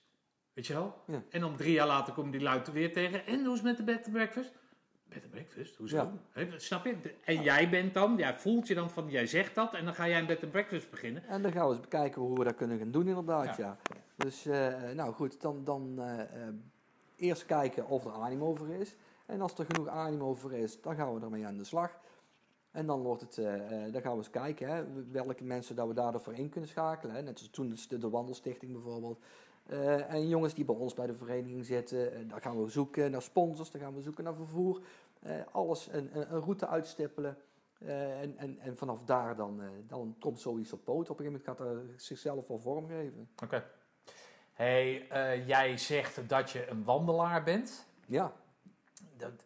Weet 0.53 0.67
je 0.67 0.73
wel? 0.73 0.93
Ja. 1.07 1.21
En 1.29 1.39
dan 1.39 1.55
drie 1.55 1.73
jaar 1.73 1.87
later 1.87 2.13
komen 2.13 2.31
die 2.31 2.41
luid 2.41 2.71
weer 2.71 2.93
tegen. 2.93 3.25
En 3.25 3.43
hoe 3.45 3.53
is 3.53 3.59
het 3.59 3.63
met 3.63 3.77
de 3.77 3.83
bed 3.83 4.03
and 4.03 4.11
breakfast? 4.13 4.51
Bed 5.13 5.23
and 5.23 5.31
breakfast? 5.31 5.75
Hoezo? 5.75 6.11
Ja. 6.35 6.45
Snap 6.57 6.85
je? 6.85 6.95
En 7.23 7.43
jij 7.43 7.69
bent 7.69 7.93
dan, 7.93 8.17
jij 8.17 8.39
voelt 8.39 8.67
je 8.67 8.75
dan 8.75 8.89
van, 8.89 9.09
jij 9.09 9.25
zegt 9.27 9.55
dat. 9.55 9.73
En 9.73 9.85
dan 9.85 9.93
ga 9.93 10.07
jij 10.07 10.19
een 10.19 10.25
bed 10.25 10.43
and 10.43 10.51
breakfast 10.51 10.89
beginnen. 10.89 11.23
En 11.27 11.41
dan 11.41 11.51
gaan 11.51 11.65
we 11.65 11.71
eens 11.71 11.81
bekijken 11.81 12.21
hoe 12.21 12.37
we 12.37 12.43
dat 12.43 12.55
kunnen 12.55 12.77
gaan 12.77 12.91
doen 12.91 13.07
inderdaad, 13.07 13.57
Ja. 13.57 13.77
ja. 13.83 13.97
Dus, 14.15 14.45
eh, 14.45 14.89
nou 14.95 15.13
goed, 15.13 15.41
dan, 15.41 15.63
dan 15.63 16.01
eh, 16.01 16.19
eh, 16.21 16.53
eerst 17.15 17.45
kijken 17.45 17.87
of 17.87 18.05
er 18.05 18.11
animo 18.11 18.55
voor 18.55 18.69
is. 18.69 18.95
En 19.25 19.41
als 19.41 19.57
er 19.57 19.65
genoeg 19.65 19.87
animo 19.87 20.33
voor 20.33 20.53
is, 20.53 20.81
dan 20.81 20.95
gaan 20.95 21.13
we 21.13 21.21
ermee 21.21 21.45
aan 21.45 21.57
de 21.57 21.63
slag. 21.63 21.99
En 22.71 22.85
dan, 22.85 23.01
wordt 23.01 23.21
het, 23.21 23.37
eh, 23.37 23.85
eh, 23.85 23.93
dan 23.93 24.01
gaan 24.01 24.11
we 24.11 24.17
eens 24.17 24.29
kijken 24.29 24.67
hè, 24.67 24.83
welke 25.11 25.43
mensen 25.43 25.75
dat 25.75 25.87
we 25.87 25.93
daarvoor 25.93 26.33
in 26.33 26.49
kunnen 26.49 26.69
schakelen. 26.69 27.15
Hè. 27.15 27.21
Net 27.21 27.39
als 27.39 27.49
toen 27.49 27.75
de, 27.89 27.97
de 27.97 28.09
Wandelstichting 28.09 28.71
bijvoorbeeld. 28.71 29.19
Eh, 29.71 30.13
en 30.13 30.27
jongens 30.27 30.53
die 30.53 30.65
bij 30.65 30.75
ons 30.75 30.93
bij 30.93 31.05
de 31.05 31.13
vereniging 31.13 31.65
zitten, 31.65 32.13
eh, 32.13 32.29
daar 32.29 32.41
gaan 32.41 32.63
we 32.63 32.69
zoeken 32.69 33.11
naar 33.11 33.21
sponsors, 33.21 33.71
daar 33.71 33.81
gaan 33.81 33.93
we 33.93 34.01
zoeken 34.01 34.23
naar 34.23 34.35
vervoer. 34.35 34.81
Eh, 35.19 35.35
alles 35.51 35.87
een, 35.91 36.09
een, 36.13 36.41
route 36.41 36.67
uitstippelen. 36.67 37.37
En, 37.85 38.37
en, 38.37 38.59
en 38.59 38.77
vanaf 38.77 39.03
daar 39.03 39.35
dan, 39.35 39.61
dan 39.87 40.15
komt 40.19 40.39
zoiets 40.39 40.73
op 40.73 40.83
poot. 40.83 41.09
Op 41.09 41.19
een 41.19 41.25
gegeven 41.25 41.43
moment 41.45 41.77
gaat 41.83 41.89
er 41.89 41.99
zichzelf 41.99 42.47
wel 42.47 42.59
vormgeven. 42.59 43.29
Oké. 43.43 43.65
Hey, 44.53 45.07
jij 45.45 45.77
zegt 45.77 46.29
dat 46.29 46.49
je 46.49 46.67
een 46.67 46.83
wandelaar 46.83 47.43
bent. 47.43 47.85
Ja. 48.05 48.33
Dat, 49.17 49.45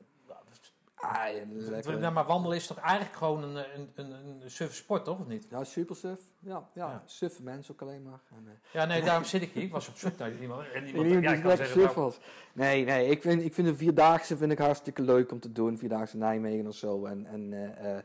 Ah, 1.05 1.35
ja, 1.35 1.43
lekker. 1.47 1.99
nou, 1.99 2.13
maar 2.13 2.25
wandelen 2.25 2.57
is 2.57 2.67
toch 2.67 2.77
eigenlijk 2.77 3.15
gewoon 3.15 3.43
een, 3.43 3.55
een, 3.55 3.89
een, 3.95 4.41
een 4.41 4.51
suffe 4.51 4.75
sport, 4.75 5.03
toch? 5.05 5.19
Of 5.19 5.27
niet? 5.27 5.47
Ja, 5.49 5.63
super 5.63 5.95
suf. 5.95 6.19
Ja, 6.39 6.69
ja, 6.73 7.03
Ja. 7.19 7.59
ook 7.71 7.81
alleen 7.81 8.03
maar. 8.03 8.19
En, 8.29 8.43
eh, 8.47 8.53
Ja, 8.73 8.85
nee, 8.85 9.01
daarom 9.09 9.23
zit 9.23 9.41
ik 9.41 9.51
hier. 9.51 9.63
Ik 9.63 9.71
was 9.71 9.87
op 9.87 9.95
zoek 9.97 10.17
naar 10.17 10.31
iemand. 10.41 10.61
En 10.71 10.85
iemand, 10.87 11.05
Iemand 11.07 11.23
ja, 11.23 11.29
die 11.29 11.37
ik 11.37 11.41
kan 11.41 11.47
lekker 11.49 11.65
zeggen, 11.65 11.81
suf 11.83 11.93
was. 11.93 12.19
Nee, 12.53 12.85
nee, 12.85 13.09
ik 13.09 13.21
vind, 13.21 13.41
ik 13.43 13.53
vind 13.53 13.67
de 13.67 13.75
Vierdaagse 13.75 14.37
vind 14.37 14.51
ik 14.51 14.57
hartstikke 14.57 15.01
leuk 15.01 15.31
om 15.31 15.39
te 15.39 15.51
doen. 15.51 15.77
Vierdaagse 15.77 16.17
Nijmegen 16.17 16.67
of 16.67 16.75
zo. 16.75 17.05
En, 17.05 17.25
en 17.25 17.53
eh, 17.53 17.97
eh, 17.97 18.03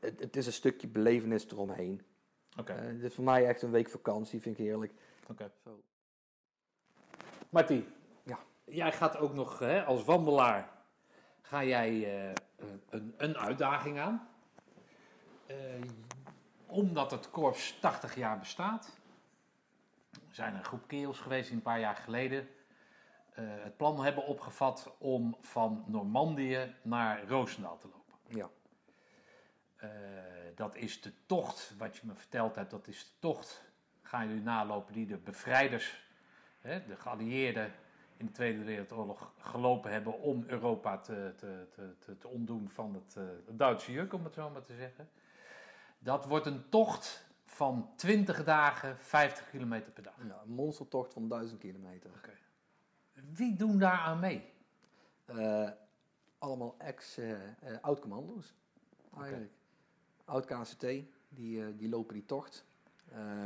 het, 0.00 0.20
het 0.20 0.36
is 0.36 0.46
een 0.46 0.52
stukje 0.52 0.88
belevenis 0.88 1.46
eromheen. 1.50 2.02
Oké, 2.58 2.72
Eh, 2.72 2.86
het 2.86 3.02
is 3.02 3.14
voor 3.14 3.24
mij 3.24 3.46
echt 3.46 3.62
een 3.62 3.70
week 3.70 3.90
vakantie, 3.90 4.40
vind 4.40 4.58
ik 4.58 4.64
heerlijk. 4.64 4.92
oké. 5.30 5.50
Zo. 5.64 5.80
Martie, 7.50 7.86
Ja. 8.22 8.38
jij 8.64 8.92
gaat 8.92 9.16
ook 9.16 9.34
nog 9.34 9.58
hè, 9.58 9.84
als 9.84 10.04
wandelaar 10.04 10.72
ga 11.44 11.64
jij 11.64 12.24
eh, 12.26 12.32
een, 12.90 13.14
een 13.16 13.38
uitdaging 13.38 13.98
aan. 13.98 14.28
Eh, 15.46 15.56
omdat 16.66 17.10
het 17.10 17.30
korps 17.30 17.78
80 17.80 18.14
jaar 18.14 18.38
bestaat, 18.38 18.98
zijn 20.30 20.52
er 20.52 20.58
een 20.58 20.64
groep 20.64 20.86
kerels 20.86 21.18
geweest 21.18 21.46
die 21.46 21.56
een 21.56 21.62
paar 21.62 21.80
jaar 21.80 21.96
geleden 21.96 22.48
eh, 23.34 23.44
het 23.46 23.76
plan 23.76 24.04
hebben 24.04 24.26
opgevat 24.26 24.94
om 24.98 25.36
van 25.40 25.84
Normandië 25.86 26.74
naar 26.82 27.28
Roosendaal 27.28 27.78
te 27.78 27.88
lopen. 27.88 28.14
Ja. 28.26 28.48
Dat 30.54 30.76
is 30.76 31.00
de 31.00 31.12
tocht, 31.26 31.74
wat 31.78 31.96
je 31.96 32.06
me 32.06 32.14
verteld 32.14 32.54
hebt, 32.54 32.70
dat 32.70 32.86
is 32.86 33.04
de 33.04 33.18
tocht, 33.18 33.64
gaan 34.02 34.28
jullie 34.28 34.42
nalopen, 34.42 34.92
die 34.92 35.06
de 35.06 35.16
bevrijders, 35.16 36.08
hè, 36.60 36.86
de 36.86 36.96
geallieerden 36.96 37.74
in 38.16 38.26
de 38.26 38.32
Tweede 38.32 38.64
Wereldoorlog 38.64 39.32
gelopen 39.38 39.90
hebben 39.90 40.20
om 40.20 40.44
Europa 40.46 40.98
te, 40.98 41.32
te, 41.36 41.66
te, 41.70 41.94
te, 41.98 42.18
te 42.18 42.28
ontdoen 42.28 42.68
van 42.68 42.94
het, 42.94 43.16
eh, 43.16 43.24
het 43.46 43.58
Duitse 43.58 43.92
juk, 43.92 44.12
om 44.12 44.24
het 44.24 44.34
zo 44.34 44.50
maar 44.50 44.62
te 44.62 44.74
zeggen. 44.74 45.08
Dat 45.98 46.24
wordt 46.24 46.46
een 46.46 46.68
tocht 46.68 47.26
van 47.44 47.90
20 47.96 48.44
dagen, 48.44 48.98
50 48.98 49.50
kilometer 49.50 49.92
per 49.92 50.02
dag. 50.02 50.14
ja, 50.26 50.40
een 50.44 50.52
monstertocht 50.52 51.12
van 51.12 51.28
1000 51.28 51.60
kilometer. 51.60 52.10
Wie 53.34 53.56
doen 53.56 53.78
daar 53.78 53.98
aan 53.98 54.20
mee? 54.20 54.52
Eh, 55.24 55.70
allemaal 56.38 56.74
ex-oud-commando's, 56.78 58.54
eigenlijk. 59.16 59.52
Oud-KCT, 60.24 60.86
die, 61.28 61.66
eh, 61.66 61.66
die 61.76 61.88
lopen 61.88 62.14
die 62.14 62.26
tocht. 62.26 62.64
Eh, 63.08 63.44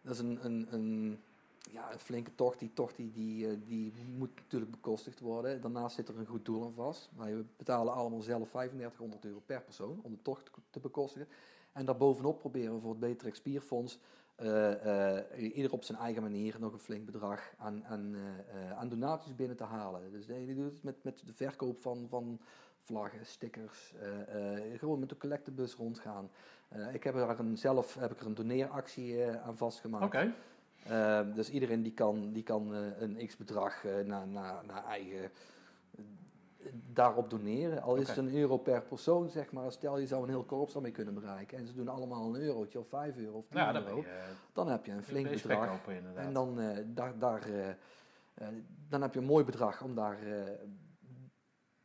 dat 0.00 0.14
is 0.14 0.18
een, 0.18 0.44
een, 0.44 0.66
een, 0.70 1.22
ja, 1.70 1.92
een 1.92 1.98
flinke 1.98 2.34
tocht. 2.34 2.58
Die 2.58 2.72
tocht 2.72 2.96
die, 2.96 3.12
die, 3.12 3.48
eh, 3.48 3.56
die 3.66 3.92
moet 4.16 4.34
natuurlijk 4.34 4.70
bekostigd 4.70 5.20
worden. 5.20 5.60
Daarnaast 5.60 5.94
zit 5.94 6.08
er 6.08 6.18
een 6.18 6.26
goed 6.26 6.44
doel 6.44 6.64
aan 6.64 6.72
vast. 6.74 7.10
Wij 7.16 7.44
betalen 7.56 7.94
allemaal 7.94 8.22
zelf 8.22 8.50
3500 8.50 9.24
euro 9.24 9.42
per 9.46 9.62
persoon 9.62 10.00
om 10.02 10.12
de 10.12 10.22
tocht 10.22 10.50
te 10.70 10.80
bekostigen. 10.80 11.28
En 11.72 11.84
daarbovenop 11.84 12.38
proberen 12.38 12.74
we 12.74 12.80
voor 12.80 12.90
het 12.90 13.00
Betere 13.00 13.34
Spierfonds 13.34 13.98
eh, 14.34 15.16
eh, 15.16 15.56
ieder 15.56 15.72
op 15.72 15.84
zijn 15.84 15.98
eigen 15.98 16.22
manier 16.22 16.56
nog 16.60 16.72
een 16.72 16.78
flink 16.78 17.06
bedrag 17.06 17.54
aan, 17.58 17.84
aan, 17.84 18.16
aan 18.76 18.88
donaties 18.88 19.34
binnen 19.34 19.56
te 19.56 19.64
halen. 19.64 20.10
Dus 20.10 20.26
de 20.26 20.34
ene 20.34 20.54
doet 20.54 20.72
het 20.72 20.82
met, 20.82 21.04
met 21.04 21.22
de 21.26 21.32
verkoop 21.32 21.80
van, 21.80 22.06
van 22.08 22.40
vlaggen, 22.80 23.26
stickers, 23.26 23.94
gewoon 24.76 24.98
met 24.98 25.08
de 25.08 25.16
collectebus 25.16 25.74
rondgaan. 25.74 26.30
Ik 26.92 27.04
heb 27.04 27.14
er 27.14 27.38
een, 27.38 27.58
zelf 27.58 27.94
heb 27.94 28.12
ik 28.12 28.20
er 28.20 28.26
een 28.26 28.34
doneeractie 28.34 29.26
aan 29.26 29.56
vastgemaakt. 29.56 30.04
Oké. 30.04 30.34
Eh, 30.84 31.20
dus 31.34 31.50
iedereen 31.50 31.82
die 31.82 31.92
kan, 31.92 32.32
die 32.32 32.42
kan 32.42 32.74
eh, 32.74 33.00
een 33.00 33.26
x-bedrag 33.26 33.84
eh, 33.84 34.04
naar, 34.04 34.28
naar, 34.28 34.64
naar 34.66 34.84
eigen 34.84 35.22
eh, 35.24 35.30
daarop 36.92 37.30
doneren. 37.30 37.82
Al 37.82 37.96
is 37.96 38.08
het 38.08 38.16
een 38.16 38.34
euro 38.34 38.56
per 38.56 38.82
persoon, 38.82 39.28
zeg 39.30 39.52
maar. 39.52 39.72
Stel 39.72 39.98
je 39.98 40.06
zou 40.06 40.22
een 40.22 40.28
heel 40.28 40.44
korps 40.44 40.72
daarmee 40.72 40.92
kunnen 40.92 41.14
bereiken. 41.14 41.58
En 41.58 41.66
ze 41.66 41.74
doen 41.74 41.88
allemaal 41.88 42.34
een 42.34 42.40
eurotje 42.40 42.78
of 42.78 42.88
vijf 42.88 43.16
euro 43.16 43.36
of 43.36 43.46
tien 43.46 43.58
Nou, 43.58 43.72
dan 43.72 43.84
euro. 43.84 43.96
je, 43.96 44.32
Dan 44.52 44.68
heb 44.68 44.86
je 44.86 44.92
een 44.92 45.02
flink 45.02 45.30
bedrag. 45.30 45.80
En 46.14 46.32
dan, 46.32 46.58
daar, 46.86 47.18
daar, 47.18 47.42
dan 48.88 49.02
heb 49.02 49.14
je 49.14 49.20
een 49.20 49.26
mooi 49.26 49.44
bedrag 49.44 49.82
om 49.82 49.94
daar... 49.94 50.18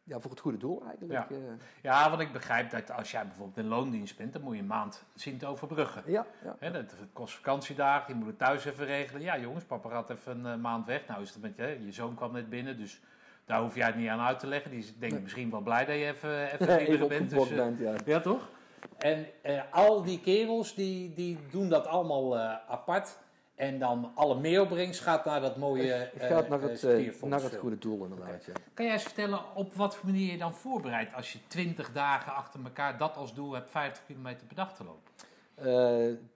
ja, 0.09 0.19
voor 0.19 0.31
het 0.31 0.39
goede 0.39 0.57
doel 0.57 0.83
eigenlijk. 0.87 1.13
Ja. 1.13 1.27
eh. 1.35 1.37
Ja, 1.81 2.09
want 2.09 2.21
ik 2.21 2.31
begrijp 2.31 2.69
dat 2.69 2.91
als 2.91 3.11
jij 3.11 3.25
bijvoorbeeld 3.27 3.57
in 3.57 3.67
loondienst 3.67 4.17
bent, 4.17 4.33
dan 4.33 4.41
moet 4.41 4.55
je 4.55 4.61
een 4.61 4.67
maand 4.67 5.03
zien 5.13 5.37
te 5.37 5.45
overbruggen. 5.45 6.03
ja, 6.05 6.25
ja. 6.59 6.69
Dat 6.69 6.93
kost 7.13 7.35
vakantiedagen, 7.35 8.13
je 8.13 8.19
moet 8.19 8.27
het 8.27 8.37
thuis 8.37 8.65
even 8.65 8.85
regelen. 8.85 9.21
Ja, 9.21 9.37
jongens, 9.39 9.63
papa 9.63 9.89
gaat 9.89 10.09
even 10.09 10.45
een 10.45 10.53
eh, 10.53 10.59
maand 10.61 10.85
weg. 10.85 11.07
Nou 11.07 11.21
is 11.21 11.29
het 11.33 11.41
met 11.41 11.55
je, 11.55 11.77
je 11.85 11.91
zoon 11.91 12.15
kwam 12.15 12.31
net 12.31 12.49
binnen, 12.49 12.77
dus 12.77 13.01
daar 13.45 13.61
hoef 13.61 13.75
jij 13.75 13.85
het 13.87 13.95
niet 13.95 14.09
aan 14.09 14.19
uit 14.19 14.39
te 14.39 14.47
leggen. 14.47 14.71
Die 14.71 14.79
is 14.79 14.85
denk 14.87 15.01
ik 15.03 15.11
Nee. 15.11 15.21
misschien 15.21 15.49
wel 15.49 15.61
blij 15.61 15.85
dat 15.85 15.95
je 15.95 16.05
even, 16.05 16.43
even, 16.53 16.67
Even 16.77 16.89
liever 16.89 17.07
bent. 17.07 17.29
Dus, 17.29 17.49
eh, 17.49 17.55
bent, 17.55 17.79
ja. 17.79 17.93
ja, 18.05 18.19
toch? 18.19 18.49
En 18.97 19.25
eh, 19.41 19.61
al 19.71 20.03
die 20.03 20.19
kerels 20.19 20.75
die, 20.75 21.13
die 21.13 21.37
doen 21.51 21.69
dat 21.69 21.87
allemaal 21.87 22.37
eh, 22.37 22.55
apart. 22.67 23.17
En 23.59 23.79
dan 23.79 24.11
alle 24.15 24.39
meeopbrengst 24.39 25.01
gaat 25.01 25.25
naar 25.25 25.41
dat 25.41 25.57
mooie 25.57 25.91
Het 25.91 26.13
eh, 26.13 26.27
gaat 26.27 26.49
naar 26.49 26.63
eh, 26.63 26.69
het, 26.69 26.83
eh, 26.83 27.23
naar 27.23 27.41
het 27.41 27.55
goede 27.55 27.77
doel 27.77 28.03
inderdaad, 28.03 28.45
ja. 28.45 28.53
Kan 28.73 28.85
jij 28.85 28.93
eens 28.93 29.03
vertellen 29.03 29.55
op 29.55 29.73
wat 29.73 29.95
voor 29.95 30.09
manier 30.09 30.31
je 30.31 30.37
dan 30.37 30.53
voorbereidt 30.53 31.13
als 31.13 31.33
je 31.33 31.39
20 31.47 31.91
dagen 31.91 32.33
achter 32.33 32.59
elkaar 32.63 32.97
dat 32.97 33.15
als 33.17 33.33
doel 33.33 33.53
hebt 33.53 33.69
50 33.69 34.05
kilometer 34.05 34.47
per 34.47 34.55
dag 34.55 34.75
te 34.75 34.83
lopen? 34.83 35.11
Eh, 35.55 35.65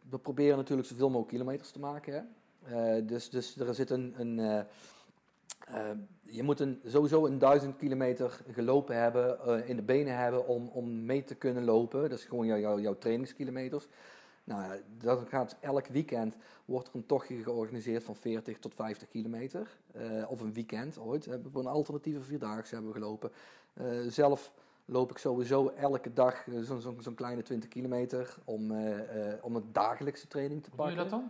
we 0.09 0.17
proberen 0.21 0.57
natuurlijk 0.57 0.87
zoveel 0.87 1.07
mogelijk 1.07 1.29
kilometers 1.29 1.71
te 1.71 1.79
maken. 1.79 2.13
Hè? 2.13 2.21
Eh, 2.97 3.07
dus, 3.07 3.29
dus 3.29 3.57
er 3.57 3.73
zit 3.73 3.89
een. 3.89 4.13
een 4.17 4.39
eh, 4.39 4.59
eh, 5.67 5.89
je 6.21 6.43
moet 6.43 6.59
een, 6.59 6.81
sowieso 6.85 7.25
een 7.25 7.39
duizend 7.39 7.77
kilometer 7.77 8.39
gelopen 8.51 9.01
hebben, 9.01 9.39
eh, 9.45 9.69
in 9.69 9.75
de 9.75 9.81
benen 9.81 10.17
hebben 10.17 10.47
om, 10.47 10.67
om 10.67 11.05
mee 11.05 11.23
te 11.23 11.35
kunnen 11.35 11.63
lopen. 11.63 12.01
Dat 12.09 12.19
is 12.19 12.25
gewoon 12.25 12.45
jouw, 12.45 12.57
jouw, 12.57 12.79
jouw 12.79 12.97
trainingskilometers. 12.97 13.87
Nou, 14.43 14.61
ja, 14.63 14.77
dat 14.97 15.27
gaat 15.29 15.55
elk 15.59 15.87
weekend 15.87 16.35
wordt 16.65 16.87
er 16.87 16.95
een 16.95 17.05
tochtje 17.05 17.43
georganiseerd 17.43 18.03
van 18.03 18.15
40 18.15 18.59
tot 18.59 18.73
50 18.75 19.07
kilometer. 19.07 19.77
Eh, 19.91 20.31
of 20.31 20.41
een 20.41 20.53
weekend 20.53 20.99
ooit. 20.99 21.25
Hebben 21.25 21.51
we 21.51 21.59
een 21.59 21.67
alternatieve 21.67 22.21
vierdaagse 22.21 22.73
hebben 22.73 22.93
we 22.93 22.99
gelopen. 22.99 23.31
Eh, 23.73 23.85
zelf 24.07 24.53
loop 24.85 25.11
ik 25.11 25.17
sowieso 25.17 25.67
elke 25.67 26.13
dag 26.13 26.47
eh, 26.47 26.59
zo'n 26.59 26.97
zo'n 27.01 27.15
kleine 27.15 27.41
20 27.41 27.69
kilometer 27.69 28.37
om, 28.43 28.71
eh, 28.71 29.33
om 29.41 29.55
een 29.55 29.69
dagelijkse 29.71 30.27
training 30.27 30.63
te 30.63 30.69
Hoe 30.69 30.77
doe 30.85 30.89
je 30.89 30.95
pakken. 30.95 31.19
dat 31.19 31.29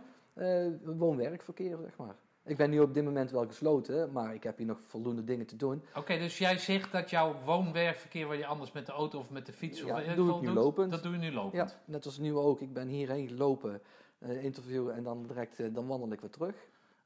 dan? 0.84 0.98
Woon-werkverkeer, 0.98 1.78
zeg 1.82 1.96
maar. 1.96 2.16
Ik 2.46 2.56
ben 2.56 2.70
nu 2.70 2.80
op 2.80 2.94
dit 2.94 3.04
moment 3.04 3.30
wel 3.30 3.46
gesloten, 3.46 4.12
maar 4.12 4.34
ik 4.34 4.42
heb 4.42 4.56
hier 4.56 4.66
nog 4.66 4.78
voldoende 4.88 5.24
dingen 5.24 5.46
te 5.46 5.56
doen. 5.56 5.82
Oké, 5.94 6.18
dus 6.18 6.38
jij 6.38 6.58
zegt 6.58 6.92
dat 6.92 7.10
jouw 7.10 7.34
woon-werkverkeer 7.44 8.26
waar 8.26 8.36
je 8.36 8.46
anders 8.46 8.72
met 8.72 8.86
de 8.86 8.92
auto 8.92 9.18
of 9.18 9.30
met 9.30 9.46
de 9.46 9.52
fiets 9.52 9.82
of 9.82 9.88
Ja, 9.88 9.94
weet 9.94 10.08
ik 10.08 10.16
doe 10.16 10.24
ik 10.26 10.30
veel 10.32 10.40
nu 10.40 10.46
doet, 10.46 10.56
lopend. 10.56 10.90
Dat 10.90 11.02
doe 11.02 11.12
je 11.12 11.18
nu 11.18 11.26
Ja, 11.26 11.32
lopend. 11.34 11.76
net 11.84 12.04
als 12.04 12.18
nu 12.18 12.34
ook. 12.34 12.60
Ik 12.60 12.72
ben 12.72 12.88
hierheen 12.88 13.28
gelopen, 13.28 13.80
eh 14.18 14.44
interview 14.44 14.88
en 14.88 15.02
dan 15.02 15.26
direct 15.26 15.60
eh, 15.60 15.74
dan 15.74 15.86
wandel 15.86 16.12
ik 16.12 16.20
weer 16.20 16.30
terug. 16.30 16.54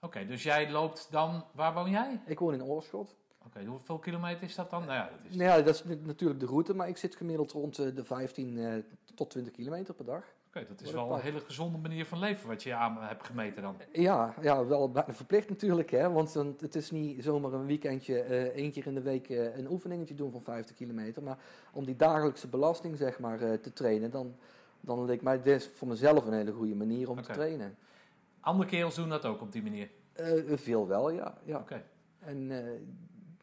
Oké, 0.01 0.27
dus 0.27 0.43
jij 0.43 0.71
loopt 0.71 1.09
dan, 1.11 1.45
waar 1.53 1.75
woon 1.75 1.91
jij? 1.91 2.21
Ik 2.27 2.39
woon 2.39 2.55
in 2.55 2.63
Oorschot. 2.65 3.17
Oké, 3.47 3.65
hoeveel 3.65 3.99
kilometer 3.99 4.43
is 4.43 4.55
dat 4.55 4.71
dan? 4.71 4.81
Nou 4.85 4.93
ja, 4.93 5.11
dat 5.11 5.31
is 5.31 5.37
Nou 5.37 5.49
ja, 5.51 5.63
dat 5.63 5.75
is 5.75 5.85
natuurlijk 6.03 6.41
de 6.41 6.47
route, 6.47 6.75
maar 6.75 6.89
ik 6.89 6.97
zit 6.97 7.17
gemiddeld 7.17 7.53
rond 7.53 7.79
eh, 7.79 7.95
de 7.95 8.05
15 8.05 8.59
eh, 8.59 8.73
tot 9.15 9.31
20 9.31 9.53
kilometer 9.53 9.95
per 9.95 10.05
dag. 10.05 10.25
Dat 10.67 10.81
is 10.81 10.91
wel 10.91 11.15
een 11.15 11.21
hele 11.21 11.41
gezonde 11.41 11.79
manier 11.79 12.07
van 12.07 12.19
leven 12.19 12.49
wat 12.49 12.63
je 12.63 12.75
aan 12.75 12.97
hebt 13.01 13.27
gemeten 13.27 13.63
dan. 13.63 13.77
Ja, 13.93 14.35
ja 14.41 14.67
wel 14.67 14.91
bijna 14.91 15.13
verplicht 15.13 15.49
natuurlijk, 15.49 15.91
hè? 15.91 16.11
want 16.11 16.35
het 16.35 16.75
is 16.75 16.91
niet 16.91 17.25
zomaar 17.25 17.53
een 17.53 17.67
weekendje, 17.67 18.21
eh 18.21 18.43
één 18.43 18.73
keer 18.73 18.87
in 18.87 18.95
de 18.95 19.03
week 19.03 19.29
eh, 19.29 19.57
een 19.57 19.71
oefeningetje 19.71 20.15
doen 20.15 20.31
van 20.31 20.43
50 20.43 20.77
kilometer, 20.77 21.23
maar 21.23 21.39
om 21.73 21.85
die 21.85 21.97
dagelijkse 21.97 22.49
belasting 22.49 22.97
zeg 22.97 23.19
maar 23.19 23.41
eh, 23.41 23.53
te 23.53 23.73
trainen, 23.73 24.11
dan, 24.11 24.35
dan 24.81 25.05
leek 25.05 25.23
mij 25.23 25.43
dit 25.43 25.71
voor 25.75 25.89
mezelf 25.89 26.27
een 26.27 26.33
hele 26.33 26.53
goede 26.53 26.75
manier 26.75 27.11
om 27.11 27.23
te 27.23 27.33
trainen. 27.33 27.77
Andere 28.41 28.69
kerels 28.69 28.95
doen 28.95 29.09
dat 29.09 29.25
ook 29.25 29.41
op 29.41 29.53
die 29.53 29.63
manier. 29.63 29.91
Veel 30.47 30.87
wel, 30.87 31.11
ja. 31.11 31.39
ja. 31.45 31.59
Oké. 31.59 31.85
En 32.19 32.51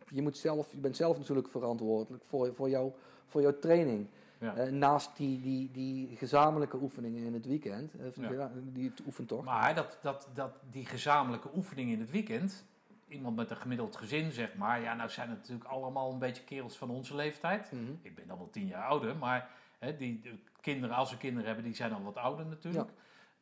je, 0.08 0.22
moet 0.22 0.38
zelf, 0.38 0.72
je 0.72 0.78
bent 0.78 0.96
zelf 0.96 1.18
natuurlijk 1.18 1.48
verantwoordelijk 1.48 2.24
voor, 2.24 2.54
voor, 2.54 2.70
jou, 2.70 2.92
voor 3.26 3.42
jouw 3.42 3.60
training. 3.60 4.08
Ja. 4.40 4.56
Eh, 4.56 4.72
naast 4.72 5.18
die, 5.18 5.42
die, 5.42 5.72
die 5.72 6.16
gezamenlijke 6.18 6.78
oefeningen 6.82 7.24
in 7.24 7.34
het 7.34 7.46
weekend, 7.46 7.94
eh, 7.94 8.30
Ja. 8.32 8.52
die 8.64 8.94
oefent 9.06 9.28
toch? 9.28 9.44
Maar 9.44 9.76
dat, 9.76 9.98
dat, 10.02 10.30
dat, 10.34 10.52
die 10.72 10.86
gezamenlijke 10.86 11.50
oefening 11.56 11.92
in 11.92 12.00
het 12.00 12.12
weekend, 12.12 12.66
iemand 13.08 13.36
met 13.36 13.50
een 13.50 13.58
gemiddeld 13.58 13.96
gezin 13.96 14.32
zeg 14.32 14.56
maar, 14.56 14.82
ja, 14.82 14.94
nou 14.94 15.10
zijn 15.10 15.30
het 15.30 15.38
natuurlijk 15.38 15.70
allemaal 15.70 16.12
een 16.12 16.20
beetje 16.20 16.44
kerels 16.44 16.78
van 16.78 16.90
onze 16.90 17.16
leeftijd. 17.16 17.72
Mhm. 17.72 17.92
Ik 18.02 18.16
ben 18.16 18.28
dan 18.28 18.38
wel 18.38 18.50
tien 18.50 18.68
jaar 18.68 18.86
ouder, 18.86 19.16
maar 19.16 19.50
hè, 19.80 19.98
die 19.98 20.22
de 20.22 20.36
kinderen, 20.62 20.96
als 20.96 21.10
ze 21.10 21.18
kinderen 21.18 21.46
hebben, 21.46 21.66
die 21.66 21.76
zijn 21.76 21.94
al 21.94 22.04
wat 22.04 22.18
ouder 22.18 22.46
natuurlijk. 22.46 22.90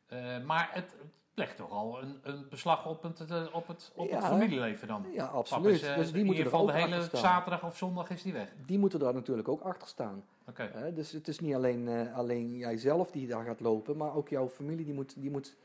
Eh, 0.06 0.42
maar 0.42 0.68
het 0.72 0.94
legt 1.34 1.56
toch 1.56 1.70
al 1.70 2.02
een, 2.02 2.18
een 2.22 2.46
beslag 2.50 2.86
op 2.86 3.02
het, 3.02 3.30
eh, 3.30 3.44
op 3.52 3.66
het, 3.66 3.92
op 3.94 4.10
het 4.10 4.24
familieleven 4.24 4.88
dan. 4.88 5.06
Ja, 5.12 5.24
absoluut. 5.24 5.72
is, 5.72 5.80
dus 5.80 6.12
die 6.12 6.20
in 6.20 6.26
moeten 6.26 6.44
ieder 6.44 6.52
er 6.52 6.58
geval 6.58 6.66
de 6.66 6.72
hele 6.72 7.08
zaterdag 7.12 7.64
of 7.64 7.76
zondag 7.76 8.10
is 8.10 8.22
die 8.22 8.32
weg. 8.32 8.48
Die 8.66 8.78
moeten 8.78 8.98
daar 8.98 9.14
natuurlijk 9.14 9.48
ook 9.48 9.60
achter 9.60 9.88
staan. 9.88 10.24
Oké. 10.48 10.92
Dus 10.94 11.12
het 11.12 11.28
is 11.28 11.40
niet 11.40 11.54
alleen, 11.54 11.88
eh, 11.88 12.16
alleen 12.16 12.56
jijzelf 12.56 13.10
die 13.10 13.26
daar 13.26 13.44
gaat 13.44 13.60
lopen, 13.60 13.96
maar 13.96 14.14
ook 14.14 14.28
jouw 14.28 14.48
familie 14.48 14.84
die 14.84 14.94
moet, 14.94 15.20
die 15.20 15.30
moet 15.30 15.56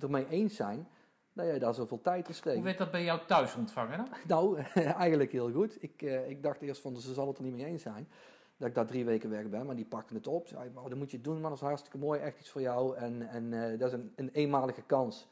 ermee 0.00 0.28
eens 0.28 0.56
zijn 0.56 0.88
dat 1.32 1.46
jij 1.46 1.58
daar 1.58 1.74
zoveel 1.74 2.00
tijd 2.00 2.18
in 2.18 2.24
Hoe 2.26 2.34
steekt. 2.34 2.62
werd 2.62 2.78
dat 2.78 2.90
bij 2.90 3.04
jou 3.04 3.20
thuis 3.26 3.54
ontvangen 3.54 3.96
dan? 3.96 4.08
Nou, 4.26 4.60
eigenlijk 5.06 5.32
heel 5.32 5.52
goed. 5.52 5.82
Ik, 5.82 6.02
eh, 6.02 6.28
ik 6.28 6.42
dacht 6.42 6.62
eerst 6.62 6.80
van 6.80 6.96
ze 6.96 7.14
zal 7.14 7.26
het 7.26 7.38
er 7.38 7.44
niet 7.44 7.54
mee 7.54 7.64
eens 7.64 7.82
zijn. 7.82 8.08
Dat 8.56 8.68
ik 8.68 8.74
daar 8.74 8.86
drie 8.86 9.04
weken 9.04 9.30
weg 9.30 9.48
ben, 9.48 9.66
maar 9.66 9.76
die 9.76 9.84
pakten 9.84 10.16
het 10.16 10.26
op. 10.26 10.46
Zei, 10.46 10.70
oh, 10.74 10.88
dat 10.88 10.98
moet 10.98 11.10
je 11.10 11.20
doen, 11.20 11.40
man. 11.40 11.50
Dat 11.50 11.60
is 11.60 11.66
hartstikke 11.66 11.98
mooi. 11.98 12.20
Echt 12.20 12.38
iets 12.38 12.50
voor 12.50 12.60
jou. 12.60 12.96
En, 12.96 13.28
en 13.28 13.52
eh, 13.52 13.78
dat 13.78 13.88
is 13.88 13.94
een, 13.94 14.12
een 14.16 14.30
eenmalige 14.32 14.82
kans. 14.82 15.26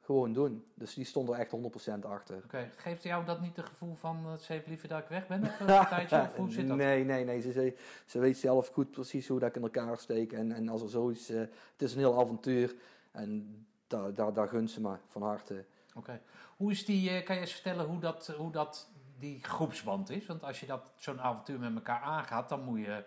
Gewoon 0.00 0.32
doen. 0.32 0.64
Dus 0.74 0.94
die 0.94 1.04
stond 1.04 1.28
er 1.28 1.34
echt 1.34 1.50
100% 1.50 2.00
achter. 2.00 2.36
Oké. 2.44 2.70
Geeft 2.76 3.02
jou 3.02 3.24
dat 3.24 3.40
niet 3.40 3.56
het 3.56 3.66
gevoel 3.66 3.94
van, 3.94 4.26
eh, 4.26 4.36
ze 4.38 4.52
heeft 4.52 4.66
liever 4.66 4.88
dat 4.88 4.98
ik 4.98 5.08
weg 5.08 5.26
ben 5.26 5.42
of 5.42 5.60
een 5.60 5.66
tijdje? 5.66 6.20
Of 6.20 6.36
hoe 6.36 6.50
zit 6.50 6.68
dat? 6.68 6.76
Nee, 6.86 7.04
nee, 7.04 7.24
nee. 7.24 7.40
Ze, 7.40 7.52
ze, 7.52 7.74
ze 8.06 8.18
weet 8.18 8.36
zelf 8.36 8.68
goed 8.68 8.90
precies 8.90 9.28
hoe 9.28 9.38
dat 9.38 9.48
ik 9.48 9.56
in 9.56 9.62
elkaar 9.62 9.98
steek. 9.98 10.32
En, 10.32 10.52
en 10.52 10.68
als 10.68 10.82
er 10.82 10.88
zoiets... 10.88 11.28
eh, 11.28 11.38
het 11.40 11.82
is 11.82 11.92
een 11.92 11.98
heel 11.98 12.20
avontuur. 12.20 12.74
En 13.10 13.64
daar, 13.86 14.14
daar, 14.14 14.32
daar 14.32 14.48
gunt 14.48 14.70
ze 14.70 14.80
me 14.80 14.96
van 15.06 15.22
harte. 15.22 15.64
Oké. 15.94 16.20
Hoe 16.56 16.70
is 16.70 16.84
die, 16.84 17.22
kan 17.22 17.34
je 17.34 17.40
eens 17.40 17.52
vertellen 17.52 17.86
hoe 17.86 18.00
dat, 18.00 18.34
hoe 18.36 18.52
dat 18.52 18.90
die 19.20 19.44
groepsband 19.44 20.10
is? 20.10 20.26
Want 20.26 20.42
als 20.44 20.60
je 20.60 20.66
dat 20.66 20.92
zo'n 20.96 21.20
avontuur 21.20 21.58
met 21.58 21.74
elkaar 21.74 22.00
aangaat, 22.00 22.48
dan 22.48 22.64
moet 22.64 22.78
je 22.80 23.04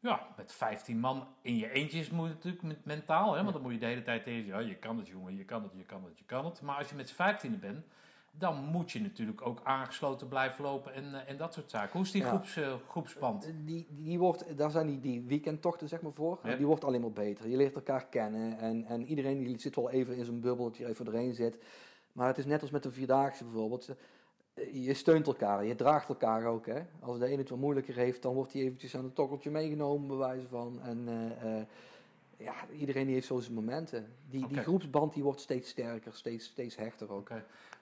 ja, 0.00 0.26
met 0.36 0.52
15 0.52 0.98
man 0.98 1.26
in 1.42 1.56
je 1.56 1.70
eentjes 1.72 2.10
moet 2.10 2.28
je 2.28 2.34
natuurlijk 2.34 2.62
met 2.62 2.84
mentaal, 2.84 3.34
hè? 3.34 3.40
want 3.42 3.52
dan 3.52 3.62
moet 3.62 3.72
je 3.72 3.78
de 3.78 3.86
hele 3.86 4.02
tijd 4.02 4.22
tegen 4.24 4.46
ja, 4.46 4.58
je 4.58 4.74
kan 4.74 4.98
het 4.98 5.08
jongen, 5.08 5.36
je 5.36 5.44
kan 5.44 5.62
het, 5.62 5.72
je 5.76 5.84
kan 5.84 6.04
het, 6.04 6.18
je 6.18 6.24
kan 6.24 6.44
het. 6.44 6.62
Maar 6.62 6.76
als 6.76 6.88
je 6.88 6.94
met 6.94 7.08
z'n 7.08 7.14
15 7.14 7.58
bent, 7.58 7.86
dan 8.30 8.64
moet 8.64 8.90
je 8.92 9.00
natuurlijk 9.00 9.46
ook 9.46 9.60
aangesloten 9.64 10.28
blijven 10.28 10.64
lopen 10.64 10.94
en, 10.94 11.14
eh, 11.14 11.30
en 11.30 11.36
dat 11.36 11.54
soort 11.54 11.70
zaken. 11.70 11.92
Hoe 11.92 12.02
is 12.02 12.10
die 12.10 12.22
Ja. 12.22 12.28
groeps, 12.28 12.56
eh, 12.56 12.74
groepsband? 12.88 13.52
Die, 13.64 13.86
die 13.90 14.18
wordt, 14.18 14.58
daar 14.58 14.70
zijn 14.70 14.86
die, 14.86 15.00
die 15.00 15.22
weekendtochten 15.22 15.88
zeg 15.88 16.00
maar 16.00 16.12
voor. 16.12 16.38
Ja. 16.42 16.56
Die 16.56 16.66
wordt 16.66 16.84
alleen 16.84 17.00
maar 17.00 17.12
beter. 17.12 17.48
Je 17.48 17.56
leert 17.56 17.74
elkaar 17.74 18.06
kennen. 18.06 18.58
En, 18.58 18.84
en 18.84 19.06
iedereen 19.06 19.38
die 19.38 19.58
zit 19.60 19.74
wel 19.76 19.90
even 19.90 20.16
in 20.16 20.24
zijn 20.24 20.40
bubbel, 20.40 20.64
dat 20.64 20.76
je 20.76 20.86
even 20.86 21.04
doorheen 21.04 21.34
zit. 21.34 21.58
Maar 22.12 22.26
het 22.26 22.38
is 22.38 22.46
net 22.46 22.60
als 22.60 22.70
met 22.70 22.84
een 22.84 22.92
vierdaagse 22.92 23.44
bijvoorbeeld. 23.44 23.90
Je 24.72 24.94
steunt 24.94 25.26
elkaar, 25.26 25.64
je 25.64 25.74
draagt 25.74 26.08
elkaar 26.08 26.44
ook. 26.44 26.66
Hè? 26.66 26.80
Als 27.00 27.18
de 27.18 27.26
ene 27.26 27.36
het 27.36 27.50
wat 27.50 27.58
moeilijker 27.58 27.94
heeft, 27.94 28.22
dan 28.22 28.34
wordt 28.34 28.52
hij 28.52 28.62
eventjes 28.62 28.96
aan 28.96 29.04
het 29.04 29.14
tokkeltje 29.14 29.50
meegenomen, 29.50 30.08
bij 30.08 30.16
wijze 30.16 30.48
van. 30.48 30.80
En 30.82 31.08
eh, 31.42 32.46
ja, 32.46 32.54
iedereen 32.72 33.04
die 33.04 33.14
heeft 33.14 33.26
zo 33.26 33.40
zijn 33.40 33.54
momenten. 33.54 34.14
Die, 34.30 34.46
die 34.46 34.58
groepsband 34.58 35.14
die 35.14 35.22
wordt 35.22 35.40
steeds 35.40 35.70
sterker, 35.70 36.14
steeds, 36.14 36.44
steeds 36.44 36.76
hechter 36.76 37.12
ook. 37.12 37.30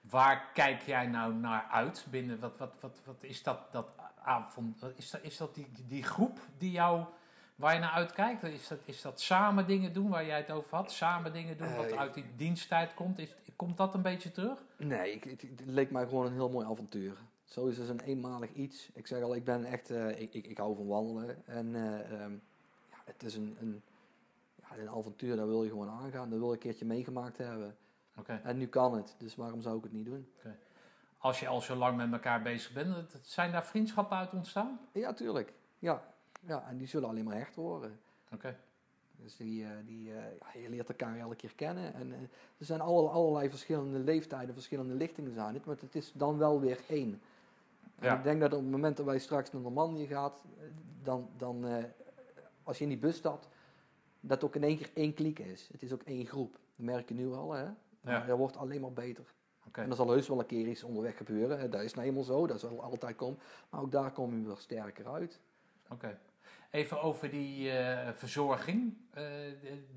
Waar 0.01 0.49
kijk 0.53 0.81
jij 0.81 1.07
nou 1.07 1.33
naar 1.33 1.67
uit 1.71 2.05
binnen? 2.09 2.39
Wat, 2.39 2.57
wat, 2.57 2.73
wat, 2.79 2.97
wat 3.05 3.15
is 3.19 3.43
dat, 3.43 3.71
dat 3.71 3.87
avond? 4.23 4.85
Is 4.95 5.09
dat, 5.09 5.23
is 5.23 5.37
dat 5.37 5.55
die, 5.55 5.67
die 5.87 6.03
groep 6.03 6.39
die 6.57 6.71
jou, 6.71 7.05
waar 7.55 7.73
je 7.73 7.79
naar 7.79 7.91
uitkijkt? 7.91 8.43
Is 8.43 8.67
dat, 8.67 8.79
is 8.85 9.01
dat 9.01 9.21
samen 9.21 9.67
dingen 9.67 9.93
doen 9.93 10.09
waar 10.09 10.25
jij 10.25 10.37
het 10.37 10.51
over 10.51 10.77
had? 10.77 10.91
Samen 10.91 11.33
dingen 11.33 11.57
doen 11.57 11.75
wat 11.75 11.91
Eh, 11.91 11.99
uit 11.99 12.13
die 12.13 12.25
diensttijd 12.35 12.93
komt? 12.93 13.19
Is, 13.19 13.35
komt 13.57 13.77
dat 13.77 13.93
een 13.93 14.01
beetje 14.01 14.31
terug? 14.31 14.63
Nee, 14.77 15.11
ik, 15.11 15.23
het, 15.23 15.41
het 15.41 15.61
leek 15.65 15.91
mij 15.91 16.07
gewoon 16.07 16.25
een 16.25 16.33
heel 16.33 16.49
mooi 16.49 16.67
avontuur. 16.67 17.17
Zo 17.45 17.65
is 17.65 17.77
het 17.77 17.89
een 17.89 17.99
eenmalig 17.99 18.53
iets. 18.53 18.89
Ik 18.93 19.07
zeg 19.07 19.21
al, 19.21 19.35
ik 19.35 19.43
ben 19.43 19.65
echt, 19.65 19.89
eh, 19.89 20.21
ik, 20.21 20.33
ik, 20.33 20.47
ik 20.47 20.57
hou 20.57 20.75
van 20.75 20.87
wandelen. 20.87 21.45
En 21.45 21.75
eh, 21.75 22.21
ehm, 22.21 22.31
ja, 22.89 22.97
het 23.05 23.23
is 23.23 23.35
een, 23.35 23.57
een, 23.59 23.81
ja, 24.55 24.77
een 24.77 24.89
avontuur, 24.89 25.35
daar 25.35 25.47
wil 25.47 25.63
je 25.63 25.69
gewoon 25.69 25.89
aangaan. 25.89 26.29
Dat 26.29 26.39
wil 26.39 26.47
je 26.47 26.53
een 26.53 26.59
keertje 26.59 26.85
meegemaakt 26.85 27.37
hebben. 27.37 27.77
Oké. 28.17 28.41
En 28.43 28.57
nu 28.57 28.67
kan 28.67 28.95
het, 28.95 29.15
dus 29.17 29.35
waarom 29.35 29.61
zou 29.61 29.77
ik 29.77 29.83
het 29.83 29.93
niet 29.93 30.05
doen? 30.05 30.31
Als 31.17 31.39
je 31.39 31.47
al 31.47 31.61
zo 31.61 31.75
lang 31.75 31.97
met 31.97 32.11
elkaar 32.11 32.41
bezig 32.41 32.73
bent, 32.73 33.19
zijn 33.21 33.51
daar 33.51 33.65
vriendschappen 33.65 34.17
uit 34.17 34.33
ontstaan? 34.33 34.79
Ja, 34.91 35.13
tuurlijk. 35.13 35.53
Ja, 35.79 36.03
ja 36.39 36.67
en 36.67 36.77
die 36.77 36.87
zullen 36.87 37.09
alleen 37.09 37.25
maar 37.25 37.35
hecht 37.35 37.55
worden. 37.55 37.99
Oké. 38.31 38.57
Dus 39.23 39.35
die, 39.37 39.63
eh, 39.63 39.69
die, 39.85 40.11
eh, 40.13 40.15
ja, 40.53 40.61
je 40.61 40.69
leert 40.69 40.89
elkaar 40.89 41.19
elke 41.19 41.35
keer 41.35 41.55
kennen. 41.55 41.93
En 41.93 42.13
eh, 42.13 42.19
er 42.57 42.65
zijn 42.65 42.81
alle, 42.81 43.09
allerlei 43.09 43.49
verschillende 43.49 43.99
leeftijden, 43.99 44.53
verschillende 44.53 44.93
lichtingen 44.93 45.33
zijn 45.33 45.53
het. 45.53 45.65
Maar 45.65 45.75
het 45.79 45.95
is 45.95 46.11
dan 46.13 46.37
wel 46.37 46.59
weer 46.59 46.79
één. 46.87 47.21
En 47.95 48.05
Ja. 48.05 48.17
ik 48.17 48.23
denk 48.23 48.39
dat 48.41 48.53
op 48.53 48.59
het 48.61 48.71
moment 48.71 48.97
dat 48.97 49.05
wij 49.05 49.19
straks 49.19 49.51
naar 49.51 49.61
Normandië 49.61 50.07
gaat, 50.07 50.41
dan, 51.03 51.29
dan 51.37 51.65
als 52.63 52.77
je 52.77 52.83
in 52.83 52.89
die 52.89 52.99
bus 52.99 53.15
stapt, 53.15 53.47
dat 54.19 54.43
ook 54.43 54.55
in 54.55 54.63
één 54.63 54.77
keer 54.77 54.89
één 54.93 55.13
kliek 55.13 55.39
is. 55.39 55.69
Het 55.71 55.81
is 55.81 55.93
ook 55.93 56.01
één 56.03 56.25
groep. 56.25 56.51
Dat 56.51 56.85
merk 56.85 57.07
je 57.07 57.13
nu 57.15 57.31
al, 57.33 57.51
hè. 57.53 57.65
Maar 58.01 58.27
dat 58.27 58.37
wordt 58.37 58.57
alleen 58.57 58.81
maar 58.81 58.93
beter. 58.93 59.25
Oké. 59.67 59.81
En 59.81 59.89
er 59.89 59.95
zal 59.95 60.09
heus 60.11 60.27
wel 60.27 60.39
een 60.39 60.45
keer 60.45 60.67
iets 60.67 60.83
onderweg 60.83 61.17
gebeuren. 61.17 61.71
Dat 61.71 61.81
is 61.81 61.93
nou 61.93 62.07
eenmaal 62.07 62.23
zo, 62.23 62.47
dat 62.47 62.59
zal 62.59 62.81
altijd 62.83 63.15
komen. 63.15 63.39
Maar 63.69 63.81
ook 63.81 63.91
daar 63.91 64.11
kom 64.11 64.39
je 64.39 64.45
weer 64.47 64.57
sterker 64.57 65.07
uit. 65.07 65.39
Oké. 65.89 66.19
Even 66.71 67.01
over 67.01 67.29
die 67.29 67.71
eh, 67.71 68.09
verzorging. 68.13 68.93
Eh, 69.13 69.23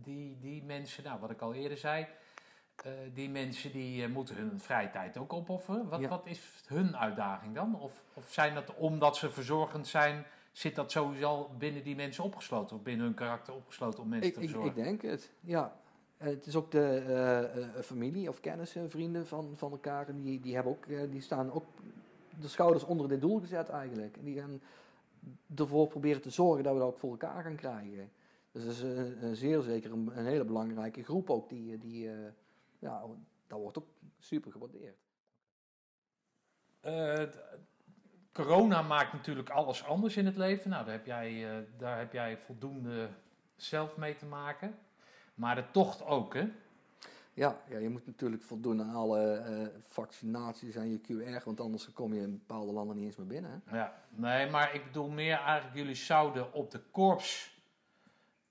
die, 0.03 0.37
die 0.41 0.62
mensen, 0.62 1.05
nou 1.05 1.21
wat 1.21 1.31
ik 1.31 1.41
al 1.41 1.55
eerder 1.55 1.79
zei, 1.79 2.07
eh, 2.85 2.93
die 3.14 3.31
mensen 3.31 3.73
die 3.73 4.09
moeten 4.09 4.35
hun 4.37 4.61
vrije 4.61 4.91
tijd 4.91 5.16
ook 5.18 5.33
opofferen. 5.33 5.89
Wat, 5.89 6.01
Ja. 6.01 6.09
wat 6.09 6.27
is 6.27 6.62
hun 6.66 6.97
uitdaging 6.97 7.55
dan? 7.55 7.81
Of, 7.81 8.03
of 8.14 8.31
zijn 8.33 8.55
dat 8.55 8.75
omdat 8.75 9.16
ze 9.16 9.31
verzorgend 9.31 9.87
zijn, 9.87 10.25
zit 10.53 10.75
dat 10.75 10.91
sowieso 10.91 11.27
al 11.27 11.55
binnen 11.59 11.83
die 11.85 11.97
mensen 11.97 12.25
opgesloten? 12.25 12.77
Of 12.77 12.83
binnen 12.83 13.07
hun 13.07 13.14
karakter 13.14 13.55
opgesloten 13.55 14.03
om 14.03 14.09
mensen 14.09 14.29
Ik, 14.29 14.35
te 14.35 14.41
ik, 14.41 14.49
verzorgen? 14.49 14.77
ik 14.79 14.85
denk 14.85 15.03
het, 15.03 15.33
ja. 15.41 15.77
En 16.16 16.29
Het 16.29 16.47
is 16.47 16.57
ook 16.57 16.71
de 16.71 17.68
familie 17.83 18.29
of 18.29 18.41
kennissen, 18.41 18.91
vrienden 18.91 19.27
van, 19.27 19.53
van 19.57 19.71
elkaar. 19.71 20.09
en 20.09 20.23
Die, 20.23 20.41
die, 20.41 20.55
hebben 20.55 20.73
ook, 20.73 21.11
die 21.11 21.21
staan 21.21 21.53
ook 21.53 21.64
de 22.41 22.49
schouders 22.49 22.85
onder 22.85 23.09
dit 23.09 23.21
doel 23.21 23.41
gezet 23.41 23.68
eigenlijk. 23.68 24.16
En 24.16 24.25
die 24.25 24.39
gaan 24.41 24.61
ervoor 25.55 25.87
proberen 25.87 26.23
te 26.23 26.31
zorgen 26.31 26.64
dat 26.64 26.73
we 26.73 26.79
dat 26.79 26.89
ook 26.89 26.99
voor 26.99 27.11
elkaar 27.11 27.43
gaan 27.43 27.57
krijgen. 27.57 28.12
Dus 28.53 28.64
dat 28.64 28.73
is 28.73 28.81
een, 28.81 29.37
zeer 29.37 29.61
zeker 29.61 29.93
een, 29.93 30.12
hele 30.12 30.45
belangrijke 30.45 31.03
groep 31.03 31.31
ook. 31.31 31.49
Die, 31.49 31.79
die, 31.79 32.11
eh, 32.11 32.33
ja, 32.79 33.03
dat 33.47 33.59
wordt 33.59 33.79
ook 33.79 33.89
super 34.18 34.53
gewaardeerd. 34.53 34.99
Eh, 36.81 37.23
corona 38.33 38.83
maakt 38.83 39.12
natuurlijk 39.12 39.51
alles 39.51 39.85
anders 39.85 40.16
in 40.16 40.27
het 40.27 40.37
leven. 40.37 40.71
Nou, 40.71 40.85
daar 40.85 40.95
heb 40.95 41.07
jij, 41.07 41.51
eh, 41.51 41.64
daar 41.79 41.99
heb 41.99 42.12
jij 42.12 42.39
voldoende 42.39 43.09
zelf 43.57 43.97
mee 43.97 44.16
te 44.16 44.27
maken. 44.27 44.79
Maar 45.35 45.55
de 45.55 45.71
tocht 45.71 46.05
ook, 46.05 46.35
hè? 46.35 46.49
Ja, 47.41 47.61
ja, 47.68 47.78
je 47.78 47.88
moet 47.88 48.07
natuurlijk 48.07 48.43
voldoen 48.43 48.82
aan 48.82 48.95
alle 48.95 49.32
eh, 49.36 49.66
vaccinaties 49.80 50.74
en 50.74 50.91
je 50.91 51.01
QR, 51.01 51.45
want 51.45 51.61
anders 51.61 51.93
kom 51.93 52.14
je 52.14 52.20
in 52.20 52.30
bepaalde 52.47 52.72
landen 52.72 52.97
niet 52.97 53.05
eens 53.05 53.16
meer 53.16 53.26
binnen. 53.26 53.62
hè. 53.64 53.76
Ja, 53.76 53.95
nee, 54.09 54.51
maar 54.51 54.74
ik 54.74 54.84
bedoel 54.84 55.09
meer 55.09 55.38
eigenlijk, 55.38 55.76
jullie 55.76 55.95
zouden 55.95 56.53
op 56.53 56.70
de 56.70 56.80
korps, 56.91 57.59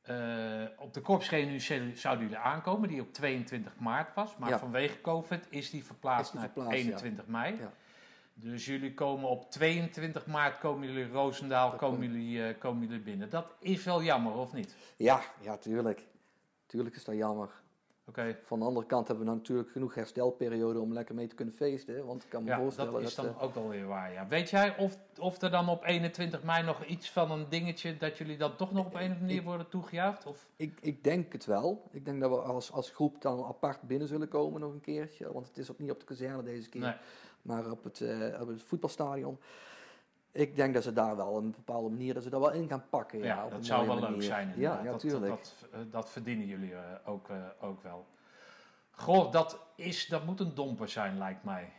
eh, 0.02 0.64
op 0.78 0.94
de 0.94 1.02
korpsreunie 1.02 1.60
zouden 1.96 2.24
jullie 2.24 2.38
aankomen, 2.38 2.90
die 2.90 3.02
op 3.02 3.14
22 3.14 3.76
maart 3.80 4.16
was. 4.16 4.38
Maar 4.38 4.50
Ja. 4.50 4.60
vanwege 4.60 5.02
COVID 5.02 5.48
is 5.50 5.70
die 5.70 5.84
verplaatst 5.86 6.26
Is 6.26 6.32
die 6.32 6.40
naar 6.40 6.50
verplaatst, 6.50 6.78
ja. 6.78 6.86
21 6.86 7.28
mei. 7.28 7.56
Ja. 7.58 7.72
Dus 8.34 8.66
jullie 8.66 8.94
komen 8.94 9.30
op 9.30 9.52
22 9.52 10.26
maart, 10.26 10.58
komen 10.58 10.88
jullie 10.88 11.12
Roosendaal, 11.12 11.72
komen 11.72 12.02
jullie, 12.12 12.44
eh, 12.48 12.60
komen 12.60 12.88
jullie 12.88 13.04
binnen. 13.04 13.30
Dat 13.30 13.46
is 13.60 13.84
wel 13.84 14.04
jammer, 14.04 14.34
of 14.34 14.54
niet? 14.54 14.76
Ja, 14.98 15.22
ja, 15.42 15.58
tuurlijk. 15.58 16.08
Tuurlijk 16.66 16.96
is 16.96 17.04
dat 17.04 17.16
jammer. 17.16 17.50
Oké, 18.10 18.38
Van 18.42 18.60
de 18.60 18.66
andere 18.66 18.86
kant 18.86 19.08
hebben 19.08 19.26
we 19.26 19.32
natuurlijk 19.32 19.70
genoeg 19.70 19.96
herstelperiode 19.96 20.80
om 20.80 20.94
lekker 20.94 21.16
mee 21.16 21.28
te 21.28 21.36
kunnen 21.36 21.54
feesten. 21.54 22.06
Want 22.06 22.24
ik 22.24 22.30
kan 22.30 22.44
me 22.44 22.50
ja, 22.50 22.58
voorstellen 22.58 22.92
dat 22.92 23.02
is 23.02 23.16
dan 23.16 23.26
eh, 23.26 23.44
ook 23.44 23.54
wel 23.54 23.70
weer 23.70 23.88
waar, 23.88 24.14
ja. 24.14 24.28
Weet 24.28 24.50
jij 24.50 24.78
of, 24.78 24.98
of 25.18 25.42
er 25.42 25.52
dan 25.52 25.70
op 25.70 25.84
21 25.84 26.44
mei 26.44 26.64
nog 26.64 26.86
iets 26.86 27.12
van 27.12 27.32
een 27.32 27.46
dingetje, 27.50 27.98
dat 27.98 28.18
jullie 28.18 28.38
dan 28.38 28.56
toch 28.56 28.72
nog 28.72 28.86
op 28.86 28.94
een 28.94 29.00
of 29.00 29.04
andere 29.04 29.26
manier 29.26 29.44
worden 29.44 29.70
toegejuicht? 29.70 30.26
Of... 30.26 30.48
ik, 30.56 30.78
ik 30.82 31.04
denk 31.04 31.32
het 31.32 31.46
wel. 31.46 31.88
Ik 31.92 32.06
denk 32.06 32.22
dat 32.22 32.30
we 32.30 32.38
als, 32.38 32.72
als 32.72 32.90
groep 32.90 33.22
dan 33.22 33.44
apart 33.44 33.82
binnen 33.82 34.08
zullen 34.08 34.28
komen 34.28 34.62
nog 34.62 34.72
een 34.72 34.82
keertje. 34.82 35.34
Want 35.34 35.48
het 35.48 35.58
is 35.58 35.72
ook 35.72 35.80
niet 35.80 35.92
op 35.92 36.00
de 36.00 36.06
kazerne 36.06 36.44
deze 36.44 36.70
keer, 36.70 36.82
Nee. 36.82 36.96
maar 37.42 37.72
op 37.72 37.84
het, 37.84 38.02
eh, 38.02 38.42
op 38.42 38.48
het 38.48 38.64
voetbalstadion. 38.64 39.38
Ik 40.40 40.56
denk 40.56 40.74
dat 40.74 40.84
ze 40.84 40.94
daar 40.94 41.16
wel 41.16 41.28
op 41.28 41.36
een 41.36 41.52
bepaalde 41.52 41.90
manier 41.90 42.14
dat 42.14 42.24
ze 42.24 42.30
daar 42.30 42.40
wel 42.40 42.52
in 42.52 42.68
gaan 42.68 42.84
pakken. 42.90 43.20
Ja, 43.20 43.50
dat 43.50 43.66
zou 43.66 43.88
wel 43.88 44.00
leuk 44.00 44.24
zijn. 44.24 44.54
Ja, 44.56 44.78
inderdaad. 44.78 45.02
ja, 45.02 45.10
dat. 45.10 45.22
Dat, 45.22 45.30
dat, 45.30 45.70
eh, 45.72 45.80
dat 45.92 46.10
verdienen 46.10 46.46
jullie 46.46 46.74
eh, 46.74 46.80
ook, 47.06 47.30
eh, 47.30 47.36
ook 47.60 47.84
wel. 47.84 48.06
Goh, 48.92 49.32
dat, 49.32 49.60
is, 49.76 50.08
dat 50.08 50.26
moet 50.26 50.40
een 50.40 50.56
domper 50.56 50.90
zijn, 50.90 51.18
lijkt 51.18 51.44
mij. 51.44 51.72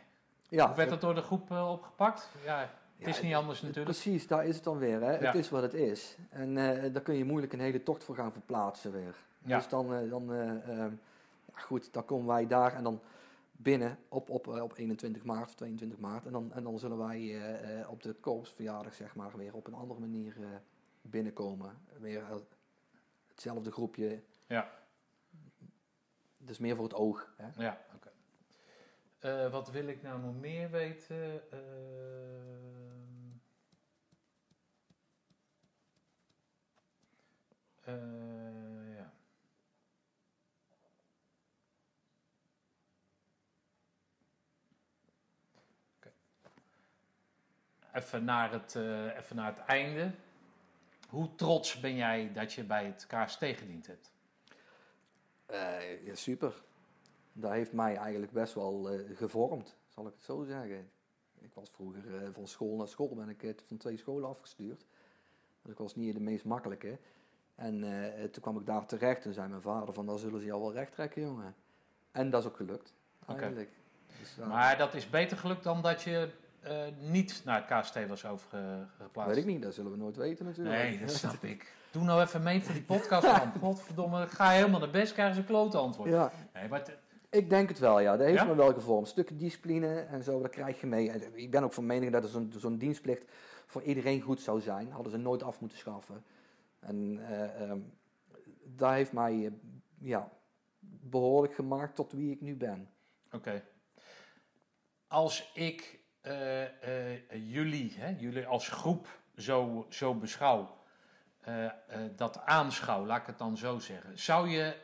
Ja, 0.49 0.67
Hoe 0.67 0.75
werd 0.75 0.89
dat 0.89 1.01
door 1.01 1.15
de 1.15 1.21
groep 1.21 1.51
opgepakt? 1.51 2.29
Ja, 2.45 2.69
het 3.05 3.15
is 3.15 3.19
Ja, 3.19 3.25
niet 3.25 3.35
anders 3.35 3.61
natuurlijk. 3.61 3.97
Precies, 3.97 4.27
daar 4.27 4.45
is 4.45 4.55
het 4.55 4.63
dan 4.63 4.77
weer. 4.77 5.01
Hè? 5.01 5.11
Ja. 5.11 5.25
Het 5.25 5.35
is 5.35 5.49
wat 5.49 5.61
het 5.61 5.73
is. 5.73 6.17
En 6.29 6.57
eh, 6.57 6.93
daar 6.93 7.01
kun 7.01 7.15
je 7.15 7.25
moeilijk 7.25 7.53
een 7.53 7.59
hele 7.59 7.83
tocht 7.83 8.03
voor 8.03 8.15
gaan 8.15 8.31
verplaatsen 8.31 8.91
weer. 8.91 9.15
Ja. 9.43 9.57
Dus 9.57 9.67
dan, 9.67 10.09
dan 10.09 10.33
eh, 10.33 10.79
ehm, 10.79 10.91
goed, 11.53 11.93
dan 11.93 12.05
komen 12.05 12.27
wij 12.27 12.47
daar 12.47 12.73
en 12.73 12.83
dan 12.83 13.01
binnen 13.61 13.99
op, 14.09 14.29
op, 14.29 14.47
eh, 14.47 14.63
op 14.63 14.77
21 14.77 15.23
maart 15.23 15.47
of 15.47 15.55
22 15.55 15.99
maart. 15.99 16.25
En 16.25 16.31
dan, 16.31 16.53
en 16.53 16.63
dan 16.63 16.79
zullen 16.79 16.97
wij 16.97 17.17
eh, 17.17 17.79
eh, 17.79 17.89
op 17.89 18.03
de 18.03 18.13
korpsverjaardag 18.13 18.93
zeg 18.93 19.15
maar 19.15 19.37
weer 19.37 19.55
op 19.55 19.67
een 19.67 19.73
andere 19.73 19.99
manier 19.99 20.35
binnenkomen. 21.01 21.77
Weer 21.99 22.23
hetzelfde 23.27 23.71
groepje. 23.71 24.23
Ja. 24.47 24.71
Dus 26.39 26.59
meer 26.59 26.75
voor 26.75 26.85
het 26.85 26.93
oog. 26.93 27.33
Hè? 27.37 27.63
Ja, 27.63 27.81
oké. 27.95 29.49
Wat 29.49 29.71
wil 29.71 29.87
ik 29.87 30.01
nou 30.01 30.21
nog 30.21 30.39
meer 30.39 30.69
weten? 30.69 31.51
Ehm. 31.51 32.31
Eh, 37.81 38.70
Even, 47.93 48.23
naar 48.23 48.51
het, 48.51 48.75
eh, 48.75 49.17
even 49.17 49.35
naar 49.35 49.55
het 49.55 49.65
einde. 49.65 50.11
Hoe 51.09 51.35
trots 51.35 51.79
ben 51.79 51.95
jij 51.95 52.31
dat 52.33 52.53
je 52.53 52.63
bij 52.63 52.85
het 52.85 53.07
KST 53.07 53.39
gediend 53.39 53.87
hebt? 53.87 54.11
Eh, 55.45 56.05
ja, 56.05 56.15
super. 56.15 56.53
Dat 57.33 57.51
heeft 57.51 57.71
mij 57.73 57.95
eigenlijk 57.95 58.31
best 58.31 58.53
wel 58.53 58.89
eh, 58.89 59.17
gevormd, 59.17 59.77
zal 59.87 60.07
ik 60.07 60.13
het 60.15 60.23
zo 60.23 60.43
zeggen. 60.43 60.89
Ik 61.39 61.53
was 61.53 61.69
vroeger 61.69 62.33
van 62.33 62.47
school 62.47 62.75
naar 62.77 62.87
school, 62.87 63.15
ben 63.15 63.29
ik 63.29 63.55
van 63.67 63.77
twee 63.77 63.97
scholen 63.97 64.29
afgestuurd. 64.29 64.85
Dus 65.61 65.71
ik 65.71 65.77
was 65.77 65.95
niet 65.95 66.13
de 66.13 66.19
meest 66.19 66.45
makkelijke. 66.45 66.97
En 67.55 67.81
toen 68.31 68.41
kwam 68.41 68.57
ik 68.57 68.65
daar 68.65 68.85
terecht 68.85 69.25
en 69.25 69.33
zei 69.33 69.49
mijn 69.49 69.61
vader 69.61 69.93
van, 69.93 70.05
daar 70.05 70.17
zullen 70.17 70.39
ze 70.39 70.45
jou 70.45 70.61
wel 70.61 70.73
recht 70.73 70.91
trekken, 70.91 71.21
jongen. 71.21 71.55
En 72.11 72.29
dat 72.29 72.41
is 72.41 72.47
ook 72.47 72.55
gelukt, 72.55 72.93
eigenlijk. 73.27 73.71
Dus, 74.19 74.35
Maar 74.35 74.77
dat 74.77 74.93
is 74.93 75.09
beter 75.09 75.37
gelukt 75.37 75.63
dan 75.63 75.81
dat 75.81 76.01
je 76.01 76.29
eh, 76.61 76.81
niet 76.99 77.41
naar 77.45 77.67
het 77.67 77.81
KST 77.81 78.07
was 78.07 78.25
overgeplaatst. 78.25 79.33
weet 79.33 79.43
ik 79.43 79.45
niet, 79.45 79.61
dat 79.61 79.73
zullen 79.73 79.91
we 79.91 79.97
nooit 79.97 80.15
weten 80.15 80.45
natuurlijk. 80.45 80.75
Nee, 80.75 80.99
dat 80.99 81.09
snap 81.11 81.43
ik. 81.43 81.73
Doe 81.91 82.03
nou 82.03 82.21
even 82.21 82.43
mee 82.43 82.61
voor 82.63 82.73
die 82.73 82.83
podcast 82.83 83.27
man. 83.27 83.51
Godverdomme, 83.61 84.27
ga 84.27 84.49
helemaal 84.49 84.79
naar 84.79 84.89
best, 84.89 85.13
krijgen 85.13 85.35
ze 85.35 85.41
een 85.41 85.47
klote 85.47 85.77
antwoord. 85.77 86.09
Ja, 86.09 86.31
Nee, 86.53 86.67
maar 86.67 86.97
Ik 87.29 87.49
denk 87.49 87.69
het 87.69 87.79
wel, 87.79 87.99
ja. 87.99 88.17
Dat 88.17 88.25
heeft 88.25 88.39
Ja? 88.39 88.45
me 88.45 88.55
wel 88.55 88.73
gevormd. 88.73 89.07
Stukken 89.07 89.37
discipline 89.37 89.99
en 89.99 90.23
zo, 90.23 90.41
dat 90.41 90.51
krijg 90.51 90.81
je 90.81 90.87
mee. 90.87 91.11
Ik 91.33 91.51
ben 91.51 91.63
ook 91.63 91.73
van 91.73 91.85
mening 91.85 92.11
dat 92.11 92.29
zo'n 92.29 92.53
zo'n 92.57 92.77
dienstplicht 92.77 93.23
voor 93.65 93.81
iedereen 93.83 94.21
goed 94.21 94.41
zou 94.41 94.61
zijn. 94.61 94.91
Hadden 94.91 95.11
ze 95.11 95.17
nooit 95.17 95.43
af 95.43 95.59
moeten 95.59 95.77
schaffen. 95.77 96.23
En 96.79 97.19
ehm, 97.59 97.79
dat 98.63 98.91
heeft 98.91 99.11
mij 99.11 99.45
eh, 99.45 99.51
ja, 99.99 100.29
behoorlijk 100.99 101.53
gemaakt 101.53 101.95
tot 101.95 102.11
wie 102.11 102.31
ik 102.31 102.41
nu 102.41 102.55
ben. 102.55 102.89
Oké. 103.31 103.63
Als 105.07 105.51
ik 105.53 105.99
eh, 106.21 106.63
eh, 107.13 107.19
jullie, 107.29 107.95
hè, 107.97 108.15
jullie 108.17 108.45
als 108.45 108.67
groep 108.69 109.07
zo, 109.37 109.85
zo 109.89 110.15
beschouw, 110.15 110.77
eh, 111.41 111.65
dat 112.15 112.39
aanschouw, 112.45 113.05
laat 113.05 113.19
ik 113.21 113.27
het 113.27 113.37
dan 113.37 113.57
zo 113.57 113.79
zeggen. 113.79 114.19
Zou 114.19 114.49
je 114.49 114.75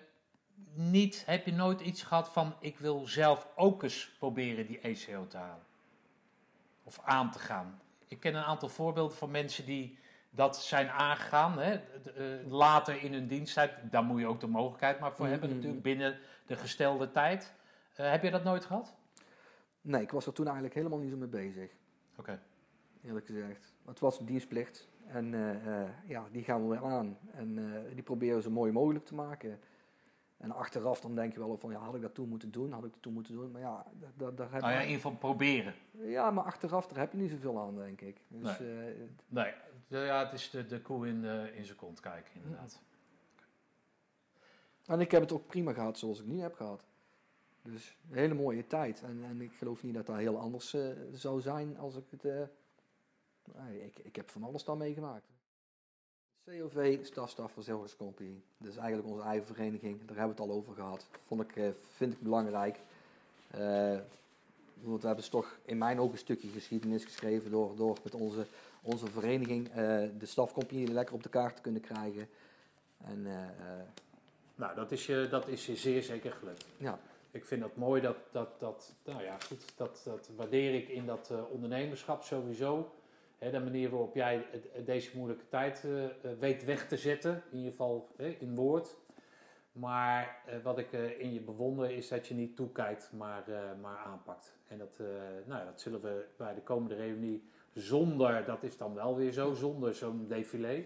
niet, 0.73 1.23
heb 1.25 1.45
je 1.45 1.53
nooit 1.53 1.81
iets 1.81 2.03
gehad 2.03 2.29
van 2.29 2.55
ik 2.59 2.79
wil 2.79 3.05
zelf 3.05 3.47
ook 3.55 3.83
eens 3.83 4.11
proberen 4.19 4.67
die 4.67 4.79
ECO 4.79 5.27
te 5.27 5.37
halen? 5.37 5.65
Of 6.83 6.99
aan 7.03 7.31
te 7.31 7.39
gaan? 7.39 7.81
Ik 8.07 8.19
ken 8.19 8.35
een 8.35 8.43
aantal 8.43 8.69
voorbeelden 8.69 9.17
van 9.17 9.31
mensen 9.31 9.65
die 9.65 9.97
dat 10.29 10.57
zijn 10.57 10.89
aangegaan, 10.89 11.59
hè, 11.59 11.79
later 12.47 13.03
in 13.03 13.13
hun 13.13 13.27
diensttijd. 13.27 13.71
Daar 13.91 14.03
moet 14.03 14.19
je 14.19 14.27
ook 14.27 14.39
de 14.39 14.47
mogelijkheid 14.47 14.99
maar 14.99 15.11
voor 15.11 15.27
hebben 15.27 15.49
Mhm. 15.49 15.57
natuurlijk, 15.57 15.83
binnen 15.83 16.19
de 16.45 16.55
gestelde 16.55 17.11
tijd. 17.11 17.53
Heb 17.93 18.23
je 18.23 18.31
dat 18.31 18.43
nooit 18.43 18.65
gehad? 18.65 18.95
Nee, 19.87 20.01
ik 20.01 20.11
was 20.11 20.25
er 20.25 20.33
toen 20.33 20.45
eigenlijk 20.45 20.75
helemaal 20.75 20.99
niet 20.99 21.09
zo 21.09 21.17
mee 21.17 21.27
bezig. 21.27 21.71
Oké. 22.17 22.41
Eerlijk 23.03 23.25
gezegd. 23.25 23.73
Het 23.85 23.99
was 23.99 24.19
een 24.19 24.25
dienstplicht. 24.25 24.87
En 25.07 25.33
eh, 25.33 25.81
eh, 25.83 25.89
ja, 26.05 26.27
die 26.31 26.43
gaan 26.43 26.61
we 26.61 26.67
weer 26.69 26.85
aan. 26.85 27.17
En 27.31 27.73
eh, 27.75 27.93
die 27.93 28.03
proberen 28.03 28.35
we 28.35 28.41
zo 28.41 28.49
mooi 28.51 28.71
mogelijk 28.71 29.05
te 29.05 29.15
maken. 29.15 29.59
En 30.37 30.51
achteraf 30.51 30.99
dan 31.01 31.15
denk 31.15 31.33
je 31.33 31.39
wel 31.39 31.57
van, 31.57 31.71
ja, 31.71 31.77
had 31.79 31.95
ik 31.95 32.01
dat 32.01 32.13
toen 32.13 32.29
moeten 32.29 32.51
doen? 32.51 32.71
Had 32.71 32.83
ik 32.85 32.91
dat 32.91 33.01
toen 33.01 33.13
moeten 33.13 33.33
doen? 33.33 33.51
Maar 33.51 33.61
ja, 33.61 33.85
da- 33.99 34.07
da- 34.15 34.31
daar 34.31 34.51
heb 34.51 34.61
Nou 34.61 34.73
ja, 34.73 34.79
in 34.79 34.85
je... 34.85 34.91
ieder 34.93 35.01
geval 35.01 35.17
proberen. 35.17 35.73
Ja, 35.91 36.31
maar 36.31 36.43
achteraf, 36.43 36.87
daar 36.87 36.99
heb 36.99 37.11
je 37.11 37.17
niet 37.17 37.31
zoveel 37.31 37.59
aan, 37.59 37.75
denk 37.75 38.01
ik. 38.01 38.21
Dus, 38.27 38.59
Nee, 39.27 39.53
de- 39.87 39.97
ja, 39.97 40.23
het 40.23 40.33
is 40.33 40.49
de, 40.49 40.65
de 40.65 40.81
koe 40.81 41.07
in, 41.07 41.21
de, 41.21 41.51
in 41.55 41.65
zijn 41.65 41.77
kont 41.77 41.99
kijken, 41.99 42.31
inderdaad. 42.35 42.81
en 44.85 44.99
ik 44.99 45.11
heb 45.11 45.21
het 45.21 45.31
ook 45.31 45.47
prima 45.47 45.73
gehad 45.73 45.97
zoals 45.97 46.19
ik 46.19 46.25
nu 46.25 46.39
heb 46.39 46.53
gehad. 46.55 46.83
Dus 47.71 47.97
een 48.09 48.17
hele 48.17 48.33
mooie 48.33 48.67
tijd. 48.67 49.01
En, 49.01 49.23
en 49.23 49.41
ik 49.41 49.51
geloof 49.57 49.83
niet 49.83 49.93
dat 49.93 50.05
dat 50.05 50.15
heel 50.17 50.37
anders 50.37 50.73
eh, 50.73 50.87
zou 51.13 51.41
zijn 51.41 51.77
als 51.77 51.95
ik 51.95 52.03
het... 52.09 52.25
eh, 52.25 52.41
nee, 53.55 53.83
ik, 53.85 53.99
ik 53.99 54.15
heb 54.15 54.29
van 54.29 54.43
alles 54.43 54.63
dan 54.63 54.77
meegemaakt. 54.77 55.25
COV, 56.45 57.05
Stafstaf 57.05 57.51
Verzorgingscompagnie. 57.51 58.43
Dat 58.57 58.71
is 58.71 58.77
eigenlijk 58.77 59.07
onze 59.09 59.23
eigen 59.23 59.45
vereniging. 59.45 59.97
Daar 60.05 60.17
hebben 60.17 60.35
we 60.35 60.41
het 60.41 60.51
al 60.51 60.57
over 60.57 60.73
gehad. 60.73 61.05
Vond 61.25 61.41
ik, 61.41 61.55
eh, 61.55 61.69
vind 61.95 62.13
ik 62.13 62.21
belangrijk. 62.21 62.79
Eh, 63.51 63.99
want 64.81 65.01
we 65.01 65.07
hebben 65.07 65.15
dus 65.15 65.29
toch 65.29 65.57
in 65.65 65.77
mijn 65.77 65.99
ogen 65.99 66.11
een 66.11 66.17
stukje 66.17 66.47
geschiedenis 66.47 67.03
geschreven 67.03 67.51
door, 67.51 67.75
door 67.75 67.97
met 68.03 68.13
onze, 68.13 68.45
onze 68.81 69.07
vereniging 69.07 69.71
de 70.17 70.25
stafcompagnie 70.25 70.87
lekker 70.91 71.15
op 71.15 71.23
de 71.23 71.29
kaart 71.29 71.55
te 71.55 71.61
kunnen 71.61 71.81
krijgen. 71.81 72.29
En 72.97 73.27
Nou, 74.55 74.75
dat 74.75 74.91
is, 74.91 75.05
je, 75.05 75.27
dat 75.29 75.47
is 75.47 75.65
je 75.65 75.75
zeer 75.75 76.03
zeker 76.03 76.31
gelukt. 76.31 76.65
ja, 76.77 76.99
Ik 77.37 77.45
vind 77.45 77.61
dat 77.61 77.75
mooi, 77.75 78.01
dat, 78.01 78.15
dat, 78.31 78.59
dat, 78.59 78.95
nou 79.05 79.23
ja, 79.23 79.37
goed, 79.47 79.77
dat, 79.77 80.01
dat 80.05 80.29
waardeer 80.35 80.73
ik 80.73 80.87
in 80.87 81.05
dat 81.05 81.29
eh, 81.31 81.51
ondernemerschap 81.51 82.23
sowieso. 82.23 82.91
Hè, 83.37 83.51
de 83.51 83.59
manier 83.59 83.89
waarop 83.89 84.15
jij 84.15 84.45
het- 84.51 84.85
deze 84.85 85.17
moeilijke 85.17 85.47
tijd 85.49 85.83
eh, 85.85 86.05
eh, 86.05 86.11
weet 86.39 86.63
weg 86.65 86.87
te 86.87 86.97
zetten, 86.97 87.43
in 87.51 87.57
ieder 87.57 87.71
geval 87.71 88.07
hè, 88.17 88.27
in 88.39 88.55
woord. 88.55 88.95
Maar 89.71 90.41
eh, 90.45 90.55
wat 90.63 90.77
ik 90.77 90.93
eh, 90.93 91.19
in 91.19 91.33
je 91.33 91.39
bewonder 91.41 91.91
is 91.91 92.07
dat 92.07 92.27
je 92.27 92.33
niet 92.33 92.55
toekijkt, 92.55 93.11
maar, 93.17 93.47
eh, 93.47 93.59
maar 93.81 93.97
aanpakt. 93.97 94.53
En 94.67 94.77
dat, 94.77 94.97
eh, 94.99 95.05
nou, 95.45 95.59
ja, 95.59 95.65
dat 95.65 95.81
zullen 95.81 96.01
we 96.01 96.25
bij 96.37 96.53
de 96.53 96.61
komende 96.61 96.95
reunie 96.95 97.49
zonder, 97.73 98.45
dat 98.45 98.63
is 98.63 98.77
dan 98.77 98.93
wel 98.93 99.15
weer 99.15 99.31
zo, 99.31 99.53
zonder 99.53 99.95
zo'n 99.95 100.27
défilé. 100.27 100.83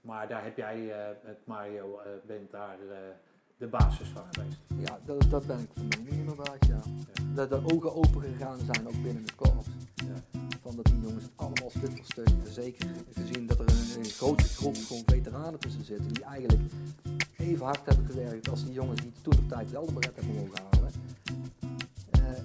Maar 0.00 0.28
daar 0.28 0.44
heb 0.44 0.56
jij 0.56 0.92
eh, 0.92 1.16
met 1.24 1.38
Mario, 1.46 1.98
eh, 1.98 2.10
bent 2.26 2.50
daar 2.50 2.78
eh, 2.90 2.96
de 3.56 3.66
basis 3.66 4.08
van 4.08 4.22
geweest. 4.32 4.63
Ja 4.78 4.98
dat, 5.04 5.30
dat 5.30 5.46
ben 5.46 5.58
ik 5.58 5.68
van 5.74 5.88
mening 5.88 6.18
inderdaad, 6.18 6.66
ja. 6.68 6.80
Dat 7.34 7.50
de 7.50 7.74
ogen 7.74 7.94
open 7.94 8.22
gegaan 8.22 8.58
zijn, 8.58 8.86
ook 8.86 9.02
binnen 9.02 9.22
het 9.22 9.34
korps. 9.34 9.66
Ja. 9.94 10.40
Van 10.62 10.76
dat 10.76 10.84
die 10.84 11.00
jongens 11.00 11.24
het 11.24 11.32
allemaal 11.36 11.70
stuk 11.70 11.96
voor 11.96 12.04
stuk, 12.04 12.28
zeker 12.50 12.90
gezien 13.14 13.46
dat 13.46 13.58
er 13.58 13.68
een, 13.68 13.98
een 13.98 14.04
grote 14.04 14.44
groep 14.44 14.76
gewoon 14.86 15.02
veteranen 15.06 15.60
tussen 15.60 15.84
zitten, 15.84 16.12
die 16.12 16.24
eigenlijk 16.24 16.62
even 17.36 17.64
hard 17.64 17.86
hebben 17.86 18.06
gewerkt 18.06 18.48
als 18.48 18.64
die 18.64 18.72
jongens 18.72 19.00
die 19.00 19.12
toen 19.22 19.36
de 19.36 19.46
tijd 19.46 19.70
wel 19.70 19.86
de 19.86 19.92
beret 19.92 20.16
hebben 20.16 20.34
mogen 20.34 20.62
halen. 20.70 20.90
Eh, 22.10 22.44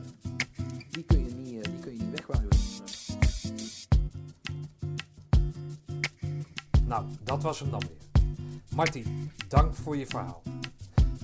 die, 0.90 1.04
kun 1.04 1.26
je 1.26 1.32
niet, 1.36 1.66
eh, 1.66 1.72
die 1.72 1.80
kun 1.80 1.92
je 1.92 2.04
niet 2.04 2.12
wegwuiven. 2.12 2.60
Nou, 6.86 7.06
dat 7.24 7.44
was 7.44 7.60
hem 7.60 7.72
dan 7.72 7.80
weer. 7.80 8.24
Martin, 8.76 9.32
dank 9.48 9.74
voor 9.74 9.98
je 9.98 10.06
verhaal. 10.06 10.42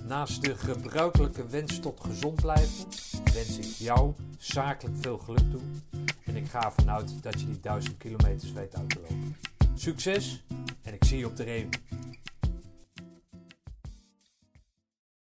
Naast 0.07 0.41
de 0.41 0.55
gebruikelijke 0.55 1.47
wens 1.47 1.79
tot 1.79 1.99
gezond 2.01 2.41
blijven, 2.41 2.85
wens 3.33 3.57
ik 3.57 3.65
jou 3.77 4.13
zakelijk 4.37 4.97
veel 5.01 5.17
geluk 5.17 5.51
toe. 5.51 5.61
En 6.23 6.35
ik 6.35 6.47
ga 6.47 6.65
ervan 6.65 6.89
uit 6.89 7.23
dat 7.23 7.39
je 7.39 7.45
die 7.45 7.59
duizend 7.59 7.97
kilometers 7.97 8.51
weet 8.51 8.75
uit 8.75 8.89
te 8.89 8.99
lopen. 8.99 9.35
Succes 9.75 10.43
en 10.81 10.93
ik 10.93 11.03
zie 11.03 11.17
je 11.17 11.25
op 11.25 11.35
de 11.35 11.43
reunie. 11.43 11.79